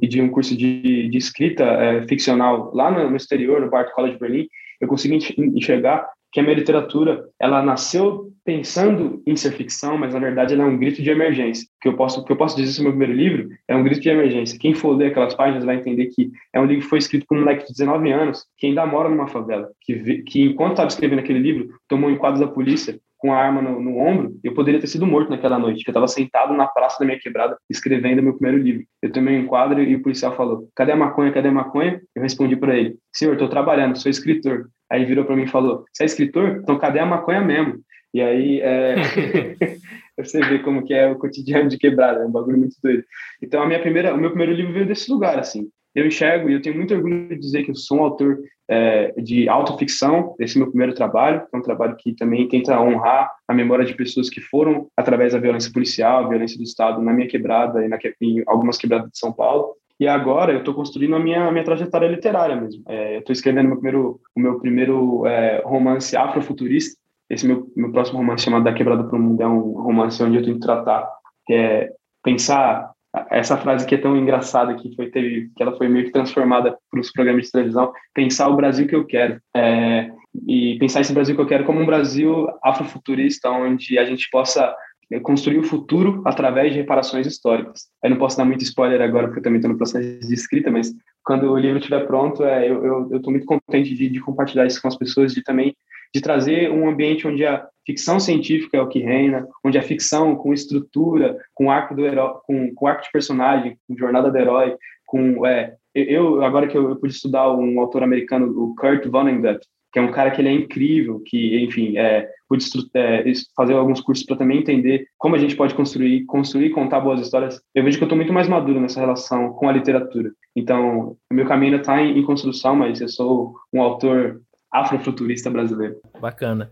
e 0.01 0.07
de 0.07 0.21
um 0.21 0.29
curso 0.29 0.57
de, 0.57 1.07
de 1.07 1.17
escrita 1.17 1.63
é, 1.63 2.07
ficcional 2.07 2.71
lá 2.73 2.89
no, 2.89 3.11
no 3.11 3.15
exterior, 3.15 3.61
no 3.61 3.69
Bard 3.69 3.91
College 3.93 4.17
Berlim, 4.17 4.47
eu 4.79 4.87
consegui 4.87 5.17
enxergar 5.37 6.07
que 6.31 6.39
a 6.39 6.43
minha 6.43 6.55
literatura 6.55 7.25
ela 7.39 7.63
nasceu 7.63 8.31
pensando 8.43 9.21
em 9.25 9.35
ser 9.35 9.51
ficção, 9.51 9.97
mas 9.97 10.13
na 10.13 10.19
verdade 10.19 10.53
ela 10.53 10.63
é 10.63 10.65
um 10.65 10.77
grito 10.77 11.01
de 11.01 11.09
emergência. 11.09 11.67
Que 11.81 11.89
eu 11.89 11.97
posso, 11.97 12.23
que 12.23 12.31
eu 12.31 12.37
posso 12.37 12.55
dizer 12.55 12.71
sobre 12.71 12.91
o 12.91 12.95
meu 12.95 13.07
primeiro 13.07 13.21
livro 13.21 13.55
é 13.67 13.75
um 13.75 13.83
grito 13.83 14.01
de 14.01 14.09
emergência. 14.09 14.57
Quem 14.59 14.73
for 14.73 14.95
ler 14.95 15.07
aquelas 15.07 15.33
páginas 15.35 15.65
vai 15.65 15.75
entender 15.75 16.05
que 16.07 16.31
é 16.53 16.59
um 16.59 16.65
livro 16.65 16.83
que 16.83 16.89
foi 16.89 16.99
escrito 16.99 17.25
por 17.27 17.37
um 17.37 17.41
moleque 17.41 17.65
de 17.65 17.73
19 17.73 18.11
anos 18.11 18.45
que 18.57 18.67
ainda 18.67 18.85
mora 18.85 19.09
numa 19.09 19.27
favela, 19.27 19.69
que, 19.81 20.21
que 20.23 20.43
enquanto 20.43 20.71
estava 20.71 20.87
escrevendo 20.87 21.19
aquele 21.19 21.39
livro 21.39 21.69
tomou 21.87 22.09
enquadros 22.09 22.39
da 22.39 22.47
polícia 22.47 22.99
com 23.17 23.33
a 23.33 23.37
arma 23.37 23.61
no, 23.61 23.81
no 23.81 23.97
ombro, 23.97 24.39
eu 24.43 24.53
poderia 24.53 24.79
ter 24.79 24.87
sido 24.87 25.07
morto 25.07 25.29
naquela 25.29 25.57
noite, 25.57 25.83
que 25.83 25.89
eu 25.89 25.91
estava 25.91 26.07
sentado 26.07 26.53
na 26.53 26.67
praça 26.67 26.99
da 26.99 27.05
minha 27.05 27.19
quebrada 27.19 27.57
escrevendo 27.69 28.21
meu 28.21 28.37
primeiro 28.37 28.63
livro. 28.63 28.83
Eu 29.01 29.11
tomei 29.11 29.37
um 29.37 29.41
enquadro 29.41 29.81
e 29.81 29.95
o 29.95 30.01
policial 30.01 30.35
falou: 30.35 30.69
"Cadê 30.75 30.91
a 30.91 30.95
maconha? 30.95 31.31
Cadê 31.31 31.47
a 31.47 31.51
maconha?" 31.51 32.01
Eu 32.15 32.21
respondi 32.21 32.55
para 32.55 32.75
ele: 32.75 32.95
"Senhor, 33.13 33.33
estou 33.33 33.49
trabalhando, 33.49 33.97
sou 33.97 34.09
escritor." 34.09 34.69
Aí 34.89 35.03
virou 35.03 35.25
para 35.25 35.35
mim 35.35 35.43
e 35.43 35.47
falou: 35.47 35.83
Você 35.91 36.03
é 36.03 36.05
escritor? 36.05 36.59
Então 36.61 36.79
cadê 36.79 36.99
a 36.99 37.05
maconha 37.05 37.41
mesmo? 37.41 37.75
E 38.13 38.21
aí 38.21 38.61
é... 38.61 38.95
você 40.17 40.39
vê 40.41 40.59
como 40.59 40.83
que 40.83 40.93
é 40.93 41.09
o 41.09 41.17
cotidiano 41.17 41.69
de 41.69 41.77
quebrada, 41.77 42.21
é 42.21 42.25
um 42.25 42.31
bagulho 42.31 42.57
muito 42.57 42.75
doido. 42.81 43.03
Então 43.41 43.61
a 43.61 43.67
minha 43.67 43.79
primeira, 43.79 44.13
o 44.13 44.17
meu 44.17 44.29
primeiro 44.29 44.53
livro 44.53 44.73
veio 44.73 44.87
desse 44.87 45.11
lugar, 45.11 45.37
assim. 45.37 45.69
Eu 45.97 46.05
enxergo 46.05 46.47
e 46.47 46.53
eu 46.53 46.61
tenho 46.61 46.75
muito 46.75 46.93
orgulho 46.93 47.27
de 47.27 47.39
dizer 47.39 47.63
que 47.63 47.71
eu 47.71 47.75
sou 47.75 47.97
um 47.97 48.03
autor 48.03 48.37
é, 48.69 49.15
de 49.17 49.49
autoficção, 49.49 50.35
esse 50.39 50.55
meu 50.55 50.67
primeiro 50.67 50.93
trabalho, 50.93 51.41
é 51.51 51.57
um 51.57 51.61
trabalho 51.63 51.95
que 51.97 52.13
também 52.13 52.47
tenta 52.47 52.79
honrar 52.79 53.31
a 53.47 53.53
memória 53.53 53.83
de 53.83 53.95
pessoas 53.95 54.29
que 54.29 54.39
foram, 54.39 54.87
através 54.95 55.33
da 55.33 55.39
violência 55.39 55.73
policial, 55.73 56.29
violência 56.29 56.55
do 56.55 56.63
Estado, 56.63 57.01
na 57.01 57.11
minha 57.11 57.27
quebrada 57.27 57.83
e 57.83 57.87
na, 57.87 57.97
em 58.21 58.43
algumas 58.45 58.77
quebradas 58.77 59.09
de 59.09 59.17
São 59.17 59.33
Paulo, 59.33 59.73
e 59.99 60.07
agora 60.07 60.53
eu 60.53 60.59
estou 60.59 60.75
construindo 60.75 61.15
a 61.15 61.19
minha, 61.19 61.47
a 61.47 61.51
minha 61.51 61.65
trajetória 61.65 62.05
literária 62.05 62.55
mesmo. 62.55 62.83
É, 62.87 63.15
eu 63.15 63.19
estou 63.21 63.33
escrevendo 63.33 63.69
meu 63.69 63.77
primeiro, 63.77 64.21
o 64.35 64.39
meu 64.39 64.59
primeiro 64.59 65.25
é, 65.25 65.63
romance 65.65 66.15
afrofuturista. 66.15 66.95
Esse 67.27 67.47
meu, 67.47 67.67
meu 67.75 67.91
próximo 67.91 68.19
romance 68.19 68.43
chamado 68.43 68.63
Da 68.63 68.73
Quebrada 68.73 69.03
para 69.03 69.17
o 69.17 69.19
Mundo 69.19 69.41
é 69.41 69.47
um 69.47 69.81
romance 69.81 70.21
onde 70.21 70.37
eu 70.37 70.43
tenho 70.43 70.59
que 70.59 70.61
tratar, 70.61 71.09
que 71.47 71.55
é 71.55 71.89
pensar 72.23 72.91
essa 73.29 73.57
frase 73.57 73.85
que 73.85 73.95
é 73.95 73.97
tão 73.97 74.15
engraçada 74.15 74.75
que 74.75 74.95
foi 74.95 75.09
teve, 75.09 75.49
que 75.55 75.63
ela 75.63 75.75
foi 75.77 75.87
meio 75.87 76.05
que 76.05 76.11
transformada 76.11 76.77
para 76.91 76.99
os 76.99 77.11
programas 77.11 77.45
de 77.45 77.51
televisão, 77.51 77.91
pensar 78.13 78.49
o 78.49 78.55
Brasil 78.55 78.87
que 78.87 78.95
eu 78.95 79.05
quero. 79.05 79.39
É, 79.55 80.09
e 80.47 80.77
pensar 80.77 81.01
esse 81.01 81.13
Brasil 81.13 81.35
que 81.35 81.41
eu 81.41 81.47
quero 81.47 81.65
como 81.65 81.79
um 81.79 81.85
Brasil 81.85 82.47
afrofuturista, 82.63 83.49
onde 83.49 83.97
a 83.97 84.05
gente 84.05 84.29
possa 84.29 84.75
construir 85.23 85.57
o 85.57 85.63
futuro 85.63 86.21
através 86.25 86.73
de 86.73 86.79
reparações 86.79 87.25
históricas. 87.25 87.87
Eu 88.03 88.09
não 88.09 88.17
posso 88.17 88.37
dar 88.37 88.43
muito 88.43 88.63
spoiler 88.63 89.01
agora, 89.01 89.27
porque 89.27 89.39
eu 89.39 89.43
também 89.43 89.57
estou 89.57 89.71
no 89.71 89.77
processo 89.77 90.19
de 90.19 90.33
escrita, 90.33 90.69
mas 90.69 90.93
quando 91.23 91.49
o 91.49 91.57
livro 91.57 91.77
estiver 91.77 92.05
pronto, 92.05 92.43
é, 92.43 92.69
eu 92.69 93.09
estou 93.15 93.31
muito 93.31 93.45
contente 93.45 93.95
de, 93.95 94.09
de, 94.09 94.19
compartilhar 94.19 94.65
isso 94.65 94.81
com 94.81 94.87
as 94.87 94.97
pessoas, 94.97 95.33
de 95.33 95.41
também 95.43 95.75
de 96.13 96.21
trazer 96.21 96.71
um 96.71 96.89
ambiente 96.89 97.27
onde 97.27 97.45
a 97.45 97.65
ficção 97.87 98.19
científica 98.19 98.77
é 98.77 98.81
o 98.81 98.89
que 98.89 98.99
reina, 98.99 99.47
onde 99.63 99.77
a 99.77 99.81
ficção 99.81 100.35
com 100.35 100.53
estrutura, 100.53 101.37
com 101.55 101.71
arco 101.71 101.95
do 101.95 102.05
herói, 102.05 102.33
com, 102.45 102.75
com 102.75 102.85
arco 102.85 103.03
de 103.03 103.11
personagem, 103.11 103.77
com 103.87 103.97
jornada 103.97 104.29
do 104.29 104.37
herói, 104.37 104.75
com 105.05 105.45
é, 105.45 105.73
eu 105.95 106.43
agora 106.43 106.67
que 106.67 106.77
eu, 106.77 106.89
eu 106.89 106.97
pude 106.97 107.13
estudar 107.13 107.49
um 107.51 107.79
autor 107.79 108.03
americano, 108.03 108.47
o 108.47 108.75
Kurt 108.75 109.07
Vonnegut, 109.07 109.65
que 109.91 109.99
é 109.99 110.01
um 110.01 110.11
cara 110.11 110.31
que 110.31 110.41
ele 110.41 110.49
é 110.49 110.51
incrível, 110.51 111.21
que, 111.25 111.63
enfim, 111.63 111.97
é, 111.97 112.29
pude 112.47 112.65
é, 112.93 113.23
fazer 113.55 113.73
alguns 113.73 114.01
cursos 114.01 114.25
para 114.25 114.35
também 114.35 114.59
entender 114.59 115.07
como 115.17 115.35
a 115.35 115.39
gente 115.39 115.55
pode 115.55 115.73
construir, 115.73 116.25
construir, 116.25 116.71
contar 116.71 116.99
boas 116.99 117.21
histórias. 117.21 117.59
Eu 117.73 117.85
vejo 117.85 117.97
que 117.97 118.03
eu 118.03 118.07
estou 118.07 118.17
muito 118.17 118.33
mais 118.33 118.49
maduro 118.49 118.81
nessa 118.81 118.99
relação 118.99 119.53
com 119.53 119.69
a 119.69 119.71
literatura. 119.71 120.29
Então, 120.53 121.15
o 121.31 121.33
meu 121.33 121.47
caminho 121.47 121.77
está 121.77 122.01
em, 122.01 122.19
em 122.19 122.23
construção, 122.23 122.75
mas 122.75 122.99
eu 122.99 123.07
sou 123.07 123.55
um 123.73 123.81
autor 123.81 124.41
afrofuturista 124.71 125.49
brasileiro. 125.49 125.95
Bacana. 126.19 126.69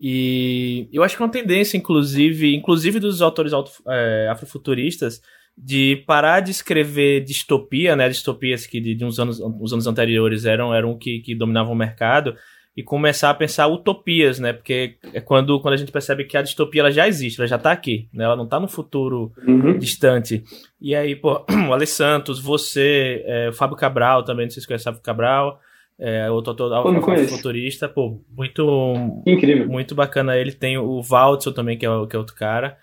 E 0.00 0.88
eu 0.92 1.02
acho 1.02 1.16
que 1.16 1.22
é 1.22 1.26
uma 1.26 1.32
tendência, 1.32 1.76
inclusive, 1.76 2.54
inclusive 2.54 2.98
dos 2.98 3.20
autores 3.20 3.52
auto, 3.52 3.70
é, 3.86 4.28
afrofuturistas, 4.30 5.20
de 5.56 6.02
parar 6.06 6.40
de 6.40 6.50
escrever 6.50 7.22
distopia, 7.22 7.94
né? 7.94 8.08
Distopias 8.08 8.66
que 8.66 8.80
de, 8.80 8.94
de 8.94 9.04
uns 9.04 9.18
anos, 9.18 9.40
uns 9.40 9.72
anos 9.72 9.86
anteriores 9.86 10.46
eram, 10.46 10.74
eram 10.74 10.96
que, 10.96 11.20
que 11.20 11.34
dominavam 11.34 11.72
o 11.72 11.76
mercado 11.76 12.34
e 12.74 12.82
começar 12.82 13.28
a 13.28 13.34
pensar 13.34 13.66
utopias, 13.66 14.38
né? 14.38 14.54
Porque 14.54 14.96
é 15.12 15.20
quando, 15.20 15.60
quando 15.60 15.74
a 15.74 15.76
gente 15.76 15.92
percebe 15.92 16.24
que 16.24 16.36
a 16.36 16.42
distopia 16.42 16.80
ela 16.80 16.90
já 16.90 17.06
existe, 17.06 17.38
ela 17.38 17.48
já 17.48 17.56
está 17.56 17.72
aqui, 17.72 18.08
né? 18.10 18.24
Ela 18.24 18.36
não 18.36 18.44
está 18.44 18.58
no 18.58 18.68
futuro 18.68 19.32
uhum. 19.46 19.76
distante. 19.76 20.42
E 20.80 20.94
aí, 20.94 21.14
pô, 21.14 21.44
o 21.68 21.74
Ale 21.74 21.86
Santos, 21.86 22.40
você, 22.40 23.22
é, 23.26 23.48
o 23.50 23.52
Fábio 23.52 23.76
Cabral 23.76 24.24
também, 24.24 24.46
não 24.46 24.50
sei 24.50 24.62
se 24.62 24.66
conhece 24.66 24.84
o 24.84 24.86
Fábio 24.86 25.02
Cabral, 25.02 25.60
é, 26.00 26.30
outro 26.30 26.50
autor 26.52 27.28
futurista, 27.28 27.86
pô, 27.86 28.24
muito 28.34 29.22
incrível, 29.26 29.68
muito 29.68 29.94
bacana. 29.94 30.34
Ele 30.34 30.52
tem 30.52 30.78
o 30.78 31.02
Waltzel 31.02 31.52
também, 31.52 31.76
que 31.76 31.84
é, 31.84 31.88
que 32.08 32.16
é 32.16 32.18
outro 32.18 32.34
cara. 32.34 32.78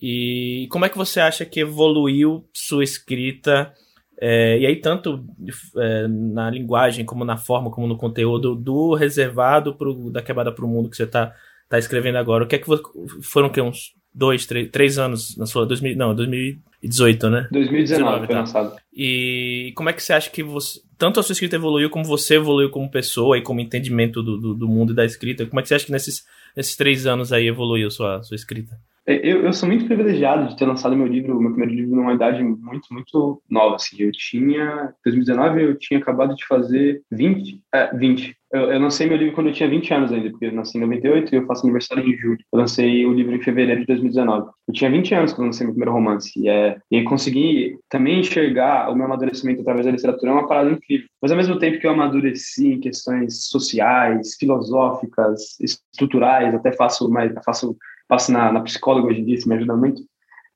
E 0.00 0.68
como 0.70 0.84
é 0.84 0.88
que 0.90 0.98
você 0.98 1.18
acha 1.18 1.46
que 1.46 1.60
evoluiu 1.60 2.46
sua 2.52 2.84
escrita? 2.84 3.72
É, 4.20 4.58
e 4.58 4.66
aí, 4.66 4.76
tanto 4.76 5.24
é, 5.78 6.06
na 6.08 6.50
linguagem, 6.50 7.06
como 7.06 7.24
na 7.24 7.38
forma, 7.38 7.70
como 7.70 7.86
no 7.86 7.96
conteúdo, 7.96 8.54
do 8.54 8.94
reservado 8.94 9.74
pro, 9.74 10.10
da 10.10 10.20
quebrada 10.20 10.52
para 10.52 10.64
o 10.64 10.68
mundo 10.68 10.90
que 10.90 10.96
você 10.96 11.04
está 11.04 11.32
tá 11.70 11.78
escrevendo 11.78 12.18
agora. 12.18 12.44
O 12.44 12.46
que 12.46 12.56
é 12.56 12.58
que 12.58 12.66
foram 13.22 13.48
que 13.48 13.62
uns 13.62 13.94
dois, 14.12 14.44
três, 14.44 14.70
três 14.70 14.98
anos 14.98 15.36
na 15.38 15.46
sua. 15.46 15.64
2000, 15.64 15.96
não, 15.96 16.14
2018, 16.82 17.30
né? 17.30 17.48
2019 17.50 18.18
foi 18.18 18.26
tá. 18.28 18.40
lançado. 18.40 18.76
E 18.94 19.72
como 19.76 19.88
é 19.88 19.92
que 19.92 20.02
você 20.02 20.12
acha 20.12 20.30
que 20.30 20.42
você. 20.42 20.80
Tanto 20.96 21.20
a 21.20 21.22
sua 21.22 21.32
escrita 21.32 21.56
evoluiu, 21.56 21.90
como 21.90 22.04
você 22.04 22.36
evoluiu 22.36 22.70
como 22.70 22.90
pessoa 22.90 23.38
e 23.38 23.42
como 23.42 23.60
entendimento 23.60 24.22
do, 24.22 24.36
do, 24.38 24.54
do 24.54 24.68
mundo 24.68 24.92
e 24.92 24.96
da 24.96 25.04
escrita? 25.04 25.46
Como 25.46 25.60
é 25.60 25.62
que 25.62 25.68
você 25.68 25.74
acha 25.74 25.86
que 25.86 25.92
nesses, 25.92 26.24
nesses 26.56 26.76
três 26.76 27.06
anos 27.06 27.32
aí 27.32 27.46
evoluiu 27.46 27.90
sua, 27.90 28.22
sua 28.22 28.34
escrita? 28.34 28.76
É, 29.08 29.16
eu, 29.26 29.42
eu 29.42 29.52
sou 29.54 29.66
muito 29.66 29.86
privilegiado 29.86 30.48
de 30.48 30.56
ter 30.56 30.66
lançado 30.66 30.94
meu 30.94 31.06
livro, 31.06 31.40
meu 31.40 31.50
primeiro 31.52 31.74
livro, 31.74 31.96
numa 31.96 32.12
idade 32.12 32.42
muito, 32.42 32.92
muito 32.92 33.42
nova. 33.48 33.76
Assim. 33.76 33.96
Eu 34.02 34.12
tinha, 34.12 34.92
em 35.06 35.10
2019, 35.10 35.62
eu 35.62 35.78
tinha 35.78 35.98
acabado 35.98 36.34
de 36.34 36.44
fazer 36.46 37.00
20, 37.10 37.62
é, 37.74 37.96
20. 37.96 38.36
Eu, 38.50 38.72
eu, 38.72 38.80
lancei 38.80 39.06
meu 39.06 39.18
livro 39.18 39.34
quando 39.34 39.48
eu 39.48 39.52
tinha 39.52 39.68
20 39.68 39.92
anos 39.92 40.12
ainda, 40.12 40.30
porque 40.30 40.46
eu 40.46 40.52
nasci 40.52 40.78
em 40.78 40.80
98 40.80 41.34
e 41.34 41.38
eu 41.38 41.46
faço 41.46 41.66
aniversário 41.66 42.02
em 42.02 42.16
julho. 42.16 42.38
Eu 42.52 42.58
lancei 42.58 43.04
o 43.04 43.12
livro 43.12 43.34
em 43.34 43.42
fevereiro 43.42 43.80
de 43.80 43.86
2019. 43.86 44.50
Eu 44.66 44.74
tinha 44.74 44.90
20 44.90 45.14
anos 45.14 45.32
quando 45.32 45.42
eu 45.42 45.46
lancei 45.48 45.66
meu 45.66 45.74
primeiro 45.74 45.92
romance. 45.92 46.32
E, 46.34 46.48
é, 46.48 46.78
e 46.90 47.02
consegui 47.04 47.78
também 47.90 48.20
enxergar 48.20 48.90
o 48.90 48.94
meu 48.94 49.04
amadurecimento 49.04 49.60
através 49.60 49.84
da 49.84 49.92
literatura 49.92 50.32
é 50.32 50.34
uma 50.34 50.48
parada 50.48 50.70
incrível. 50.70 51.06
Mas 51.20 51.30
ao 51.30 51.36
mesmo 51.36 51.58
tempo 51.58 51.78
que 51.78 51.86
eu 51.86 51.90
amadureci 51.90 52.72
em 52.72 52.80
questões 52.80 53.48
sociais, 53.48 54.36
filosóficas, 54.38 55.58
estruturais, 55.60 56.54
até 56.54 56.72
faço 56.72 57.10
mais, 57.10 57.32
faço 57.44 57.76
passo 58.08 58.32
na, 58.32 58.50
na 58.50 58.60
psicóloga 58.62 59.08
hoje 59.08 59.20
em 59.20 59.24
dia, 59.26 59.34
isso 59.34 59.48
me 59.48 59.54
ajuda 59.54 59.76
muito. 59.76 60.02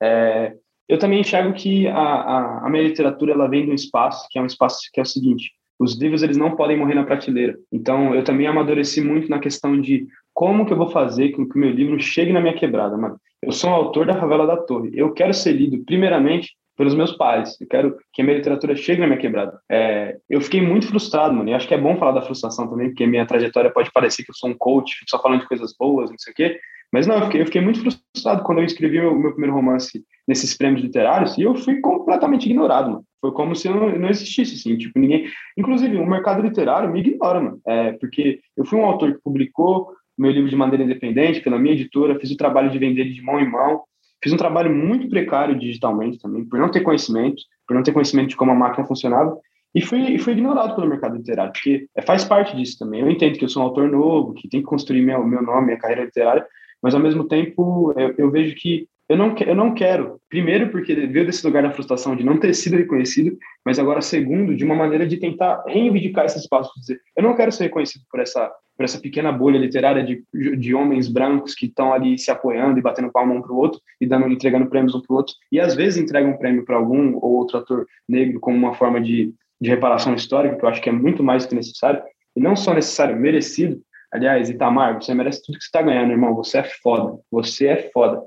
É, 0.01 0.55
eu 0.89 0.97
também 0.97 1.21
enxergo 1.21 1.53
que 1.53 1.87
a, 1.87 1.97
a, 1.97 2.65
a, 2.65 2.69
minha 2.69 2.83
literatura 2.83 3.33
ela 3.33 3.47
vem 3.47 3.65
de 3.65 3.71
um 3.71 3.75
espaço 3.75 4.27
que 4.29 4.37
é 4.37 4.41
um 4.41 4.47
espaço 4.47 4.79
que 4.91 4.99
é 4.99 5.03
o 5.03 5.05
seguinte: 5.05 5.51
os 5.79 5.99
livros 5.99 6.23
eles 6.23 6.37
não 6.37 6.55
podem 6.55 6.77
morrer 6.77 6.95
na 6.95 7.03
prateleira. 7.03 7.55
Então 7.71 8.13
eu 8.13 8.23
também 8.23 8.47
amadureci 8.47 9.01
muito 9.01 9.29
na 9.29 9.39
questão 9.39 9.79
de 9.79 10.07
como 10.33 10.65
que 10.65 10.73
eu 10.73 10.77
vou 10.77 10.89
fazer 10.89 11.29
com 11.29 11.47
que 11.47 11.55
o 11.55 11.59
meu 11.59 11.69
livro 11.69 11.99
chegue 11.99 12.33
na 12.33 12.41
minha 12.41 12.53
quebrada, 12.53 12.97
mano. 12.97 13.17
Eu 13.41 13.51
sou 13.51 13.69
um 13.69 13.73
autor 13.73 14.05
da 14.05 14.17
Favela 14.17 14.47
da 14.47 14.57
Torre. 14.57 14.91
Eu 14.93 15.13
quero 15.13 15.33
ser 15.33 15.51
lido 15.51 15.83
primeiramente 15.85 16.55
pelos 16.77 16.95
meus 16.95 17.11
pais. 17.11 17.59
Eu 17.59 17.67
quero 17.67 17.97
que 18.11 18.21
a 18.21 18.25
minha 18.25 18.37
literatura 18.37 18.75
chegue 18.75 19.01
na 19.01 19.07
minha 19.07 19.19
quebrada. 19.19 19.59
É, 19.69 20.17
eu 20.29 20.41
fiquei 20.41 20.61
muito 20.61 20.87
frustrado, 20.87 21.33
mano. 21.33 21.49
E 21.49 21.53
acho 21.53 21.67
que 21.67 21.73
é 21.73 21.77
bom 21.77 21.97
falar 21.97 22.13
da 22.13 22.21
frustração 22.21 22.67
também, 22.67 22.89
porque 22.89 23.05
minha 23.05 23.25
trajetória 23.25 23.71
pode 23.71 23.91
parecer 23.91 24.23
que 24.23 24.31
eu 24.31 24.35
sou 24.35 24.49
um 24.49 24.57
coach, 24.57 24.95
só 25.07 25.21
falando 25.21 25.41
de 25.41 25.47
coisas 25.47 25.75
boas, 25.77 26.09
não 26.09 26.17
sei 26.17 26.31
o 26.31 26.35
quê. 26.35 26.59
Mas 26.93 27.07
não, 27.07 27.15
eu 27.15 27.25
fiquei, 27.25 27.41
eu 27.41 27.45
fiquei 27.47 27.61
muito 27.61 27.79
frustrado 27.79 28.43
quando 28.43 28.59
eu 28.59 28.65
escrevi 28.65 28.99
meu, 28.99 29.17
meu 29.17 29.31
primeiro 29.31 29.55
romance 29.55 30.05
nesses 30.27 30.55
prêmios 30.55 30.83
literários 30.83 31.35
e 31.39 31.41
eu 31.41 31.55
fui 31.55 31.81
completamente 31.81 32.45
ignorado, 32.45 32.91
mano. 32.91 33.03
Foi 33.19 33.31
como 33.31 33.55
se 33.55 33.67
eu 33.67 33.73
não, 33.73 33.97
não 33.97 34.09
existisse, 34.09 34.53
assim, 34.53 34.77
tipo, 34.77 34.99
ninguém... 34.99 35.25
Inclusive, 35.57 35.97
o 35.97 36.05
mercado 36.05 36.43
literário 36.43 36.91
me 36.91 36.99
ignora, 36.99 37.41
mano, 37.41 37.59
é, 37.65 37.93
porque 37.93 38.41
eu 38.55 38.63
fui 38.63 38.77
um 38.77 38.85
autor 38.85 39.13
que 39.13 39.23
publicou 39.23 39.87
meu 40.15 40.29
livro 40.29 40.47
de 40.47 40.55
maneira 40.55 40.83
independente 40.83 41.41
pela 41.41 41.57
minha 41.57 41.73
editora, 41.73 42.19
fiz 42.19 42.29
o 42.29 42.37
trabalho 42.37 42.69
de 42.69 42.77
vender 42.77 43.05
de 43.05 43.23
mão 43.23 43.39
em 43.39 43.49
mão, 43.49 43.81
fiz 44.23 44.31
um 44.31 44.37
trabalho 44.37 44.71
muito 44.71 45.09
precário 45.09 45.57
digitalmente 45.57 46.19
também, 46.19 46.45
por 46.45 46.59
não 46.59 46.69
ter 46.69 46.81
conhecimento, 46.81 47.41
por 47.67 47.73
não 47.73 47.81
ter 47.81 47.91
conhecimento 47.91 48.29
de 48.29 48.35
como 48.35 48.51
a 48.51 48.55
máquina 48.55 48.85
funcionava, 48.85 49.35
e 49.73 49.81
fui, 49.81 50.19
fui 50.19 50.33
ignorado 50.33 50.75
pelo 50.75 50.87
mercado 50.87 51.17
literário, 51.17 51.51
porque 51.51 51.87
faz 52.05 52.23
parte 52.23 52.55
disso 52.55 52.77
também. 52.77 53.01
Eu 53.01 53.09
entendo 53.09 53.39
que 53.39 53.43
eu 53.43 53.49
sou 53.49 53.63
um 53.63 53.65
autor 53.65 53.89
novo, 53.89 54.35
que 54.35 54.47
tem 54.47 54.59
que 54.59 54.67
construir 54.67 55.01
meu, 55.01 55.25
meu 55.25 55.41
nome, 55.41 55.65
minha 55.67 55.79
carreira 55.79 56.03
literária, 56.03 56.45
mas 56.83 56.93
ao 56.93 56.99
mesmo 56.99 57.23
tempo 57.23 57.93
eu, 57.97 58.13
eu 58.17 58.29
vejo 58.29 58.53
que 58.55 58.87
eu 59.09 59.17
não, 59.17 59.35
eu 59.37 59.55
não 59.55 59.73
quero, 59.73 60.19
primeiro 60.29 60.69
porque 60.69 60.95
veio 60.95 61.25
desse 61.25 61.45
lugar 61.45 61.61
da 61.61 61.71
frustração 61.71 62.15
de 62.15 62.23
não 62.23 62.37
ter 62.37 62.53
sido 62.53 62.77
reconhecido, 62.77 63.37
mas 63.65 63.77
agora 63.77 64.01
segundo, 64.01 64.55
de 64.55 64.63
uma 64.63 64.75
maneira 64.75 65.05
de 65.05 65.17
tentar 65.17 65.63
reivindicar 65.67 66.25
esse 66.25 66.39
espaço, 66.39 66.71
dizer, 66.79 66.99
eu 67.15 67.21
não 67.21 67.35
quero 67.35 67.51
ser 67.51 67.65
reconhecido 67.65 68.03
por 68.11 68.19
essa 68.19 68.51
por 68.75 68.83
essa 68.83 68.99
pequena 68.99 69.31
bolha 69.31 69.59
literária 69.59 70.03
de, 70.03 70.25
de 70.57 70.73
homens 70.73 71.07
brancos 71.07 71.53
que 71.53 71.67
estão 71.67 71.93
ali 71.93 72.17
se 72.17 72.31
apoiando 72.31 72.79
e 72.79 72.81
batendo 72.81 73.11
palma 73.11 73.35
um 73.35 73.41
para 73.41 73.51
o 73.51 73.57
outro 73.57 73.79
e 74.01 74.07
dando 74.07 74.27
entregando 74.27 74.67
prêmios 74.67 74.95
um 74.95 75.01
para 75.01 75.13
o 75.13 75.17
outro 75.17 75.35
e 75.51 75.59
às 75.59 75.75
vezes 75.75 76.01
entregam 76.01 76.31
um 76.31 76.37
prêmio 76.37 76.65
para 76.65 76.75
algum 76.75 77.15
ou 77.17 77.33
outro 77.33 77.59
ator 77.59 77.85
negro 78.09 78.39
como 78.39 78.57
uma 78.57 78.73
forma 78.73 78.99
de, 78.99 79.31
de 79.61 79.69
reparação 79.69 80.15
histórica 80.15 80.55
que 80.55 80.65
eu 80.65 80.69
acho 80.69 80.81
que 80.81 80.89
é 80.89 80.91
muito 80.91 81.23
mais 81.23 81.43
do 81.43 81.49
que 81.49 81.55
necessário 81.55 82.01
e 82.35 82.41
não 82.41 82.55
só 82.55 82.73
necessário 82.73 83.15
merecido 83.15 83.79
Aliás, 84.13 84.49
Itamar, 84.49 85.01
você 85.01 85.13
merece 85.13 85.43
tudo 85.43 85.57
que 85.57 85.63
você 85.63 85.67
está 85.67 85.81
ganhando, 85.81 86.11
irmão. 86.11 86.35
Você 86.35 86.59
é 86.59 86.63
foda. 86.63 87.19
Você 87.31 87.67
é 87.67 87.89
foda. 87.91 88.21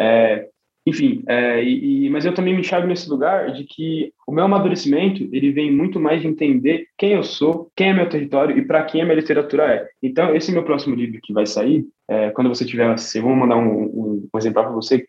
É, 0.00 0.48
enfim, 0.88 1.22
é, 1.28 1.62
e, 1.62 2.08
mas 2.08 2.24
eu 2.24 2.32
também 2.32 2.54
me 2.54 2.60
enxergo 2.60 2.86
nesse 2.86 3.10
lugar 3.10 3.52
de 3.52 3.64
que 3.64 4.10
o 4.26 4.32
meu 4.32 4.44
amadurecimento 4.44 5.28
ele 5.30 5.52
vem 5.52 5.70
muito 5.70 6.00
mais 6.00 6.22
de 6.22 6.28
entender 6.28 6.86
quem 6.96 7.12
eu 7.12 7.22
sou, 7.22 7.70
quem 7.76 7.90
é 7.90 7.92
meu 7.92 8.08
território 8.08 8.56
e 8.56 8.64
para 8.64 8.82
quem 8.84 9.02
a 9.02 9.04
minha 9.04 9.16
literatura 9.16 9.66
é. 9.66 9.86
Então, 10.02 10.34
esse 10.34 10.50
meu 10.50 10.64
próximo 10.64 10.94
livro 10.94 11.20
que 11.22 11.34
vai 11.34 11.44
sair, 11.44 11.84
é, 12.08 12.30
quando 12.30 12.48
você 12.48 12.64
tiver, 12.64 12.90
assim, 12.90 13.20
vou 13.20 13.36
mandar 13.36 13.56
um, 13.56 13.82
um, 13.82 14.28
um 14.32 14.38
exemplar 14.38 14.64
para 14.64 14.74
você, 14.74 15.00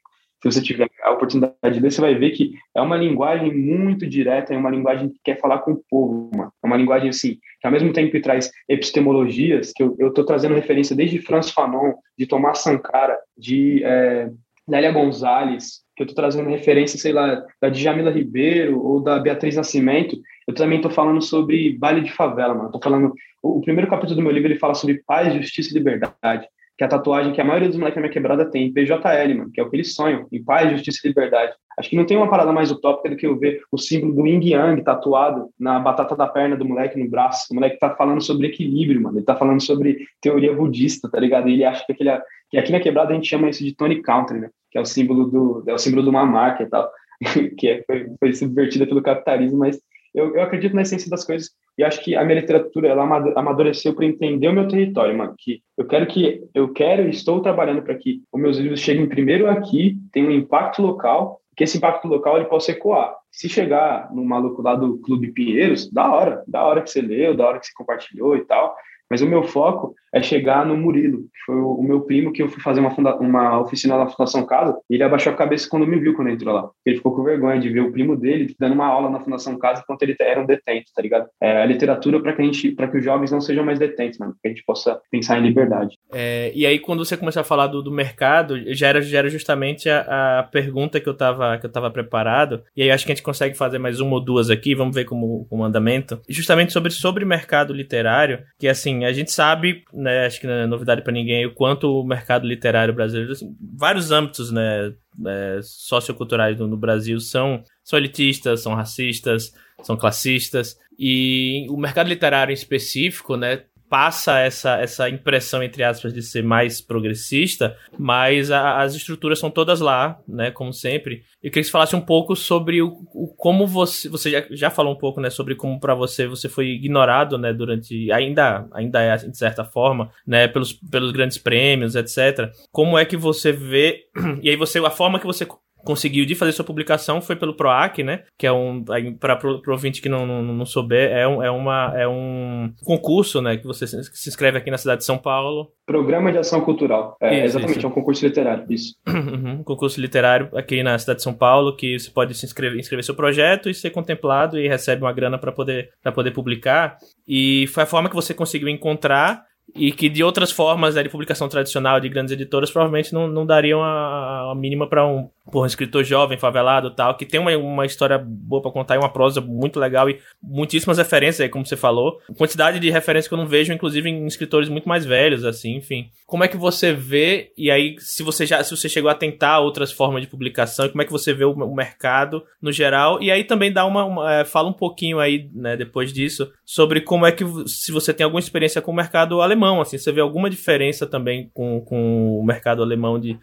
se 0.41 0.51
você 0.51 0.61
tiver 0.61 0.88
a 1.03 1.11
oportunidade 1.11 1.73
de 1.73 1.79
você 1.79 2.01
vai 2.01 2.15
ver 2.15 2.31
que 2.31 2.53
é 2.75 2.81
uma 2.81 2.97
linguagem 2.97 3.53
muito 3.55 4.07
direta, 4.07 4.53
é 4.53 4.57
uma 4.57 4.69
linguagem 4.69 5.09
que 5.09 5.19
quer 5.23 5.39
falar 5.39 5.59
com 5.59 5.71
o 5.71 5.83
povo, 5.89 6.29
mano. 6.35 6.51
é 6.63 6.67
uma 6.67 6.77
linguagem 6.77 7.09
assim, 7.09 7.37
que 7.59 7.67
ao 7.67 7.71
mesmo 7.71 7.93
tempo 7.93 8.11
que 8.11 8.19
traz 8.19 8.51
epistemologias, 8.67 9.71
que 9.75 9.83
eu 9.83 9.95
estou 9.99 10.25
trazendo 10.25 10.55
referência 10.55 10.95
desde 10.95 11.19
Franz 11.19 11.51
Fanon, 11.51 11.93
de 12.17 12.25
Tomás 12.25 12.59
Sankara, 12.59 13.17
de 13.37 13.83
é, 13.83 14.29
Lélia 14.67 14.91
Gonzalez, 14.91 15.81
que 15.95 16.03
eu 16.03 16.05
estou 16.05 16.15
trazendo 16.15 16.49
referência, 16.49 16.97
sei 16.97 17.11
lá, 17.11 17.43
da 17.61 17.69
Djamila 17.69 18.11
Ribeiro 18.11 18.81
ou 18.81 19.01
da 19.01 19.19
Beatriz 19.19 19.55
Nascimento, 19.55 20.17
eu 20.47 20.53
também 20.53 20.77
estou 20.77 20.91
falando 20.91 21.21
sobre 21.21 21.77
baile 21.77 22.01
de 22.01 22.11
favela, 22.11 22.53
mano. 22.53 22.71
Tô 22.71 22.79
falando, 22.81 23.13
o, 23.43 23.59
o 23.59 23.61
primeiro 23.61 23.89
capítulo 23.89 24.15
do 24.15 24.21
meu 24.21 24.31
livro 24.31 24.49
ele 24.49 24.59
fala 24.59 24.73
sobre 24.73 25.03
paz, 25.05 25.33
justiça 25.33 25.71
e 25.71 25.73
liberdade 25.73 26.47
que 26.79 26.83
é 26.85 26.87
a 26.87 26.89
tatuagem 26.89 27.33
que 27.33 27.41
a 27.41 27.43
maioria 27.43 27.67
dos 27.67 27.77
moleques 27.77 27.97
na 27.97 28.03
minha 28.03 28.13
quebrada 28.13 28.49
tem, 28.49 28.71
PJL, 28.71 29.35
mano, 29.35 29.51
que 29.51 29.59
é 29.59 29.63
o 29.63 29.69
que 29.69 29.75
eles 29.75 29.93
sonham, 29.93 30.25
em 30.31 30.41
paz, 30.41 30.71
justiça 30.71 31.01
e 31.03 31.09
liberdade. 31.09 31.51
Acho 31.77 31.89
que 31.89 31.95
não 31.97 32.05
tem 32.05 32.15
uma 32.15 32.29
parada 32.29 32.53
mais 32.53 32.71
utópica 32.71 33.09
do 33.09 33.17
que 33.17 33.27
eu 33.27 33.37
ver 33.37 33.61
o 33.69 33.77
símbolo 33.77 34.15
do 34.15 34.25
Yin 34.25 34.39
Yang 34.41 34.83
tatuado 34.85 35.49
na 35.59 35.77
batata 35.77 36.15
da 36.15 36.25
perna 36.25 36.55
do 36.55 36.63
moleque 36.63 36.97
no 36.97 37.09
braço. 37.09 37.47
O 37.51 37.55
moleque 37.55 37.77
tá 37.79 37.93
falando 37.95 38.21
sobre 38.21 38.47
equilíbrio, 38.47 39.01
mano. 39.01 39.17
Ele 39.17 39.25
tá 39.25 39.35
falando 39.35 39.61
sobre 39.61 39.97
teoria 40.21 40.55
budista, 40.55 41.09
tá 41.11 41.19
ligado? 41.19 41.49
E 41.49 41.53
ele 41.55 41.65
acha 41.65 41.85
que, 41.85 41.91
aquele, 41.91 42.17
que 42.49 42.57
aqui 42.57 42.71
na 42.71 42.79
quebrada 42.79 43.11
a 43.11 43.13
gente 43.13 43.27
chama 43.27 43.49
isso 43.49 43.61
de 43.61 43.75
Tony 43.75 44.01
Country, 44.01 44.39
né? 44.39 44.49
Que 44.71 44.77
é 44.77 44.81
o 44.81 44.85
símbolo 44.85 45.25
do, 45.25 45.63
é 45.67 45.73
o 45.73 45.77
símbolo 45.77 46.03
de 46.03 46.09
uma 46.09 46.25
marca 46.25 46.63
e 46.63 46.69
tal, 46.69 46.89
que 47.59 47.67
é, 47.67 47.83
foi, 47.85 48.07
foi 48.17 48.31
subvertida 48.31 48.87
pelo 48.87 49.01
capitalismo, 49.01 49.57
mas 49.57 49.77
eu, 50.15 50.33
eu 50.33 50.41
acredito 50.41 50.75
na 50.75 50.83
essência 50.83 51.09
das 51.09 51.25
coisas 51.25 51.49
e 51.79 51.83
acho 51.85 52.01
que 52.03 52.13
a 52.13 52.25
minha 52.25 52.41
literatura 52.41 52.89
ela 52.89 53.03
amadureceu 53.37 53.93
para 53.93 54.05
entender 54.05 54.49
o 54.49 54.53
meu 54.53 54.67
território, 54.67 55.17
mano. 55.17 55.33
Que 55.37 55.61
eu 55.77 55.87
quero 55.87 56.05
que 56.07 56.43
eu 56.53 56.73
quero 56.73 57.07
e 57.07 57.09
estou 57.09 57.41
trabalhando 57.41 57.81
para 57.81 57.95
que 57.95 58.21
os 58.33 58.41
meus 58.41 58.57
livros 58.57 58.81
cheguem 58.81 59.07
primeiro 59.07 59.49
aqui, 59.49 59.97
tenham 60.11 60.27
um 60.27 60.33
impacto 60.33 60.81
local, 60.81 61.39
que 61.55 61.63
esse 61.63 61.77
impacto 61.77 62.05
local 62.05 62.35
ele 62.35 62.49
possa 62.49 62.73
ecoar. 62.73 63.15
Se 63.31 63.47
chegar 63.47 64.13
no 64.13 64.25
maluco 64.25 64.61
lá 64.61 64.75
do 64.75 64.97
Clube 64.97 65.31
Pinheiros, 65.31 65.89
da 65.89 66.13
hora, 66.13 66.43
da 66.45 66.65
hora 66.65 66.81
que 66.81 66.89
você 66.89 67.01
leu, 67.01 67.33
da 67.33 67.47
hora 67.47 67.59
que 67.59 67.67
você 67.67 67.73
compartilhou 67.73 68.35
e 68.35 68.43
tal, 68.43 68.75
mas 69.09 69.21
o 69.21 69.27
meu 69.27 69.43
foco 69.43 69.95
é 70.13 70.21
chegar 70.21 70.65
no 70.65 70.77
Murilo, 70.77 71.19
que 71.19 71.39
foi 71.45 71.55
o, 71.55 71.81
meu 71.81 72.01
primo 72.01 72.31
que 72.31 72.41
eu 72.41 72.49
fui 72.49 72.61
fazer 72.61 72.79
uma, 72.79 72.91
funda, 72.91 73.15
uma 73.17 73.59
oficina 73.59 73.97
na 73.97 74.07
Fundação 74.07 74.45
Casa, 74.45 74.77
e 74.89 74.95
ele 74.95 75.03
abaixou 75.03 75.31
a 75.31 75.35
cabeça 75.35 75.67
quando 75.69 75.87
me 75.87 75.99
viu 75.99 76.15
quando 76.15 76.29
entrou 76.29 76.53
lá. 76.53 76.69
Ele 76.85 76.97
ficou 76.97 77.15
com 77.15 77.23
vergonha 77.23 77.59
de 77.59 77.69
ver 77.69 77.81
o 77.81 77.91
primo 77.91 78.15
dele 78.15 78.55
dando 78.59 78.73
uma 78.73 78.85
aula 78.85 79.09
na 79.09 79.19
Fundação 79.19 79.57
Casa 79.57 79.81
enquanto 79.81 80.03
ele 80.03 80.15
era 80.19 80.41
um 80.41 80.45
detento, 80.45 80.91
tá 80.93 81.01
ligado? 81.01 81.27
É, 81.41 81.61
a 81.61 81.65
literatura 81.65 82.21
para 82.21 82.33
que 82.33 82.41
a 82.41 82.45
gente, 82.45 82.71
para 82.71 82.87
que 82.87 82.97
os 82.97 83.03
jovens 83.03 83.31
não 83.31 83.41
sejam 83.41 83.63
mais 83.63 83.79
detentos, 83.79 84.17
mano, 84.19 84.35
que 84.41 84.47
a 84.47 84.49
gente 84.49 84.63
possa 84.65 84.99
pensar 85.11 85.39
em 85.39 85.43
liberdade. 85.43 85.97
É, 86.13 86.51
e 86.53 86.65
aí 86.65 86.79
quando 86.79 87.05
você 87.05 87.15
começou 87.15 87.41
a 87.41 87.45
falar 87.45 87.67
do, 87.67 87.81
do 87.81 87.91
mercado, 87.91 88.55
já 88.73 88.87
era, 88.87 89.01
já 89.01 89.19
era 89.19 89.29
justamente 89.29 89.89
a, 89.89 90.39
a, 90.39 90.43
pergunta 90.43 90.99
que 90.99 91.07
eu 91.07 91.13
tava 91.13 91.57
que 91.57 91.65
eu 91.65 91.71
tava 91.71 91.89
preparado, 91.91 92.63
e 92.75 92.83
aí 92.83 92.91
acho 92.91 93.05
que 93.05 93.11
a 93.11 93.15
gente 93.15 93.23
consegue 93.23 93.55
fazer 93.55 93.79
mais 93.79 93.99
uma 93.99 94.13
ou 94.13 94.23
duas 94.23 94.49
aqui, 94.49 94.75
vamos 94.75 94.95
ver 94.95 95.05
como 95.05 95.47
o 95.49 95.63
andamento, 95.63 96.19
justamente 96.27 96.73
sobre 96.73 96.91
sobre 96.91 97.25
mercado 97.25 97.73
literário, 97.73 98.39
que 98.57 98.67
assim 98.67 99.05
a 99.05 99.11
gente 99.11 99.31
sabe, 99.31 99.83
né, 99.99 100.25
acho 100.25 100.39
que 100.39 100.47
não 100.47 100.53
é 100.53 100.65
novidade 100.65 101.01
para 101.01 101.13
ninguém, 101.13 101.45
o 101.45 101.53
quanto 101.53 101.99
o 101.99 102.03
mercado 102.03 102.47
literário 102.47 102.93
brasileiro, 102.93 103.31
assim, 103.31 103.55
vários 103.77 104.11
âmbitos, 104.11 104.51
né, 104.51 104.93
é, 105.27 105.59
socioculturais 105.61 106.57
no, 106.57 106.67
no 106.67 106.77
Brasil 106.77 107.19
são, 107.19 107.63
são 107.83 107.99
elitistas, 107.99 108.61
são 108.61 108.73
racistas, 108.73 109.53
são 109.83 109.97
classistas, 109.97 110.77
e 110.97 111.65
o 111.69 111.77
mercado 111.77 112.07
literário 112.07 112.51
em 112.51 112.55
específico, 112.55 113.35
né, 113.35 113.63
passa 113.89 114.39
essa, 114.39 114.75
essa 114.79 115.09
impressão, 115.09 115.63
entre 115.63 115.83
aspas, 115.83 116.13
de 116.13 116.21
ser 116.21 116.43
mais 116.43 116.79
progressista, 116.79 117.75
mas 117.97 118.51
a, 118.51 118.81
as 118.81 118.93
estruturas 118.93 119.39
são 119.39 119.49
todas 119.49 119.79
lá, 119.79 120.19
né, 120.27 120.51
como 120.51 120.71
sempre. 120.71 121.23
Eu 121.41 121.49
queria 121.49 121.61
que 121.61 121.63
você 121.63 121.71
falasse 121.71 121.95
um 121.95 122.01
pouco 122.01 122.35
sobre 122.35 122.81
o, 122.81 123.05
o 123.13 123.27
como 123.35 123.65
você, 123.65 124.07
você 124.07 124.29
já, 124.29 124.45
já 124.51 124.69
falou 124.69 124.93
um 124.93 124.97
pouco, 124.97 125.19
né, 125.19 125.29
sobre 125.29 125.55
como 125.55 125.79
para 125.79 125.95
você 125.95 126.27
você 126.27 126.47
foi 126.47 126.67
ignorado, 126.67 127.37
né, 127.37 127.51
durante, 127.51 128.11
ainda, 128.11 128.67
ainda 128.71 129.01
é 129.01 129.17
de 129.17 129.37
certa 129.37 129.63
forma, 129.63 130.11
né, 130.25 130.47
pelos, 130.47 130.71
pelos 130.71 131.11
grandes 131.11 131.39
prêmios, 131.39 131.95
etc. 131.95 132.51
Como 132.71 132.97
é 132.97 133.05
que 133.05 133.17
você 133.17 133.51
vê, 133.51 134.05
e 134.43 134.49
aí 134.49 134.55
você, 134.55 134.77
a 134.79 134.91
forma 134.91 135.19
que 135.19 135.25
você 135.25 135.47
conseguiu 135.83 136.25
de 136.25 136.35
fazer 136.35 136.51
sua 136.51 136.65
publicação 136.65 137.21
foi 137.21 137.35
pelo 137.35 137.55
PROAC, 137.55 138.03
né? 138.03 138.23
Que 138.37 138.47
é 138.47 138.51
um. 138.51 138.83
Para 139.19 139.39
o 139.45 139.71
ouvinte 139.71 140.01
que 140.01 140.09
não, 140.09 140.25
não, 140.25 140.41
não 140.43 140.65
souber, 140.65 141.11
é 141.11 141.27
um, 141.27 141.43
é, 141.43 141.51
uma, 141.51 141.93
é 141.95 142.07
um 142.07 142.71
concurso, 142.83 143.41
né? 143.41 143.57
Que 143.57 143.65
você 143.65 143.87
se 143.87 144.29
inscreve 144.29 144.57
aqui 144.57 144.71
na 144.71 144.77
cidade 144.77 144.99
de 144.99 145.05
São 145.05 145.17
Paulo. 145.17 145.71
Programa 145.85 146.31
de 146.31 146.37
Ação 146.37 146.61
Cultural. 146.61 147.17
É, 147.21 147.35
isso, 147.37 147.45
exatamente, 147.45 147.77
isso. 147.77 147.85
é 147.85 147.89
um 147.89 147.93
concurso 147.93 148.25
literário, 148.25 148.65
isso. 148.69 148.95
Uhum, 149.29 149.63
concurso 149.63 150.01
literário 150.01 150.49
aqui 150.53 150.81
na 150.81 150.97
cidade 150.97 151.17
de 151.17 151.23
São 151.23 151.33
Paulo, 151.33 151.75
que 151.75 151.99
você 151.99 152.09
pode 152.09 152.33
se 152.33 152.45
inscrever, 152.45 152.79
inscrever 152.79 153.03
seu 153.03 153.13
projeto 153.13 153.69
e 153.69 153.73
ser 153.73 153.89
contemplado 153.91 154.59
e 154.59 154.67
recebe 154.67 155.03
uma 155.03 155.13
grana 155.13 155.37
para 155.37 155.51
poder, 155.51 155.89
poder 156.13 156.31
publicar. 156.31 156.97
E 157.27 157.67
foi 157.67 157.83
a 157.83 157.85
forma 157.85 158.09
que 158.09 158.15
você 158.15 158.33
conseguiu 158.33 158.67
encontrar 158.69 159.43
e 159.75 159.91
que 159.91 160.09
de 160.09 160.23
outras 160.23 160.51
formas 160.51 160.95
né, 160.95 161.03
de 161.03 161.09
publicação 161.09 161.47
tradicional 161.47 161.99
de 161.99 162.09
grandes 162.09 162.33
editoras 162.33 162.71
provavelmente 162.71 163.13
não, 163.13 163.27
não 163.27 163.45
dariam 163.45 163.83
a, 163.83 164.51
a 164.51 164.55
mínima 164.55 164.87
para 164.87 165.05
um, 165.05 165.29
um 165.53 165.65
escritor 165.65 166.03
jovem, 166.03 166.37
favelado 166.37 166.91
tal, 166.91 167.15
que 167.15 167.25
tem 167.25 167.39
uma, 167.39 167.55
uma 167.57 167.85
história 167.85 168.17
boa 168.17 168.61
para 168.61 168.71
contar 168.71 168.95
e 168.95 168.97
uma 168.97 169.11
prosa 169.11 169.41
muito 169.41 169.79
legal 169.79 170.09
e 170.09 170.19
muitíssimas 170.41 170.97
referências 170.97 171.41
aí, 171.41 171.49
como 171.49 171.65
você 171.65 171.75
falou. 171.75 172.19
Quantidade 172.37 172.79
de 172.79 172.89
referências 172.89 173.27
que 173.27 173.33
eu 173.33 173.37
não 173.37 173.47
vejo, 173.47 173.73
inclusive 173.73 174.09
em 174.09 174.25
escritores 174.25 174.69
muito 174.69 174.87
mais 174.87 175.05
velhos, 175.05 175.43
assim, 175.45 175.75
enfim. 175.75 176.09
Como 176.25 176.43
é 176.43 176.47
que 176.47 176.57
você 176.57 176.93
vê, 176.93 177.51
e 177.57 177.71
aí, 177.71 177.95
se 177.99 178.23
você 178.23 178.45
já 178.45 178.63
se 178.63 178.75
você 178.75 178.87
chegou 178.87 179.09
a 179.09 179.15
tentar 179.15 179.59
outras 179.59 179.91
formas 179.91 180.21
de 180.21 180.27
publicação, 180.27 180.87
como 180.89 181.01
é 181.01 181.05
que 181.05 181.11
você 181.11 181.33
vê 181.33 181.45
o, 181.45 181.51
o 181.51 181.75
mercado 181.75 182.43
no 182.61 182.71
geral? 182.71 183.21
E 183.21 183.31
aí 183.31 183.43
também 183.43 183.71
dá 183.71 183.85
uma, 183.85 184.05
uma 184.05 184.33
é, 184.33 184.45
fala 184.45 184.69
um 184.69 184.73
pouquinho 184.73 185.19
aí, 185.19 185.49
né, 185.53 185.75
depois 185.75 186.13
disso, 186.13 186.51
sobre 186.65 187.01
como 187.01 187.25
é 187.25 187.31
que, 187.31 187.43
se 187.67 187.91
você 187.91 188.13
tem 188.13 188.23
alguma 188.23 188.39
experiência 188.39 188.81
com 188.81 188.91
o 188.91 188.95
mercado 188.95 189.41
alemão, 189.41 189.81
assim, 189.81 189.97
você 189.97 190.11
vê 190.11 190.21
alguma 190.21 190.49
diferença 190.49 191.07
também 191.07 191.49
com, 191.53 191.81
com 191.81 192.39
o 192.39 192.45
mercado 192.45 192.81
alemão 192.81 193.19
de 193.19 193.37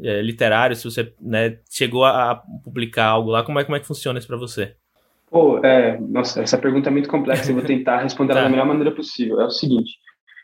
é, 0.00 0.20
literário, 0.20 0.76
se 0.76 0.84
você 0.84 1.12
né, 1.20 1.58
chegou 1.70 2.04
a, 2.04 2.32
a, 2.32 2.34
publicar 2.62 3.06
algo 3.06 3.30
lá, 3.30 3.42
como 3.42 3.58
é, 3.58 3.64
como 3.64 3.76
é 3.76 3.80
que 3.80 3.86
funciona 3.86 4.18
isso 4.18 4.28
para 4.28 4.36
você? 4.36 4.74
Pô, 5.30 5.58
é, 5.64 5.98
nossa, 5.98 6.42
essa 6.42 6.58
pergunta 6.58 6.88
é 6.88 6.92
muito 6.92 7.08
complexa, 7.08 7.50
eu 7.50 7.56
vou 7.56 7.64
tentar 7.66 8.02
responder 8.02 8.34
tá. 8.34 8.42
da 8.42 8.48
melhor 8.48 8.66
maneira 8.66 8.92
possível. 8.92 9.40
É 9.40 9.46
o 9.46 9.50
seguinte, 9.50 9.94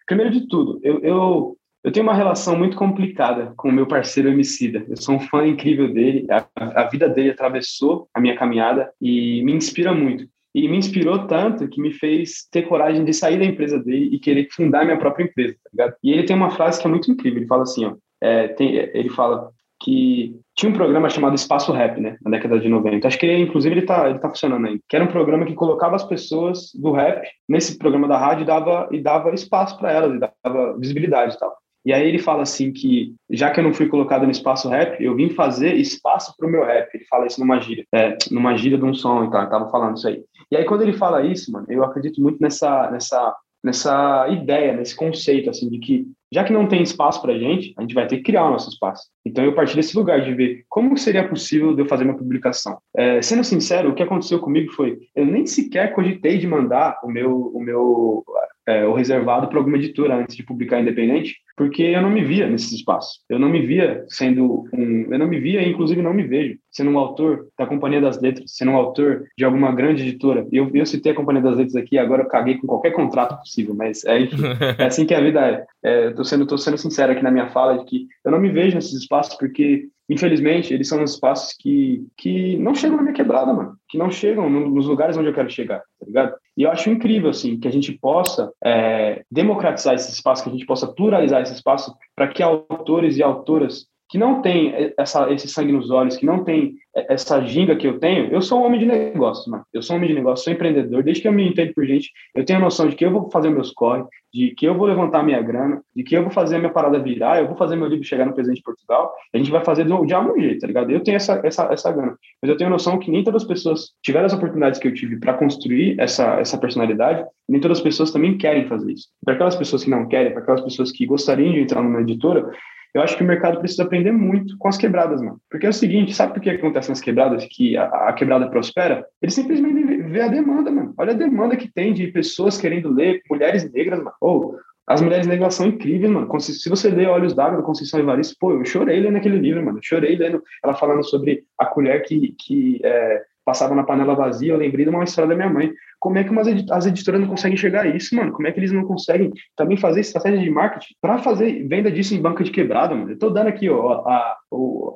primeiro 0.07 0.33
de 0.33 0.49
tudo, 0.49 0.81
eu, 0.83 1.01
eu, 1.01 1.57
eu 1.85 1.93
tenho 1.93 2.05
uma 2.05 2.15
relação 2.15 2.57
muito 2.57 2.77
complicada 2.77 3.53
com 3.57 3.69
o 3.69 3.73
meu 3.73 3.87
parceiro 3.87 4.29
Emicida. 4.29 4.85
Eu 4.89 4.97
sou 4.97 5.17
um 5.17 5.21
fã 5.21 5.47
incrível 5.47 5.93
dele, 5.93 6.27
a, 6.31 6.47
a 6.83 6.89
vida 6.89 7.09
dele 7.09 7.31
atravessou 7.31 8.09
a 8.15 8.21
minha 8.21 8.37
caminhada 8.37 8.91
e 9.01 9.43
me 9.45 9.53
inspira 9.53 9.93
muito. 9.93 10.27
E 10.55 10.69
me 10.69 10.77
inspirou 10.77 11.27
tanto 11.27 11.67
que 11.67 11.81
me 11.81 11.93
fez 11.93 12.47
ter 12.51 12.63
coragem 12.63 13.05
de 13.05 13.15
sair 13.15 13.39
da 13.39 13.45
empresa 13.45 13.79
dele 13.79 14.15
e 14.15 14.19
querer 14.19 14.49
fundar 14.53 14.85
minha 14.85 14.99
própria 14.99 15.25
empresa, 15.25 15.55
tá 15.65 15.71
ligado? 15.73 15.97
E 16.03 16.13
ele 16.13 16.25
tem 16.25 16.37
uma 16.37 16.51
frase 16.51 16.79
que 16.79 16.87
é 16.87 16.91
muito 16.91 17.11
incrível, 17.11 17.39
ele 17.39 17.47
fala 17.47 17.63
assim, 17.63 17.87
ó, 17.87 17.95
é, 18.23 18.49
tem, 18.49 18.75
ele 18.77 19.11
fala 19.11 19.51
que 19.83 20.39
tinha 20.57 20.71
um 20.71 20.75
programa 20.75 21.11
chamado 21.11 21.35
Espaço 21.35 21.73
Rap, 21.73 22.01
né, 22.01 22.17
na 22.23 22.31
década 22.31 22.61
de 22.61 22.69
90. 22.69 23.07
Acho 23.07 23.19
que, 23.19 23.37
inclusive, 23.37 23.75
ele 23.75 23.87
tá, 23.87 24.09
ele 24.09 24.19
tá 24.21 24.29
funcionando 24.29 24.67
aí. 24.67 24.79
Que 24.89 24.95
era 24.95 25.05
um 25.05 25.09
programa 25.09 25.45
que 25.45 25.55
colocava 25.55 25.97
as 25.97 26.05
pessoas 26.05 26.71
do 26.75 26.93
rap 26.93 27.27
nesse 27.49 27.77
programa 27.77 28.07
da 28.07 28.17
rádio 28.17 28.43
e 28.43 28.47
dava, 28.47 28.89
e 28.93 29.01
dava 29.01 29.35
espaço 29.35 29.77
para 29.79 29.91
elas, 29.91 30.15
e 30.15 30.21
dava 30.21 30.79
visibilidade 30.79 31.35
e 31.35 31.39
tal. 31.39 31.53
E 31.85 31.93
aí 31.93 32.07
ele 32.07 32.21
fala 32.21 32.43
assim 32.43 32.73
que, 32.73 33.13
já 33.29 33.51
que 33.51 33.59
eu 33.59 33.65
não 33.65 33.75
fui 33.75 33.89
colocado 33.89 34.25
no 34.25 34.31
espaço 34.31 34.69
rap, 34.69 35.03
eu 35.03 35.17
vim 35.17 35.31
fazer 35.31 35.75
espaço 35.75 36.33
para 36.37 36.47
o 36.47 36.51
meu 36.51 36.65
rap. 36.65 36.89
Ele 36.95 37.05
fala 37.07 37.27
isso 37.27 37.41
numa 37.41 37.61
gíria, 37.61 37.85
é, 37.93 38.17
numa 38.31 38.57
gíria 38.57 38.79
de 38.79 38.85
um 38.85 38.95
som, 38.95 39.25
então, 39.25 39.43
eu 39.43 39.51
tava 39.51 39.69
falando 39.69 39.97
isso 39.97 40.07
aí. 40.07 40.23
E 40.51 40.57
aí 40.57 40.65
quando 40.65 40.83
ele 40.83 40.93
fala 40.93 41.27
isso, 41.27 41.51
mano, 41.51 41.67
eu 41.69 41.83
acredito 41.83 42.23
muito 42.23 42.39
nessa, 42.41 42.89
nessa, 42.89 43.35
nessa 43.65 44.29
ideia, 44.29 44.75
nesse 44.75 44.95
conceito, 44.95 45.51
assim, 45.51 45.69
de 45.69 45.79
que 45.81 46.07
já 46.33 46.43
que 46.43 46.53
não 46.53 46.67
tem 46.67 46.83
espaço 46.83 47.21
para 47.21 47.39
gente, 47.39 47.75
a 47.77 47.83
gente 47.83 47.95
vai 47.95 48.07
ter 48.07 48.17
que 48.17 48.23
criar 48.23 48.47
o 48.47 48.51
nosso 48.51 48.71
espaço. 48.71 49.05
Então 49.25 49.45
eu 49.45 49.55
parti 49.55 49.77
desse 49.77 49.97
lugar 49.97 50.23
de 50.23 50.33
ver 50.33 50.65
como 50.69 50.97
seria 50.97 51.29
possível 51.29 51.79
eu 51.79 51.87
fazer 51.87 52.05
uma 52.05 52.17
publicação. 52.17 52.79
É, 52.97 53.21
sendo 53.21 53.45
sincero, 53.45 53.91
o 53.91 53.95
que 53.95 54.03
aconteceu 54.03 54.41
comigo 54.41 54.73
foi, 54.73 54.99
eu 55.15 55.27
nem 55.27 55.47
sequer 55.47 55.95
cogitei 55.95 56.39
de 56.39 56.47
mandar 56.47 56.99
o 57.05 57.09
meu, 57.09 57.53
o 57.55 57.61
meu 57.61 58.25
é, 58.67 58.85
o 58.87 58.95
reservado 58.95 59.49
para 59.49 59.59
alguma 59.59 59.77
editora 59.77 60.17
antes 60.17 60.37
de 60.37 60.43
publicar 60.45 60.81
independente, 60.81 61.37
porque 61.57 61.83
eu 61.83 62.01
não 62.01 62.11
me 62.11 62.25
via 62.25 62.47
nesse 62.49 62.75
espaço. 62.75 63.21
Eu 63.29 63.39
não 63.39 63.49
me 63.49 63.65
via 63.65 64.05
sendo 64.09 64.65
um, 64.73 65.13
eu 65.13 65.19
não 65.19 65.27
me 65.27 65.39
via, 65.39 65.67
inclusive 65.67 66.01
não 66.01 66.15
me 66.15 66.23
vejo 66.23 66.59
sendo 66.71 66.91
um 66.91 66.99
autor 66.99 67.49
da 67.59 67.67
Companhia 67.67 68.01
das 68.01 68.21
Letras, 68.21 68.53
sendo 68.55 68.73
um 68.73 68.77
autor 68.77 69.25
de 69.37 69.45
alguma 69.45 69.73
grande 69.73 70.03
editora. 70.03 70.47
Eu, 70.51 70.71
eu 70.73 70.87
citei 70.87 71.13
a 71.13 71.15
Companhia 71.15 71.43
das 71.43 71.57
Letras 71.57 71.77
aqui, 71.77 71.99
agora 71.99 72.23
eu 72.23 72.29
caguei 72.29 72.59
com 72.59 72.67
qualquer 72.67 72.93
contrato 72.93 73.39
possível, 73.39 73.75
mas 73.75 74.05
é, 74.05 74.21
enfim, 74.21 74.37
é 74.79 74.85
assim 74.85 75.05
que 75.05 75.15
a 75.15 75.21
vida 75.21 75.41
é. 75.41 75.65
é 75.83 76.11
tô 76.11 76.25
sendo, 76.25 76.47
tô 76.47 76.57
sendo 76.57 76.79
sincero 76.79 77.13
aqui 77.13 77.23
na 77.23 77.31
minha 77.31 77.51
fala 77.51 77.79
de 77.79 77.85
que 77.85 78.07
eu 78.25 78.31
não 78.31 78.41
me 78.41 78.51
vejo 78.51 78.75
nesses 78.75 78.95
espaços 78.95 79.37
porque 79.37 79.89
infelizmente, 80.09 80.75
eles 80.75 80.89
são 80.89 81.03
os 81.03 81.13
espaços 81.13 81.55
que, 81.59 82.07
que 82.17 82.57
não 82.59 82.75
chegam 82.75 82.97
na 82.97 83.03
minha 83.03 83.15
quebrada, 83.15 83.53
mano. 83.53 83.77
Que 83.89 83.97
não 83.97 84.11
chegam 84.11 84.49
nos 84.49 84.87
lugares 84.87 85.17
onde 85.17 85.29
eu 85.29 85.35
quero 85.35 85.49
chegar, 85.49 85.79
tá 85.79 86.07
ligado? 86.07 86.35
E 86.57 86.65
eu 86.65 86.71
acho 86.71 86.91
incrível, 86.91 87.31
assim, 87.31 87.59
que 87.59 87.67
a 87.67 87.73
gente 87.73 87.93
possa 87.93 88.53
é, 88.63 89.25
democratizar 89.31 89.95
esse 89.95 90.13
espaço, 90.13 90.43
que 90.43 90.51
a 90.51 90.53
gente 90.53 90.67
possa 90.67 90.87
pluralizar 90.87 91.41
esse 91.41 91.55
espaço 91.55 91.95
para 92.15 92.29
que 92.29 92.43
autores 92.43 93.17
e 93.17 93.23
autoras 93.23 93.87
que 94.13 94.19
não 94.19 94.43
têm 94.43 94.93
essa, 94.99 95.33
esse 95.33 95.49
sangue 95.49 95.73
nos 95.73 95.91
olhos, 95.91 96.19
que 96.19 96.27
não 96.27 96.45
tem 96.45 96.75
essa 96.95 97.41
ginga 97.41 97.75
que 97.75 97.87
eu 97.87 97.99
tenho, 97.99 98.31
eu 98.31 98.43
sou 98.43 98.61
um 98.61 98.67
homem 98.67 98.79
de 98.79 98.85
negócio, 98.85 99.51
mano. 99.51 99.65
Eu 99.73 99.81
sou 99.81 99.95
um 99.95 99.97
homem 99.97 100.11
de 100.11 100.15
negócio, 100.15 100.45
sou 100.45 100.53
empreendedor. 100.53 101.03
Desde 101.03 101.23
que 101.23 101.29
eu 101.29 101.33
me 101.33 101.49
entendo 101.49 101.73
por 101.73 101.87
gente, 101.87 102.11
eu 102.35 102.45
tenho 102.45 102.59
a 102.59 102.63
noção 102.63 102.87
de 102.87 102.95
que 102.95 103.07
eu 103.07 103.11
vou 103.11 103.31
fazer 103.31 103.49
meus 103.49 103.71
corre, 103.71 104.05
de 104.31 104.51
que 104.51 104.67
eu 104.67 104.77
vou 104.77 104.87
levantar 104.87 105.23
minha 105.23 105.41
grana, 105.41 105.81
de 105.97 106.03
que 106.03 106.15
eu 106.15 106.21
vou 106.21 106.31
fazer 106.31 106.59
minha 106.59 106.71
parada 106.71 106.99
virar, 106.99 107.41
eu 107.41 107.47
vou 107.47 107.57
fazer 107.57 107.75
meu 107.75 107.89
livro 107.89 108.05
chegar 108.05 108.27
no 108.27 108.35
presidente 108.35 108.59
de 108.59 108.65
Portugal. 108.65 109.15
A 109.33 109.39
gente 109.39 109.51
vai 109.51 109.65
fazer 109.65 109.85
de, 109.85 110.07
de 110.07 110.13
algum 110.13 110.39
jeito, 110.39 110.61
tá 110.61 110.67
ligado? 110.67 110.91
Eu 110.91 111.03
tenho 111.03 111.17
essa, 111.17 111.41
essa, 111.43 111.73
essa 111.73 111.91
grana. 111.91 112.15
Mas 112.43 112.51
eu 112.51 112.57
tenho 112.59 112.69
a 112.69 112.73
noção 112.73 112.99
que 112.99 113.11
nem 113.11 113.25
todas 113.25 113.45
as 113.45 113.49
pessoas 113.49 113.93
tiveram 114.03 114.27
as 114.27 114.35
oportunidades 114.35 114.79
que 114.79 114.89
eu 114.89 114.93
tive 114.93 115.19
para 115.19 115.33
construir 115.33 115.99
essa, 115.99 116.39
essa 116.39 116.59
personalidade, 116.59 117.25
nem 117.49 117.63
todas 117.63 117.79
as 117.79 117.83
pessoas 117.83 118.11
também 118.11 118.37
querem 118.37 118.69
fazer 118.69 118.93
isso. 118.93 119.09
Para 119.25 119.33
aquelas 119.33 119.57
pessoas 119.57 119.83
que 119.83 119.89
não 119.89 120.07
querem, 120.07 120.33
para 120.33 120.43
aquelas 120.43 120.61
pessoas 120.61 120.93
que 120.93 121.07
gostariam 121.07 121.55
de 121.55 121.61
entrar 121.61 121.83
numa 121.83 122.03
editora, 122.03 122.53
eu 122.95 123.01
acho 123.01 123.17
que 123.17 123.23
o 123.23 123.27
mercado 123.27 123.59
precisa 123.59 123.85
aprender 123.85 124.13
muito 124.13 124.57
com 124.59 124.69
as 124.69 124.77
quebradas, 124.77 125.23
mano. 125.23 125.41
Porque 125.51 125.65
é 125.67 125.69
o 125.69 125.73
seguinte, 125.73 126.13
sabe 126.15 126.35
por 126.35 126.43
que 126.43 126.51
acontece 126.51 126.91
nas 126.91 127.01
quebradas 127.01 127.47
que 127.51 127.77
a, 127.77 127.85
a 127.85 128.13
quebrada 128.13 128.49
prospera? 128.51 129.07
Eles 129.21 129.35
simplesmente 129.35 130.03
vê 130.03 130.21
a 130.21 130.29
demanda, 130.29 130.71
mano. 130.71 130.93
Olha 130.99 131.13
a 131.13 131.17
demanda 131.17 131.57
que 131.57 131.73
tem 131.73 131.95
de 131.95 132.09
pessoas 132.09 132.59
querendo 132.59 132.93
ler, 132.93 133.23
mulheres 133.31 133.71
negras, 133.73 133.99
mano. 133.99 134.13
Ou 134.21 134.57
as 134.87 135.01
mulheres 135.01 135.27
negras 135.27 135.55
são 135.55 135.67
incríveis, 135.67 136.11
mano. 136.11 136.29
Se 136.41 136.69
você 136.69 136.91
ler 136.91 137.09
Olhos 137.09 137.35
d'Água 137.35 137.59
da 137.59 137.65
Conceição 137.65 137.99
Evaristo, 137.99 138.37
pô, 138.39 138.53
eu 138.53 138.65
chorei 138.65 139.01
lendo 139.01 139.17
aquele 139.17 139.39
livro, 139.39 139.65
mano. 139.65 139.79
Eu 139.79 139.83
chorei 139.83 140.17
lendo 140.17 140.43
ela 140.63 140.75
falando 140.75 141.03
sobre 141.03 141.45
a 141.59 141.65
colher 141.65 142.03
que, 142.03 142.35
que 142.39 142.81
é, 142.85 143.23
passava 143.45 143.75
na 143.75 143.83
panela 143.83 144.15
vazia. 144.15 144.53
Eu 144.53 144.59
lembrei 144.59 144.85
de 144.85 144.91
uma 144.91 145.05
história 145.05 145.29
da 145.29 145.35
minha 145.37 145.51
mãe. 145.51 145.73
Como 145.99 146.19
é 146.19 146.25
que 146.25 146.31
umas 146.31 146.49
as 146.71 146.87
editoras 146.87 147.21
não 147.21 147.29
conseguem 147.29 147.55
enxergar 147.55 147.87
isso, 147.87 148.15
mano? 148.15 148.33
Como 148.33 148.47
é 148.47 148.53
que 148.53 148.59
eles 148.59 148.73
não 148.73 148.85
conseguem 148.85 149.31
também 149.57 149.77
fazer 149.77 150.01
estratégia 150.01 150.41
de 150.41 150.51
marketing 150.51 150.95
para 151.01 151.19
fazer 151.19 151.67
venda 151.67 151.91
disso 151.91 152.15
em 152.15 152.21
banca 152.21 152.43
de 152.43 152.51
quebrada, 152.51 152.95
mano? 152.95 153.11
Eu 153.11 153.19
tô 153.19 153.31
dando 153.31 153.49
aqui, 153.49 153.69
ó, 153.69 154.03
a, 154.07 154.37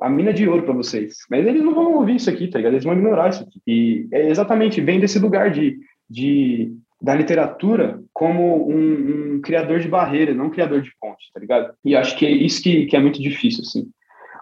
a 0.01 0.09
mina 0.09 0.33
de 0.33 0.47
ouro 0.47 0.63
para 0.63 0.73
vocês. 0.73 1.15
Mas 1.29 1.45
eles 1.45 1.63
não 1.63 1.73
vão 1.73 1.95
ouvir 1.95 2.15
isso 2.15 2.29
aqui, 2.29 2.47
tá 2.47 2.57
ligado? 2.57 2.73
Eles 2.73 2.83
vão 2.83 2.93
ignorar 2.93 3.29
isso 3.29 3.43
aqui. 3.43 3.61
E 3.65 4.07
é 4.11 4.29
exatamente, 4.29 4.81
vem 4.81 4.99
desse 4.99 5.19
lugar 5.19 5.51
de, 5.51 5.77
de 6.09 6.73
da 7.01 7.13
literatura 7.13 8.01
como 8.11 8.69
um, 8.69 9.35
um, 9.35 9.41
criador 9.41 9.79
de 9.79 9.87
barreira, 9.87 10.33
não 10.33 10.45
um 10.45 10.49
criador 10.49 10.81
de 10.81 10.91
ponte, 10.99 11.31
tá 11.31 11.39
ligado? 11.39 11.73
E 11.85 11.95
acho 11.95 12.17
que 12.17 12.25
é 12.25 12.31
isso 12.31 12.61
que, 12.61 12.87
que 12.87 12.95
é 12.95 12.99
muito 12.99 13.21
difícil, 13.21 13.61
assim. 13.61 13.87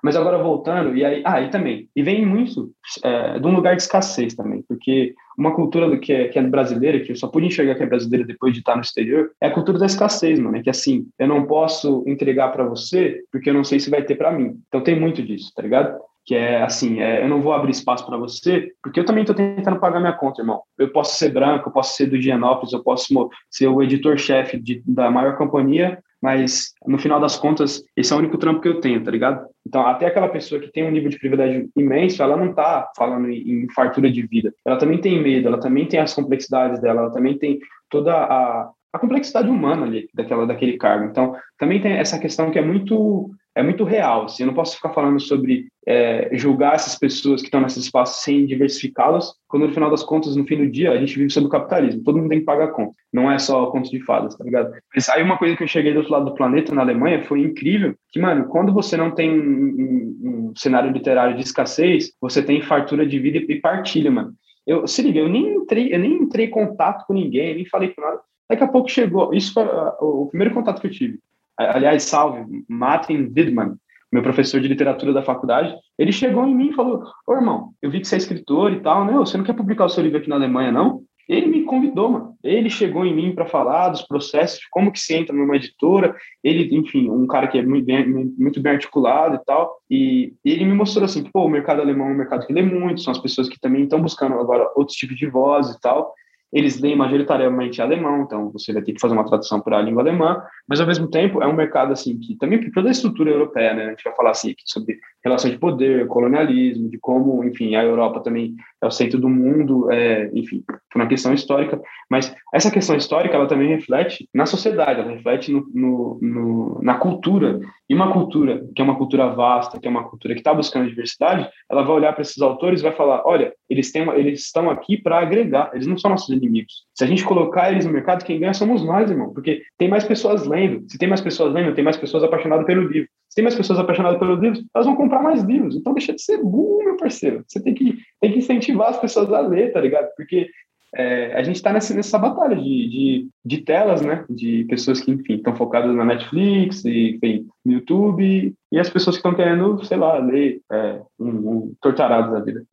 Mas 0.04 0.16
agora 0.16 0.38
voltando, 0.38 0.96
e 0.96 1.04
aí, 1.04 1.22
ah, 1.26 1.42
e 1.42 1.50
também, 1.50 1.90
e 1.96 2.04
vem 2.04 2.26
muito 2.26 2.72
é, 3.04 3.40
de 3.40 3.48
um 3.48 3.56
lugar 3.56 3.76
de 3.76 3.82
escassez 3.82 4.34
também, 4.34 4.64
porque 4.68 5.14
uma 5.38 5.54
cultura 5.54 5.90
do 5.90 6.00
que 6.00 6.14
é, 6.14 6.28
que 6.28 6.40
é 6.40 6.42
brasileira, 6.42 7.00
que 7.00 7.12
eu 7.12 7.16
só 7.16 7.28
pude 7.28 7.48
enxergar 7.48 7.76
que 7.76 7.84
é 7.84 7.88
brasileira 7.88 8.26
depois 8.26 8.54
de 8.54 8.60
estar 8.60 8.76
no 8.76 8.82
exterior, 8.82 9.32
é 9.42 9.48
a 9.48 9.52
cultura 9.52 9.78
da 9.78 9.86
escassez, 9.86 10.40
mano. 10.40 10.58
É 10.58 10.64
que 10.64 10.70
assim, 10.70 11.06
eu 11.20 11.28
não 11.28 11.46
posso 11.46 12.04
entregar 12.08 12.50
para 12.50 12.64
você 12.64 13.22
porque 13.32 13.50
eu 13.50 13.54
não 13.54 13.64
sei 13.64 13.80
se 13.80 13.90
vai 13.90 14.04
ter 14.04 14.16
para 14.16 14.32
mim. 14.32 14.58
Então 14.68 14.82
tem 14.82 15.00
muito 15.00 15.22
disso, 15.22 15.52
tá 15.56 15.62
ligado? 15.62 15.98
que 16.26 16.34
é 16.34 16.64
assim, 16.64 17.00
é, 17.00 17.24
eu 17.24 17.30
não 17.30 17.40
vou 17.40 17.54
abrir 17.54 17.72
espaço 17.72 18.04
para 18.06 18.18
você, 18.18 18.72
porque 18.82 19.00
eu 19.00 19.06
também 19.06 19.22
estou 19.22 19.36
tentando 19.36 19.80
pagar 19.80 20.00
minha 20.00 20.12
conta, 20.12 20.42
irmão. 20.42 20.62
Eu 20.78 20.92
posso 20.92 21.16
ser 21.18 21.30
branco, 21.30 21.70
eu 21.70 21.72
posso 21.72 21.96
ser 21.96 22.08
do 22.08 22.20
Gianópolis, 22.20 22.74
eu 22.74 22.84
posso 22.84 23.30
ser 23.50 23.68
o 23.68 23.82
editor-chefe 23.84 24.60
da 24.88 25.12
maior 25.12 25.38
companhia, 25.38 26.00
mas 26.26 26.74
no 26.88 26.98
final 26.98 27.20
das 27.20 27.38
contas, 27.38 27.84
esse 27.96 28.12
é 28.12 28.16
o 28.16 28.18
único 28.18 28.40
trampo 28.40 28.60
que 28.60 28.68
eu 28.68 28.82
tenho, 28.82 29.04
tá 29.04 29.12
ligado? 29.12 29.46
Então, 29.64 29.86
até 29.86 30.08
aquela 30.08 30.28
pessoa 30.28 30.60
que 30.60 30.72
tem 30.72 30.84
um 30.84 30.90
nível 30.90 31.12
de 31.12 31.20
privilégio 31.20 31.70
imenso, 31.76 32.24
ela 32.24 32.36
não 32.36 32.52
tá 32.52 32.90
falando 32.98 33.30
em, 33.30 33.64
em 33.66 33.70
fartura 33.70 34.10
de 34.10 34.26
vida. 34.26 34.52
Ela 34.66 34.76
também 34.76 34.98
tem 35.00 35.22
medo, 35.22 35.48
ela 35.48 35.60
também 35.60 35.86
tem 35.86 36.00
as 36.00 36.16
complexidades 36.16 36.82
dela, 36.82 37.02
ela 37.02 37.12
também 37.12 37.38
tem 37.38 37.60
toda 37.92 38.12
a, 38.12 38.72
a 38.92 38.98
complexidade 38.98 39.48
humana 39.48 39.86
ali, 39.86 40.10
daquela, 40.16 40.48
daquele 40.48 40.78
cargo. 40.78 41.06
Então, 41.06 41.36
também 41.60 41.80
tem 41.80 41.92
essa 41.92 42.18
questão 42.18 42.50
que 42.50 42.58
é 42.58 42.66
muito 42.66 43.30
é 43.56 43.64
muito 43.64 43.84
real. 43.86 44.26
Assim, 44.26 44.44
eu 44.44 44.48
não 44.48 44.54
posso 44.54 44.76
ficar 44.76 44.90
falando 44.90 45.20
sobre 45.20 45.68
é, 45.88 46.30
julgar 46.34 46.76
essas 46.76 46.98
pessoas 47.00 47.42
que 47.42 47.48
estão 47.48 47.62
nesse 47.62 47.80
espaço 47.80 48.22
sem 48.22 48.46
diversificá-las, 48.46 49.34
quando 49.48 49.68
no 49.68 49.74
final 49.74 49.90
das 49.90 50.04
contas, 50.04 50.36
no 50.36 50.46
fim 50.46 50.58
do 50.58 50.70
dia, 50.70 50.92
a 50.92 50.98
gente 50.98 51.18
vive 51.18 51.30
sobre 51.30 51.48
o 51.48 51.52
capitalismo. 51.52 52.04
Todo 52.04 52.18
mundo 52.18 52.30
tem 52.30 52.40
que 52.40 52.46
pagar 52.46 52.74
conta. 52.74 52.94
Não 53.14 53.32
é 53.32 53.40
só 53.40 53.68
conto 53.68 53.90
de 53.90 54.02
fadas, 54.02 54.36
tá 54.36 54.44
ligado? 54.44 54.74
Mas 54.94 55.08
aí 55.08 55.24
uma 55.24 55.38
coisa 55.38 55.56
que 55.56 55.64
eu 55.64 55.68
cheguei 55.68 55.94
do 55.94 56.00
outro 56.00 56.12
lado 56.12 56.26
do 56.26 56.36
planeta, 56.36 56.76
na 56.76 56.82
Alemanha, 56.82 57.24
foi 57.24 57.40
incrível, 57.42 57.96
que, 58.10 58.20
mano, 58.20 58.46
quando 58.48 58.74
você 58.74 58.98
não 58.98 59.12
tem 59.12 59.32
um, 59.32 59.44
um, 59.44 60.50
um 60.50 60.54
cenário 60.56 60.92
literário 60.92 61.36
de 61.36 61.44
escassez, 61.44 62.12
você 62.20 62.44
tem 62.44 62.62
fartura 62.62 63.06
de 63.08 63.18
vida 63.20 63.38
e 63.38 63.62
partilha, 63.62 64.12
mano. 64.12 64.34
Eu, 64.68 64.88
se 64.88 65.02
liga, 65.02 65.20
eu 65.20 65.30
nem 65.30 65.56
entrei, 65.56 65.94
eu 65.94 66.00
nem 66.00 66.14
entrei 66.14 66.48
em 66.48 66.50
contato 66.50 67.06
com 67.06 67.14
ninguém, 67.14 67.56
nem 67.56 67.66
falei 67.66 67.90
com 67.90 68.02
nada. 68.02 68.20
Daqui 68.50 68.64
a 68.64 68.68
pouco 68.68 68.90
chegou, 68.90 69.34
isso 69.34 69.54
foi 69.54 69.64
o 69.64 70.28
primeiro 70.28 70.54
contato 70.54 70.82
que 70.82 70.88
eu 70.88 70.92
tive 70.92 71.20
aliás, 71.58 72.04
salve, 72.04 72.46
Martin 72.68 73.32
Widman, 73.36 73.76
meu 74.12 74.24
professor 74.24 74.62
de 74.62 74.68
literatura 74.68 75.12
da 75.12 75.22
faculdade, 75.22 75.76
ele 75.98 76.12
chegou 76.12 76.46
em 76.46 76.56
mim 76.56 76.70
e 76.70 76.74
falou: 76.74 77.04
Ô 77.28 77.34
irmão, 77.34 77.74
eu 77.82 77.90
vi 77.90 78.00
que 78.00 78.08
você 78.08 78.16
é 78.16 78.18
escritor 78.18 78.72
e 78.72 78.80
tal, 78.80 79.06
né? 79.06 79.14
Você 79.14 79.38
não 79.38 79.44
quer 79.44 79.54
publicar 79.54 79.86
o 79.86 79.90
seu 79.90 80.04
livro 80.04 80.18
aqui 80.18 80.30
na 80.30 80.36
Alemanha, 80.36 80.72
não? 80.72 81.04
Ele 81.28 81.48
me 81.48 81.64
convidou, 81.64 82.12
mano. 82.12 82.36
Ele 82.44 82.70
chegou 82.70 83.04
em 83.04 83.14
mim 83.14 83.34
para 83.34 83.48
falar 83.48 83.90
dos 83.90 84.04
processos, 84.04 84.60
de 84.60 84.68
como 84.70 84.92
que 84.92 85.00
se 85.00 85.16
entra 85.16 85.36
numa 85.36 85.56
editora. 85.56 86.16
Ele, 86.44 86.76
enfim, 86.76 87.10
um 87.10 87.26
cara 87.26 87.48
que 87.48 87.58
é 87.58 87.64
muito 87.64 87.86
bem, 87.86 88.08
muito 88.08 88.62
bem 88.62 88.74
articulado 88.74 89.36
e 89.36 89.44
tal. 89.44 89.76
E 89.90 90.34
ele 90.46 90.66
me 90.66 90.74
mostrou 90.74 91.04
assim, 91.04 91.24
pô, 91.24 91.46
o 91.46 91.50
mercado 91.50 91.82
alemão 91.82 92.10
é 92.10 92.12
um 92.12 92.18
mercado 92.18 92.46
que 92.46 92.54
lê 92.54 92.62
muito, 92.62 93.02
são 93.02 93.12
as 93.12 93.18
pessoas 93.18 93.50
que 93.50 93.60
também 93.60 93.84
estão 93.84 94.00
buscando 94.00 94.36
agora 94.36 94.72
outros 94.76 94.96
tipos 94.96 95.18
de 95.18 95.26
voz 95.26 95.72
e 95.72 95.82
tal 95.82 96.14
eles 96.56 96.80
leem 96.80 96.96
majoritariamente 96.96 97.82
alemão, 97.82 98.22
então 98.22 98.50
você 98.50 98.72
vai 98.72 98.82
ter 98.82 98.94
que 98.94 99.00
fazer 99.02 99.14
uma 99.14 99.26
tradução 99.26 99.60
para 99.60 99.78
a 99.78 99.82
língua 99.82 100.02
alemã, 100.02 100.42
mas 100.66 100.80
ao 100.80 100.88
mesmo 100.88 101.10
tempo 101.10 101.44
é 101.44 101.48
um 101.48 101.54
mercado 101.54 101.92
assim 101.92 102.18
que 102.18 102.38
também 102.38 102.62
por 102.62 102.72
toda 102.72 102.88
a 102.88 102.92
estrutura 102.92 103.30
europeia, 103.30 103.74
né? 103.74 103.86
A 103.88 103.90
gente 103.90 104.06
vai 104.06 104.16
falar 104.16 104.32
assim 104.32 104.56
sobre 104.64 104.98
relação 105.26 105.50
de 105.50 105.58
poder, 105.58 106.08
colonialismo, 106.08 106.88
de 106.88 107.00
como, 107.00 107.44
enfim, 107.44 107.76
a 107.76 107.84
Europa 107.84 108.20
também 108.20 108.56
é 108.82 108.86
o 108.86 108.92
centro 108.92 109.20
do 109.20 109.28
mundo, 109.28 109.92
é, 109.92 110.30
enfim, 110.34 110.64
por 110.66 111.02
uma 111.02 111.08
questão 111.08 111.34
histórica, 111.34 111.82
mas 112.10 112.34
essa 112.54 112.70
questão 112.70 112.96
histórica 112.96 113.36
ela 113.36 113.48
também 113.48 113.68
reflete 113.68 114.30
na 114.34 114.46
sociedade, 114.46 115.02
ela 115.02 115.12
reflete 115.12 115.52
no, 115.52 115.68
no, 115.74 116.20
no 116.22 116.80
na 116.84 116.96
cultura 116.96 117.60
e 117.90 117.96
uma 117.96 118.14
cultura 118.14 118.64
que 118.76 118.82
é 118.82 118.86
uma 118.86 118.98
cultura 118.98 119.28
vasta, 119.30 119.80
que 119.80 119.88
é 119.88 119.90
uma 119.90 120.08
cultura 120.08 120.36
que 120.36 120.40
está 120.40 120.54
buscando 120.54 120.90
diversidade, 120.90 121.50
ela 121.70 121.84
vai 121.84 121.96
olhar 121.96 122.14
para 122.14 122.22
esses 122.22 122.40
autores 122.42 122.80
e 122.80 122.84
vai 122.84 122.94
falar, 122.94 123.24
olha, 123.26 123.52
eles 123.68 123.92
têm 123.92 124.08
eles 124.12 124.42
estão 124.42 124.70
aqui 124.70 124.96
para 124.96 125.20
agregar, 125.20 125.72
eles 125.74 125.88
não 125.88 125.98
são 125.98 126.12
nossos 126.12 126.30
inimigos. 126.30 126.86
Se 126.94 127.04
a 127.04 127.08
gente 127.08 127.26
colocar 127.26 127.72
eles 127.72 127.86
no 127.86 127.92
mercado, 127.92 128.24
quem 128.24 128.40
ganha 128.40 128.54
somos 128.54 128.84
nós, 128.84 129.10
irmão, 129.10 129.34
porque 129.34 129.64
tem 129.78 129.90
mais 129.90 130.04
pessoas 130.04 130.46
lendo. 130.46 130.86
Se 130.88 130.98
tem 130.98 131.10
mais 131.10 131.22
pessoas 131.22 131.54
lendo, 131.54 131.74
tem 131.74 131.84
mais 131.84 131.98
pessoas 131.98 132.24
apaixonadas 132.24 132.66
pelo 132.66 132.88
livro. 132.88 133.10
Tem 133.36 133.44
mais 133.44 133.56
pessoas 133.56 133.78
apaixonadas 133.78 134.18
pelo 134.18 134.36
livro, 134.36 134.64
elas 134.74 134.88
vão 134.88 134.96
comprar 134.96 135.22
mais 135.22 135.44
livros. 135.44 135.76
Então 135.76 135.94
deixa 135.94 136.14
de 136.14 136.22
ser 136.22 136.38
burro, 136.42 136.84
meu 136.84 136.98
parceiro. 136.98 137.44
Você 137.46 137.62
tem 137.62 137.74
que, 137.74 137.98
tem 138.22 138.32
que 138.32 138.40
incentivar 138.40 138.90
as 138.90 139.00
pessoas 139.00 139.32
a 139.32 139.42
ler, 139.42 139.74
tá 139.74 139.82
ligado? 139.82 140.10
Porque 140.16 140.50
é, 140.96 141.34
a 141.38 141.44
gente 141.44 141.58
está 141.58 141.74
nessa, 141.74 141.94
nessa 141.94 142.18
batalha 142.18 142.56
de, 142.56 142.90
de, 142.90 143.28
de, 143.44 143.58
telas, 143.58 144.02
né? 144.02 144.24
De 144.30 144.64
pessoas 144.70 145.02
que, 145.02 145.12
enfim, 145.12 145.36
estão 145.36 145.54
focadas 145.54 145.94
na 145.94 146.06
Netflix 146.06 146.86
e, 146.86 147.16
enfim, 147.16 147.48
no 147.66 147.74
YouTube, 147.74 148.56
e 148.72 148.80
as 148.80 148.90
pessoas 148.90 149.18
que 149.18 149.20
estão 149.20 149.36
querendo, 149.36 149.84
sei 149.84 149.98
lá, 149.98 150.18
ler 150.18 150.62
é, 150.72 151.02
um, 151.20 151.28
um 151.28 151.74
Tortarado 151.82 152.32
da 152.32 152.40
vida. 152.40 152.64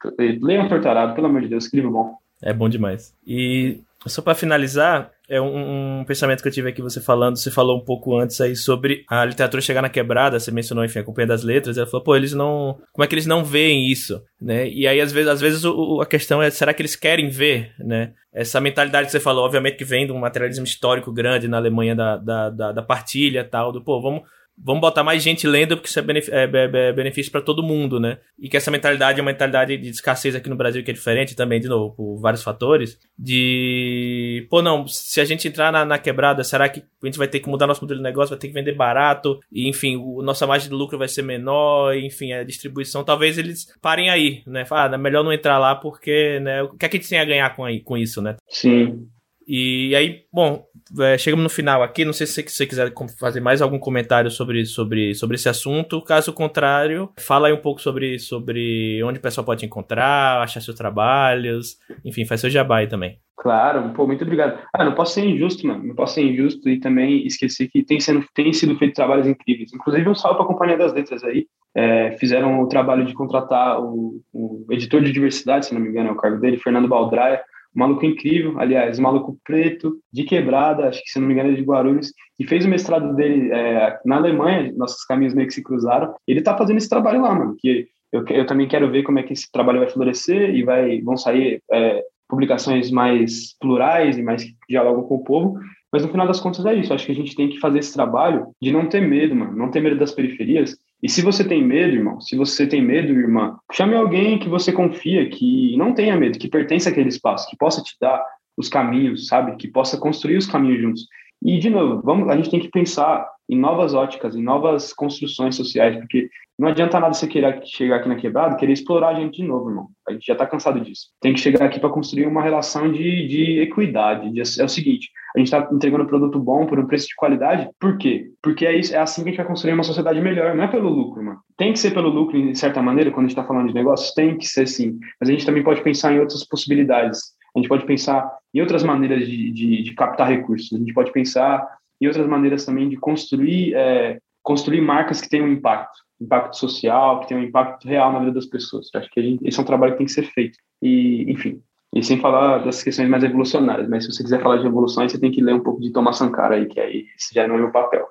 Leiam 0.41 0.69
Tortarado, 0.69 1.15
pelo 1.15 1.27
amor 1.27 1.43
de 1.43 1.49
Deus, 1.49 1.65
escreva 1.65 1.91
bom. 1.91 2.15
É 2.41 2.53
bom 2.53 2.69
demais. 2.69 3.13
E 3.27 3.81
só 4.07 4.21
para 4.21 4.35
finalizar, 4.35 5.11
é 5.29 5.41
um, 5.41 6.01
um, 6.01 6.05
pensamento 6.05 6.43
que 6.43 6.49
eu 6.49 6.53
tive 6.53 6.69
aqui 6.69 6.83
você 6.83 7.01
falando, 7.01 7.37
você 7.37 7.51
falou 7.51 7.79
um 7.79 7.85
pouco 7.85 8.19
antes 8.19 8.41
aí 8.41 8.57
sobre 8.57 9.05
a 9.09 9.25
literatura 9.25 9.63
chegar 9.63 9.83
na 9.83 9.89
quebrada, 9.89 10.39
você 10.39 10.51
mencionou, 10.51 10.85
enfim, 10.85 10.99
a 10.99 11.05
Companhia 11.05 11.29
das 11.29 11.43
Letras, 11.43 11.79
ela 11.79 11.87
falou, 11.87 12.03
pô, 12.03 12.17
eles 12.17 12.33
não, 12.33 12.79
como 12.93 13.05
é 13.05 13.07
que 13.07 13.15
eles 13.15 13.27
não 13.27 13.45
veem 13.45 13.91
isso, 13.91 14.23
né? 14.41 14.69
E 14.69 14.87
aí, 14.87 15.01
às 15.01 15.13
vezes, 15.13 15.29
às 15.29 15.41
vezes 15.41 15.65
o, 15.65 16.01
a 16.01 16.07
questão 16.07 16.43
é, 16.43 16.51
será 16.51 16.75
que 16.75 16.83
eles 16.83 16.97
querem 16.97 17.29
ver, 17.29 17.73
né? 17.79 18.13
Essa 18.33 18.61
mentalidade 18.61 19.07
que 19.07 19.13
você 19.13 19.21
falou, 19.21 19.45
obviamente 19.45 19.77
que 19.77 19.85
vem 19.85 20.07
de 20.07 20.13
um 20.13 20.19
materialismo 20.19 20.65
histórico 20.65 21.13
grande 21.13 21.49
na 21.49 21.59
Alemanha 21.59 21.95
da, 21.95 22.17
da, 22.17 22.51
da, 22.51 22.73
da 22.73 22.83
partilha 22.83 23.45
tal, 23.45 23.71
do, 23.71 23.85
pô, 23.85 24.01
vamos 24.01 24.23
vamos 24.57 24.81
botar 24.81 25.03
mais 25.03 25.23
gente 25.23 25.47
lendo 25.47 25.77
porque 25.77 25.89
isso 25.89 25.99
é, 25.99 26.03
é, 26.03 26.45
é, 26.45 26.89
é 26.89 26.93
benefício 26.93 27.33
para 27.33 27.41
todo 27.41 27.63
mundo, 27.63 27.99
né? 27.99 28.19
E 28.39 28.49
que 28.49 28.57
essa 28.57 28.71
mentalidade 28.71 29.19
é 29.19 29.23
uma 29.23 29.31
mentalidade 29.31 29.77
de 29.77 29.89
escassez 29.89 30.35
aqui 30.35 30.49
no 30.49 30.57
Brasil 30.57 30.83
que 30.85 30.91
é 30.91 30.95
diferente 30.95 31.35
também, 31.35 31.61
de 31.61 31.69
novo, 31.69 31.95
por 31.95 32.21
vários 32.21 32.43
fatores. 32.43 32.99
De, 33.19 34.47
pô, 34.51 34.63
não, 34.63 34.87
se 34.87 35.21
a 35.21 35.25
gente 35.25 35.49
entrar 35.49 35.73
na, 35.73 35.85
na 35.85 35.99
quebrada, 35.99 36.45
será 36.45 36.69
que 36.69 36.81
a 36.81 37.07
gente 37.07 37.19
vai 37.19 37.29
ter 37.29 37.41
que 37.41 37.49
mudar 37.49 37.67
nosso 37.67 37.83
modelo 37.83 37.99
de 37.99 38.05
negócio, 38.05 38.31
vai 38.31 38.39
ter 38.39 38.49
que 38.49 38.55
vender 38.55 38.75
barato, 38.75 39.41
e 39.51 39.69
enfim, 39.69 39.97
o, 39.97 40.23
nossa 40.23 40.47
margem 40.47 40.69
de 40.69 40.75
lucro 40.75 40.99
vai 40.99 41.09
ser 41.09 41.23
menor, 41.23 41.95
e, 41.95 42.07
enfim, 42.07 42.33
a 42.33 42.45
distribuição, 42.45 43.05
talvez 43.05 43.39
eles 43.39 43.67
parem 43.81 44.11
aí, 44.11 44.43
né? 44.47 44.65
Falar, 44.65 44.91
ah, 44.91 44.95
é 44.95 44.99
melhor 44.99 45.25
não 45.25 45.33
entrar 45.33 45.59
lá 45.59 45.75
porque, 45.75 46.41
né, 46.41 46.63
o 46.63 46.77
que 46.77 46.87
é 46.87 46.89
que 46.89 46.97
a 46.97 47.01
gente 47.01 47.09
tem 47.09 47.19
a 47.19 47.25
ganhar 47.25 47.55
com, 47.55 47.65
aí, 47.65 47.81
com 47.81 47.97
isso, 47.97 48.21
né? 48.21 48.37
Sim. 48.49 49.07
E 49.47 49.95
aí, 49.95 50.25
bom, 50.33 50.65
é, 51.01 51.17
chegamos 51.17 51.43
no 51.43 51.49
final 51.49 51.83
aqui. 51.83 52.05
Não 52.05 52.13
sei 52.13 52.27
se 52.27 52.43
você 52.49 52.67
quiser 52.67 52.93
fazer 53.19 53.41
mais 53.41 53.63
algum 53.63 53.79
comentário 53.79 54.31
sobre, 54.31 54.65
sobre, 54.65 55.15
sobre 55.15 55.37
esse 55.37 55.49
assunto. 55.49 56.03
Caso 56.03 56.33
contrário, 56.33 57.11
fala 57.19 57.49
aí 57.49 57.53
um 57.53 57.61
pouco 57.61 57.81
sobre, 57.81 58.19
sobre 58.19 59.03
onde 59.03 59.19
o 59.19 59.23
pessoal 59.23 59.45
pode 59.45 59.65
encontrar, 59.65 60.43
achar 60.43 60.61
seus 60.61 60.77
trabalhos. 60.77 61.79
Enfim, 62.05 62.25
faz 62.25 62.41
seu 62.41 62.51
jabá 62.51 62.79
aí 62.79 62.87
também. 62.87 63.19
Claro, 63.37 63.93
pô, 63.95 64.07
muito 64.07 64.23
obrigado. 64.23 64.59
Ah, 64.73 64.85
não 64.85 64.95
posso 64.95 65.15
ser 65.15 65.25
injusto, 65.25 65.67
mano. 65.67 65.85
Não 65.85 65.95
posso 65.95 66.15
ser 66.15 66.23
injusto 66.23 66.69
e 66.69 66.79
também 66.79 67.27
esquecer 67.27 67.69
que 67.69 67.83
tem, 67.83 67.99
sendo, 67.99 68.25
tem 68.35 68.53
sido 68.53 68.77
feito 68.77 68.95
trabalhos 68.95 69.27
incríveis. 69.27 69.73
Inclusive, 69.75 70.09
um 70.09 70.15
salve 70.15 70.37
para 70.37 70.45
a 70.45 70.49
Companhia 70.49 70.79
das 70.79 70.93
Letras 70.93 71.25
aí. 71.25 71.47
É, 71.75 72.13
fizeram 72.19 72.61
o 72.61 72.69
trabalho 72.69 73.05
de 73.05 73.15
contratar 73.15 73.81
o, 73.81 74.21
o 74.33 74.67
editor 74.71 75.03
de 75.03 75.11
diversidade, 75.11 75.67
se 75.67 75.75
não 75.75 75.81
me 75.81 75.89
engano, 75.89 76.11
é 76.11 76.13
o 76.13 76.17
cargo 76.17 76.39
dele, 76.39 76.59
Fernando 76.59 76.87
Baldraia 76.87 77.41
maluco 77.75 78.05
incrível, 78.05 78.59
aliás, 78.59 78.99
maluco 78.99 79.39
preto, 79.45 79.99
de 80.13 80.25
quebrada, 80.25 80.89
acho 80.89 81.03
que 81.03 81.11
se 81.11 81.19
não 81.19 81.27
me 81.27 81.35
engano 81.35 81.53
é 81.53 81.55
de 81.55 81.63
Guarulhos, 81.63 82.13
e 82.39 82.47
fez 82.47 82.65
o 82.65 82.69
mestrado 82.69 83.15
dele 83.15 83.51
é, 83.53 83.99
na 84.05 84.17
Alemanha, 84.17 84.73
nossos 84.77 85.05
caminhos 85.05 85.35
meio 85.35 85.49
que 85.49 85.55
se 85.55 85.63
cruzaram. 85.63 86.15
Ele 86.27 86.43
tá 86.43 86.57
fazendo 86.57 86.79
esse 86.79 86.89
trabalho 86.89 87.23
lá, 87.23 87.35
mano, 87.35 87.57
que 87.59 87.87
eu, 88.13 88.25
eu 88.29 88.47
também 88.47 88.69
quero 88.69 88.91
ver 88.91 89.03
como 89.03 89.19
é 89.19 89.23
que 89.23 89.33
esse 89.33 89.51
trabalho 89.51 89.81
vai 89.81 89.89
florescer 89.89 90.55
e 90.55 90.63
vai, 90.63 91.01
vão 91.01 91.17
sair 91.17 91.63
é, 91.73 92.03
publicações 92.29 92.91
mais 92.91 93.57
plurais 93.59 94.19
e 94.19 94.23
mais 94.23 94.45
que 94.45 94.55
dialogam 94.69 95.05
com 95.05 95.17
o 95.17 95.25
povo. 95.25 95.59
Mas 95.93 96.03
no 96.03 96.11
final 96.11 96.27
das 96.27 96.41
contas 96.41 96.65
é 96.65 96.75
isso. 96.75 96.93
Acho 96.93 97.07
que 97.07 97.13
a 97.13 97.15
gente 97.15 97.37
tem 97.37 97.49
que 97.49 97.59
fazer 97.59 97.79
esse 97.79 97.93
trabalho 97.93 98.47
de 98.61 98.73
não 98.73 98.89
ter 98.89 99.01
medo, 99.01 99.35
mano, 99.35 99.57
não 99.57 99.71
ter 99.71 99.81
medo 99.81 99.99
das 99.99 100.13
periferias 100.13 100.77
e 101.03 101.09
se 101.09 101.21
você 101.21 101.43
tem 101.43 101.65
medo, 101.65 101.97
irmão, 101.97 102.21
se 102.21 102.37
você 102.37 102.67
tem 102.67 102.81
medo, 102.81 103.13
irmã, 103.13 103.59
chame 103.73 103.95
alguém 103.95 104.39
que 104.39 104.49
você 104.49 104.71
confia, 104.73 105.29
que 105.29 105.77
não 105.77 105.93
tenha 105.93 106.17
medo, 106.17 106.39
que 106.39 106.49
pertence 106.49 106.89
àquele 106.89 107.09
espaço, 107.09 107.49
que 107.49 107.57
possa 107.57 107.83
te 107.83 107.97
dar 108.01 108.25
os 108.57 108.69
caminhos, 108.69 109.27
sabe? 109.27 109.57
Que 109.57 109.67
possa 109.67 109.99
construir 109.99 110.37
os 110.37 110.47
caminhos 110.47 110.81
juntos. 110.81 111.07
E, 111.45 111.59
de 111.59 111.71
novo, 111.71 112.01
vamos, 112.05 112.29
a 112.29 112.37
gente 112.37 112.51
tem 112.51 112.61
que 112.61 112.71
pensar 112.71 113.27
em 113.49 113.59
novas 113.59 113.95
óticas, 113.95 114.35
em 114.35 114.43
novas 114.43 114.93
construções 114.93 115.57
sociais, 115.57 115.97
porque 115.97 116.29
não 116.59 116.69
adianta 116.69 117.01
nada 117.01 117.13
você 117.13 117.27
querer 117.27 117.61
chegar 117.65 117.97
aqui 117.97 118.09
na 118.09 118.17
quebrada, 118.17 118.57
querer 118.57 118.73
explorar 118.73 119.09
a 119.09 119.15
gente 119.15 119.39
de 119.39 119.45
novo, 119.49 119.69
irmão. 119.69 119.89
A 120.09 120.13
gente 120.13 120.27
já 120.27 120.35
está 120.35 120.47
cansado 120.47 120.81
disso. 120.81 121.09
Tem 121.21 121.33
que 121.33 121.41
chegar 121.41 121.67
aqui 121.67 121.81
para 121.81 121.91
construir 121.91 122.27
uma 122.27 122.43
relação 122.43 122.91
de, 122.93 123.27
de 123.27 123.61
equidade. 123.61 124.31
De, 124.31 124.41
é 124.41 124.65
o 124.65 124.69
seguinte, 124.69 125.11
a 125.35 125.39
gente 125.39 125.49
está 125.49 125.69
entregando 125.73 126.05
um 126.05 126.07
produto 126.07 126.39
bom 126.39 126.67
por 126.67 126.79
um 126.79 126.87
preço 126.87 127.09
de 127.09 127.17
qualidade. 127.17 127.69
Por 127.81 127.99
quê? 127.99 128.31
Porque 128.43 128.65
é, 128.65 128.79
isso, 128.79 128.95
é 128.95 128.99
assim 128.99 129.23
que 129.23 129.29
a 129.29 129.33
gente 129.33 129.39
vai 129.39 129.47
construir 129.47 129.73
uma 129.73 129.83
sociedade 129.83 130.21
melhor. 130.21 130.55
Não 130.55 130.65
é 130.65 130.69
pelo 130.69 130.89
lucro, 130.89 131.23
mano. 131.25 131.41
Tem 131.57 131.73
que 131.73 131.79
ser 131.79 131.93
pelo 131.93 132.11
lucro, 132.11 132.41
de 132.41 132.57
certa 132.57 132.83
maneira, 132.83 133.11
quando 133.11 133.27
a 133.27 133.29
gente 133.29 133.39
está 133.39 133.45
falando 133.45 133.69
de 133.69 133.75
negócios, 133.75 134.15
tem 134.15 134.37
que 134.37 134.47
ser 134.47 134.69
sim. 134.69 134.99
Mas 135.21 135.29
a 135.29 135.33
gente 135.33 135.47
também 135.47 135.65
pode 135.65 135.83
pensar 135.83 136.13
em 136.13 136.21
outras 136.21 136.47
possibilidades. 136.47 137.21
A 137.55 137.59
gente 137.59 137.69
pode 137.69 137.85
pensar 137.85 138.31
em 138.55 138.61
outras 138.61 138.83
maneiras 138.83 139.27
de, 139.27 139.51
de, 139.51 139.83
de 139.83 139.95
captar 139.95 140.29
recursos. 140.29 140.73
A 140.73 140.79
gente 140.79 140.95
pode 140.95 141.13
pensar 141.13 141.67
em 142.01 142.07
outras 142.07 142.27
maneiras 142.27 142.65
também 142.65 142.89
de 142.89 142.97
construir, 142.97 143.75
é, 143.75 144.19
construir 144.43 144.81
marcas 144.81 145.21
que 145.21 145.29
tenham 145.29 145.49
impacto 145.49 146.03
impacto 146.23 146.57
social, 146.57 147.21
que 147.21 147.29
tem 147.29 147.37
um 147.37 147.43
impacto 147.43 147.87
real 147.87 148.13
na 148.13 148.21
vida 148.21 148.33
das 148.33 148.47
pessoas. 148.47 148.89
Eu 148.95 149.01
acho 149.01 149.11
que 149.11 149.23
gente, 149.23 149.47
esse 149.47 149.59
é 149.59 149.63
um 149.63 149.67
trabalho 149.67 149.93
que 149.93 149.99
tem 149.99 150.07
que 150.07 150.13
ser 150.13 150.23
feito. 150.23 150.57
E, 150.81 151.31
enfim, 151.31 151.61
e 151.95 152.03
sem 152.03 152.19
falar 152.21 152.59
das 152.59 152.83
questões 152.83 153.09
mais 153.09 153.25
evolucionárias, 153.25 153.89
mas 153.89 154.05
se 154.05 154.13
você 154.13 154.23
quiser 154.23 154.41
falar 154.41 154.59
de 154.59 154.67
evoluções, 154.67 155.13
você 155.13 155.19
tem 155.19 155.31
que 155.31 155.43
ler 155.43 155.55
um 155.55 155.63
pouco 155.63 155.81
de 155.81 155.93
Thomas 155.93 156.17
Sankara 156.17 156.55
aí, 156.55 156.67
que 156.67 156.81
aí 156.81 157.07
esse 157.17 157.35
já 157.35 157.47
não 157.47 157.57
é 157.57 157.59
meu 157.59 157.73
papel. 157.73 158.07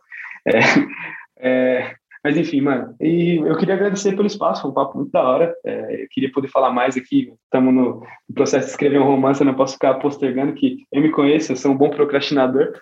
É, 0.46 0.60
é, 1.40 1.96
mas 2.24 2.38
enfim, 2.38 2.62
mano, 2.62 2.96
e 3.02 3.38
eu 3.38 3.58
queria 3.58 3.74
agradecer 3.74 4.16
pelo 4.16 4.28
espaço, 4.28 4.62
foi 4.62 4.72
um 4.72 4.74
papo 4.74 4.98
muito 4.98 5.12
da 5.12 5.24
hora. 5.24 5.54
É, 5.66 6.04
eu 6.04 6.08
queria 6.10 6.32
poder 6.32 6.50
falar 6.50 6.72
mais 6.72 6.96
aqui. 6.96 7.34
Estamos 7.46 7.74
no, 7.74 8.04
processo 8.34 8.66
de 8.66 8.72
escrever 8.72 9.00
um 9.00 9.06
romance, 9.06 9.42
eu 9.42 9.46
não 9.46 9.56
posso 9.56 9.74
ficar 9.74 9.96
postergando, 9.96 10.54
que 10.54 10.86
eu 10.92 11.02
me 11.02 11.12
conheço, 11.12 11.52
eu 11.52 11.56
sou 11.56 11.72
um 11.72 11.78
bom 11.78 11.90
procrastinador. 11.90 12.74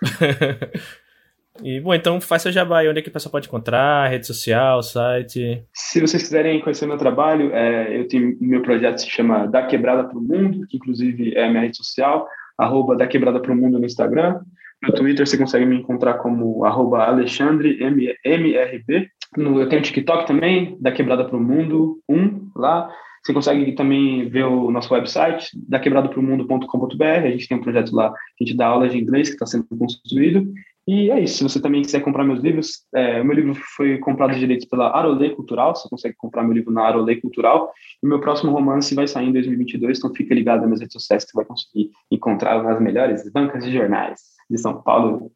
E, 1.62 1.80
bom, 1.80 1.92
então 1.92 2.20
faz 2.20 2.42
seu 2.42 2.52
jabá 2.52 2.78
aí, 2.78 2.88
onde 2.88 3.00
é 3.00 3.02
que 3.02 3.08
o 3.08 3.12
pessoal 3.12 3.32
pode 3.32 3.46
encontrar, 3.46 4.08
rede 4.08 4.26
social, 4.26 4.82
site. 4.82 5.62
Se 5.74 6.00
vocês 6.00 6.22
quiserem 6.22 6.60
conhecer 6.60 6.86
meu 6.86 6.96
trabalho, 6.96 7.52
é, 7.52 7.98
eu 7.98 8.08
tenho 8.08 8.36
meu 8.40 8.62
projeto 8.62 8.98
se 8.98 9.10
chama 9.10 9.46
Da 9.46 9.66
Quebrada 9.66 10.04
para 10.04 10.16
o 10.16 10.22
Mundo, 10.22 10.66
que 10.66 10.78
inclusive 10.78 11.34
é 11.34 11.44
a 11.44 11.50
minha 11.50 11.62
rede 11.62 11.76
social, 11.76 12.26
arroba 12.56 12.96
Da 12.96 13.06
Quebrada 13.06 13.40
para 13.40 13.52
o 13.52 13.56
Mundo 13.56 13.78
no 13.78 13.84
Instagram. 13.84 14.40
No 14.82 14.94
Twitter 14.94 15.26
você 15.26 15.36
consegue 15.36 15.66
me 15.66 15.76
encontrar 15.76 16.14
como 16.14 16.64
arroba 16.64 17.04
Alexandre 17.04 17.78
MRB. 18.24 19.08
No, 19.36 19.60
eu 19.60 19.68
tenho 19.68 19.82
TikTok 19.82 20.26
também, 20.26 20.76
Da 20.80 20.90
Quebrada 20.90 21.24
para 21.24 21.36
o 21.36 21.40
Mundo 21.40 22.00
1 22.08 22.50
lá. 22.56 22.90
Você 23.22 23.34
consegue 23.34 23.72
também 23.72 24.28
ver 24.30 24.44
o 24.44 24.70
nosso 24.70 24.92
website, 24.94 25.50
daquebradopromundo.com.br. 25.68 27.04
A 27.04 27.30
gente 27.30 27.46
tem 27.46 27.58
um 27.58 27.60
projeto 27.60 27.94
lá, 27.94 28.08
a 28.08 28.12
gente 28.44 28.56
dá 28.56 28.66
aulas 28.66 28.92
de 28.92 28.98
inglês 28.98 29.28
que 29.28 29.34
está 29.34 29.44
sendo 29.44 29.66
construído. 29.78 30.50
E 30.88 31.10
é 31.10 31.20
isso. 31.20 31.36
Se 31.36 31.42
você 31.42 31.60
também 31.60 31.82
quiser 31.82 32.00
comprar 32.00 32.24
meus 32.24 32.40
livros, 32.40 32.86
é, 32.94 33.20
o 33.20 33.24
meu 33.24 33.36
livro 33.36 33.54
foi 33.76 33.98
comprado 33.98 34.34
direito 34.34 34.66
pela 34.70 34.88
Arolê 34.96 35.30
Cultural. 35.30 35.76
Você 35.76 35.86
consegue 35.90 36.14
comprar 36.16 36.42
meu 36.42 36.54
livro 36.54 36.72
na 36.72 36.82
Arolê 36.82 37.16
Cultural. 37.16 37.70
E 38.02 38.06
meu 38.06 38.20
próximo 38.20 38.50
romance 38.50 38.94
vai 38.94 39.06
sair 39.06 39.28
em 39.28 39.32
2022. 39.32 39.98
Então 39.98 40.14
fica 40.14 40.34
ligado 40.34 40.60
nas 40.60 40.68
minhas 40.68 40.80
redes 40.80 40.94
sociais 40.94 41.22
que 41.22 41.32
você 41.32 41.36
vai 41.36 41.44
conseguir 41.44 41.90
encontrá-lo 42.10 42.62
nas 42.62 42.80
melhores 42.80 43.30
bancas 43.30 43.62
de 43.62 43.70
jornais 43.70 44.39
de 44.50 44.58
São 44.58 44.82
Paulo. 44.82 45.30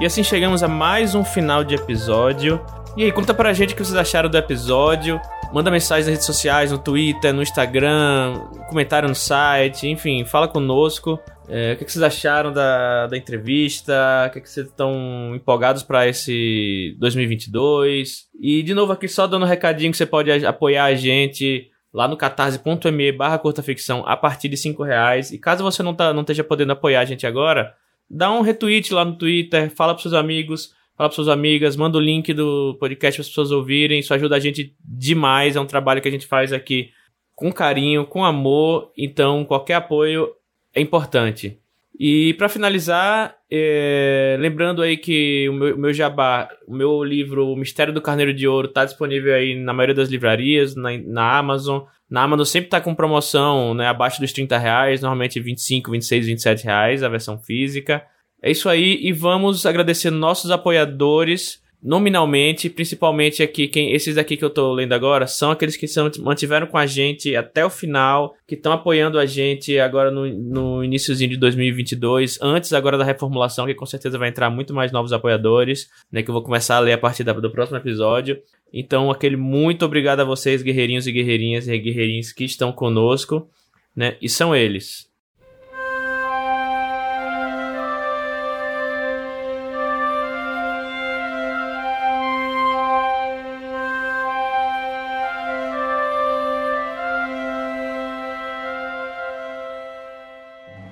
E 0.00 0.06
assim 0.06 0.24
chegamos 0.24 0.64
a 0.64 0.68
mais 0.68 1.14
um 1.14 1.24
final 1.24 1.62
de 1.62 1.76
episódio. 1.76 2.60
E 2.96 3.04
aí, 3.04 3.12
conta 3.12 3.32
pra 3.32 3.52
gente 3.52 3.72
o 3.72 3.76
que 3.76 3.84
vocês 3.84 3.96
acharam 3.96 4.28
do 4.28 4.36
episódio. 4.36 5.20
Manda 5.52 5.70
mensagem 5.70 6.04
nas 6.04 6.14
redes 6.14 6.26
sociais, 6.26 6.72
no 6.72 6.78
Twitter, 6.78 7.32
no 7.32 7.42
Instagram, 7.42 8.40
comentário 8.68 9.08
no 9.08 9.14
site, 9.14 9.86
enfim, 9.86 10.24
fala 10.24 10.48
conosco. 10.48 11.20
É, 11.48 11.72
o 11.72 11.76
que, 11.76 11.90
vocês 11.90 12.02
acharam 12.02 12.52
da, 12.52 13.06
da 13.06 13.16
entrevista? 13.16 13.92
O 14.28 14.32
que, 14.32 14.40
que 14.40 14.48
vocês 14.48 14.66
estão 14.66 15.34
empolgados 15.34 15.82
para 15.82 16.06
esse 16.06 16.96
2022? 16.98 18.28
E 18.40 18.62
de 18.62 18.74
novo 18.74 18.92
aqui 18.92 19.08
só 19.08 19.26
dando 19.26 19.44
um 19.44 19.48
recadinho 19.48 19.90
que 19.90 19.96
você 19.96 20.06
pode 20.06 20.30
apoiar 20.46 20.84
a 20.84 20.94
gente 20.94 21.68
lá 21.92 22.08
no 22.08 22.16
catarse.me 22.16 23.12
barra 23.12 23.40
ficção 23.62 24.02
a 24.06 24.16
partir 24.16 24.48
de 24.48 24.56
5 24.56 24.82
reais. 24.82 25.30
E 25.30 25.38
caso 25.38 25.62
você 25.62 25.82
não, 25.82 25.94
tá, 25.94 26.12
não 26.12 26.22
esteja 26.22 26.42
podendo 26.42 26.72
apoiar 26.72 27.00
a 27.00 27.04
gente 27.04 27.26
agora, 27.26 27.74
dá 28.08 28.30
um 28.32 28.40
retweet 28.40 28.94
lá 28.94 29.04
no 29.04 29.16
Twitter, 29.16 29.70
fala 29.70 29.92
pros 29.92 30.02
seus 30.02 30.14
amigos, 30.14 30.72
fala 30.96 31.08
para 31.08 31.16
suas 31.16 31.28
amigas, 31.28 31.76
manda 31.76 31.98
o 31.98 32.00
link 32.00 32.32
do 32.32 32.76
podcast 32.78 33.18
para 33.18 33.22
as 33.22 33.28
pessoas 33.28 33.50
ouvirem. 33.50 34.00
Isso 34.00 34.14
ajuda 34.14 34.36
a 34.36 34.40
gente 34.40 34.74
demais. 34.80 35.56
É 35.56 35.60
um 35.60 35.66
trabalho 35.66 36.00
que 36.00 36.08
a 36.08 36.12
gente 36.12 36.26
faz 36.26 36.52
aqui 36.52 36.90
com 37.34 37.52
carinho, 37.52 38.06
com 38.06 38.24
amor. 38.24 38.90
Então, 38.96 39.44
qualquer 39.44 39.74
apoio 39.74 40.30
é 40.74 40.80
importante. 40.80 41.58
E 41.98 42.34
para 42.34 42.48
finalizar, 42.48 43.36
é... 43.50 44.36
lembrando 44.40 44.82
aí 44.82 44.96
que 44.96 45.48
o 45.48 45.52
meu, 45.52 45.78
meu, 45.78 45.92
jabá, 45.92 46.48
o 46.66 46.74
meu 46.74 47.04
livro 47.04 47.48
O 47.48 47.56
Mistério 47.56 47.92
do 47.92 48.00
Carneiro 48.00 48.32
de 48.32 48.48
Ouro 48.48 48.66
está 48.66 48.84
disponível 48.84 49.34
aí 49.34 49.54
na 49.54 49.72
maioria 49.72 49.94
das 49.94 50.08
livrarias, 50.08 50.74
na, 50.74 50.90
na 50.98 51.38
Amazon. 51.38 51.82
Na 52.08 52.22
Amazon 52.22 52.44
sempre 52.44 52.66
está 52.66 52.80
com 52.80 52.94
promoção, 52.94 53.74
né, 53.74 53.86
abaixo 53.86 54.20
dos 54.20 54.32
30 54.32 54.58
reais, 54.58 55.00
normalmente 55.00 55.40
25, 55.40 55.90
26, 55.90 56.26
27 56.26 56.64
reais 56.64 57.02
a 57.02 57.08
versão 57.08 57.38
física. 57.38 58.02
É 58.42 58.50
isso 58.50 58.68
aí 58.68 58.98
e 59.00 59.12
vamos 59.12 59.64
agradecer 59.64 60.10
nossos 60.10 60.50
apoiadores 60.50 61.62
nominalmente, 61.82 62.70
principalmente 62.70 63.42
aqui, 63.42 63.66
quem, 63.66 63.92
esses 63.92 64.16
aqui 64.16 64.36
que 64.36 64.44
eu 64.44 64.50
tô 64.50 64.72
lendo 64.72 64.92
agora, 64.92 65.26
são 65.26 65.50
aqueles 65.50 65.76
que 65.76 65.88
são, 65.88 66.08
mantiveram 66.20 66.66
com 66.66 66.78
a 66.78 66.86
gente 66.86 67.34
até 67.34 67.64
o 67.64 67.70
final, 67.70 68.36
que 68.46 68.54
estão 68.54 68.72
apoiando 68.72 69.18
a 69.18 69.26
gente 69.26 69.78
agora 69.78 70.10
no, 70.10 70.26
no 70.26 70.84
iníciozinho 70.84 71.30
de 71.30 71.36
2022, 71.36 72.38
antes 72.40 72.72
agora 72.72 72.96
da 72.96 73.04
reformulação, 73.04 73.66
que 73.66 73.74
com 73.74 73.86
certeza 73.86 74.16
vai 74.16 74.28
entrar 74.28 74.48
muito 74.48 74.72
mais 74.72 74.92
novos 74.92 75.12
apoiadores, 75.12 75.90
né, 76.10 76.22
que 76.22 76.30
eu 76.30 76.34
vou 76.34 76.42
começar 76.42 76.76
a 76.76 76.80
ler 76.80 76.92
a 76.92 76.98
partir 76.98 77.24
da, 77.24 77.32
do 77.32 77.50
próximo 77.50 77.78
episódio. 77.78 78.40
Então, 78.72 79.10
aquele 79.10 79.36
muito 79.36 79.84
obrigado 79.84 80.20
a 80.20 80.24
vocês, 80.24 80.62
guerreirinhos 80.62 81.06
e 81.06 81.12
guerreirinhas 81.12 81.66
e 81.66 81.76
guerreirinhos 81.76 82.32
que 82.32 82.44
estão 82.44 82.70
conosco, 82.72 83.50
né, 83.94 84.16
e 84.22 84.28
são 84.28 84.54
eles. 84.54 85.11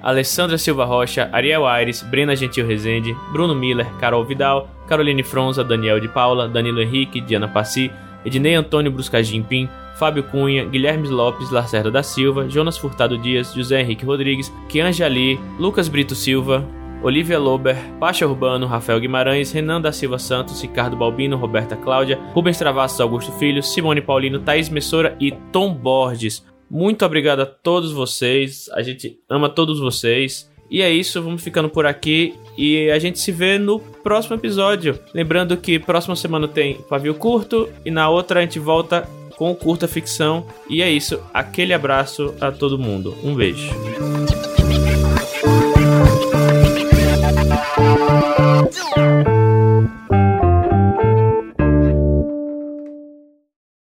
Alessandra 0.02 0.56
Silva 0.56 0.84
Rocha, 0.84 1.28
Ariel 1.32 1.66
Aires, 1.66 2.02
Brena 2.02 2.34
Gentil 2.34 2.66
Rezende, 2.66 3.14
Bruno 3.32 3.54
Miller, 3.54 3.86
Carol 3.98 4.24
Vidal, 4.24 4.68
Caroline 4.88 5.22
Fronza, 5.22 5.62
Daniel 5.62 6.00
de 6.00 6.08
Paula, 6.08 6.48
Danilo 6.48 6.80
Henrique, 6.80 7.20
Diana 7.20 7.48
Passi, 7.48 7.90
Ednei 8.24 8.54
Antônio 8.54 8.90
Bruscagim 8.90 9.42
Pim, 9.42 9.68
Fábio 9.98 10.22
Cunha, 10.24 10.64
Guilherme 10.64 11.08
Lopes, 11.08 11.50
Lacerda 11.50 11.90
da 11.90 12.02
Silva, 12.02 12.48
Jonas 12.48 12.78
Furtado 12.78 13.18
Dias, 13.18 13.54
José 13.54 13.80
Henrique 13.80 14.04
Rodrigues, 14.04 14.52
Kian 14.68 14.92
Jali, 14.92 15.38
Lucas 15.58 15.88
Brito 15.88 16.14
Silva, 16.14 16.64
Olivia 17.02 17.38
Lober, 17.38 17.76
Pacha 17.98 18.26
Urbano, 18.26 18.66
Rafael 18.66 19.00
Guimarães, 19.00 19.52
Renan 19.52 19.80
da 19.80 19.90
Silva 19.90 20.18
Santos, 20.18 20.60
Ricardo 20.60 20.96
Balbino, 20.96 21.36
Roberta 21.36 21.76
Cláudia, 21.76 22.18
Rubens 22.34 22.58
Travassos 22.58 23.00
Augusto 23.00 23.32
Filho, 23.32 23.62
Simone 23.62 24.02
Paulino, 24.02 24.40
Thaís 24.40 24.68
Messora 24.68 25.16
e 25.18 25.32
Tom 25.50 25.72
Borges. 25.72 26.44
Muito 26.70 27.04
obrigado 27.04 27.40
a 27.40 27.46
todos 27.46 27.90
vocês. 27.92 28.68
A 28.72 28.82
gente 28.82 29.18
ama 29.28 29.48
todos 29.48 29.80
vocês. 29.80 30.48
E 30.70 30.82
é 30.82 30.90
isso, 30.90 31.20
vamos 31.20 31.42
ficando 31.42 31.68
por 31.68 31.84
aqui 31.84 32.32
e 32.56 32.88
a 32.90 32.98
gente 33.00 33.18
se 33.18 33.32
vê 33.32 33.58
no 33.58 33.80
próximo 33.80 34.36
episódio. 34.36 34.96
Lembrando 35.12 35.56
que 35.56 35.80
próxima 35.80 36.14
semana 36.14 36.46
tem 36.46 36.76
pavio 36.88 37.14
curto 37.14 37.68
e 37.84 37.90
na 37.90 38.08
outra 38.08 38.38
a 38.38 38.42
gente 38.42 38.60
volta 38.60 39.08
com 39.36 39.52
curta 39.52 39.88
ficção. 39.88 40.46
E 40.68 40.80
é 40.80 40.88
isso, 40.88 41.20
aquele 41.34 41.74
abraço 41.74 42.32
a 42.40 42.52
todo 42.52 42.78
mundo. 42.78 43.16
Um 43.24 43.34
beijo. 43.34 43.68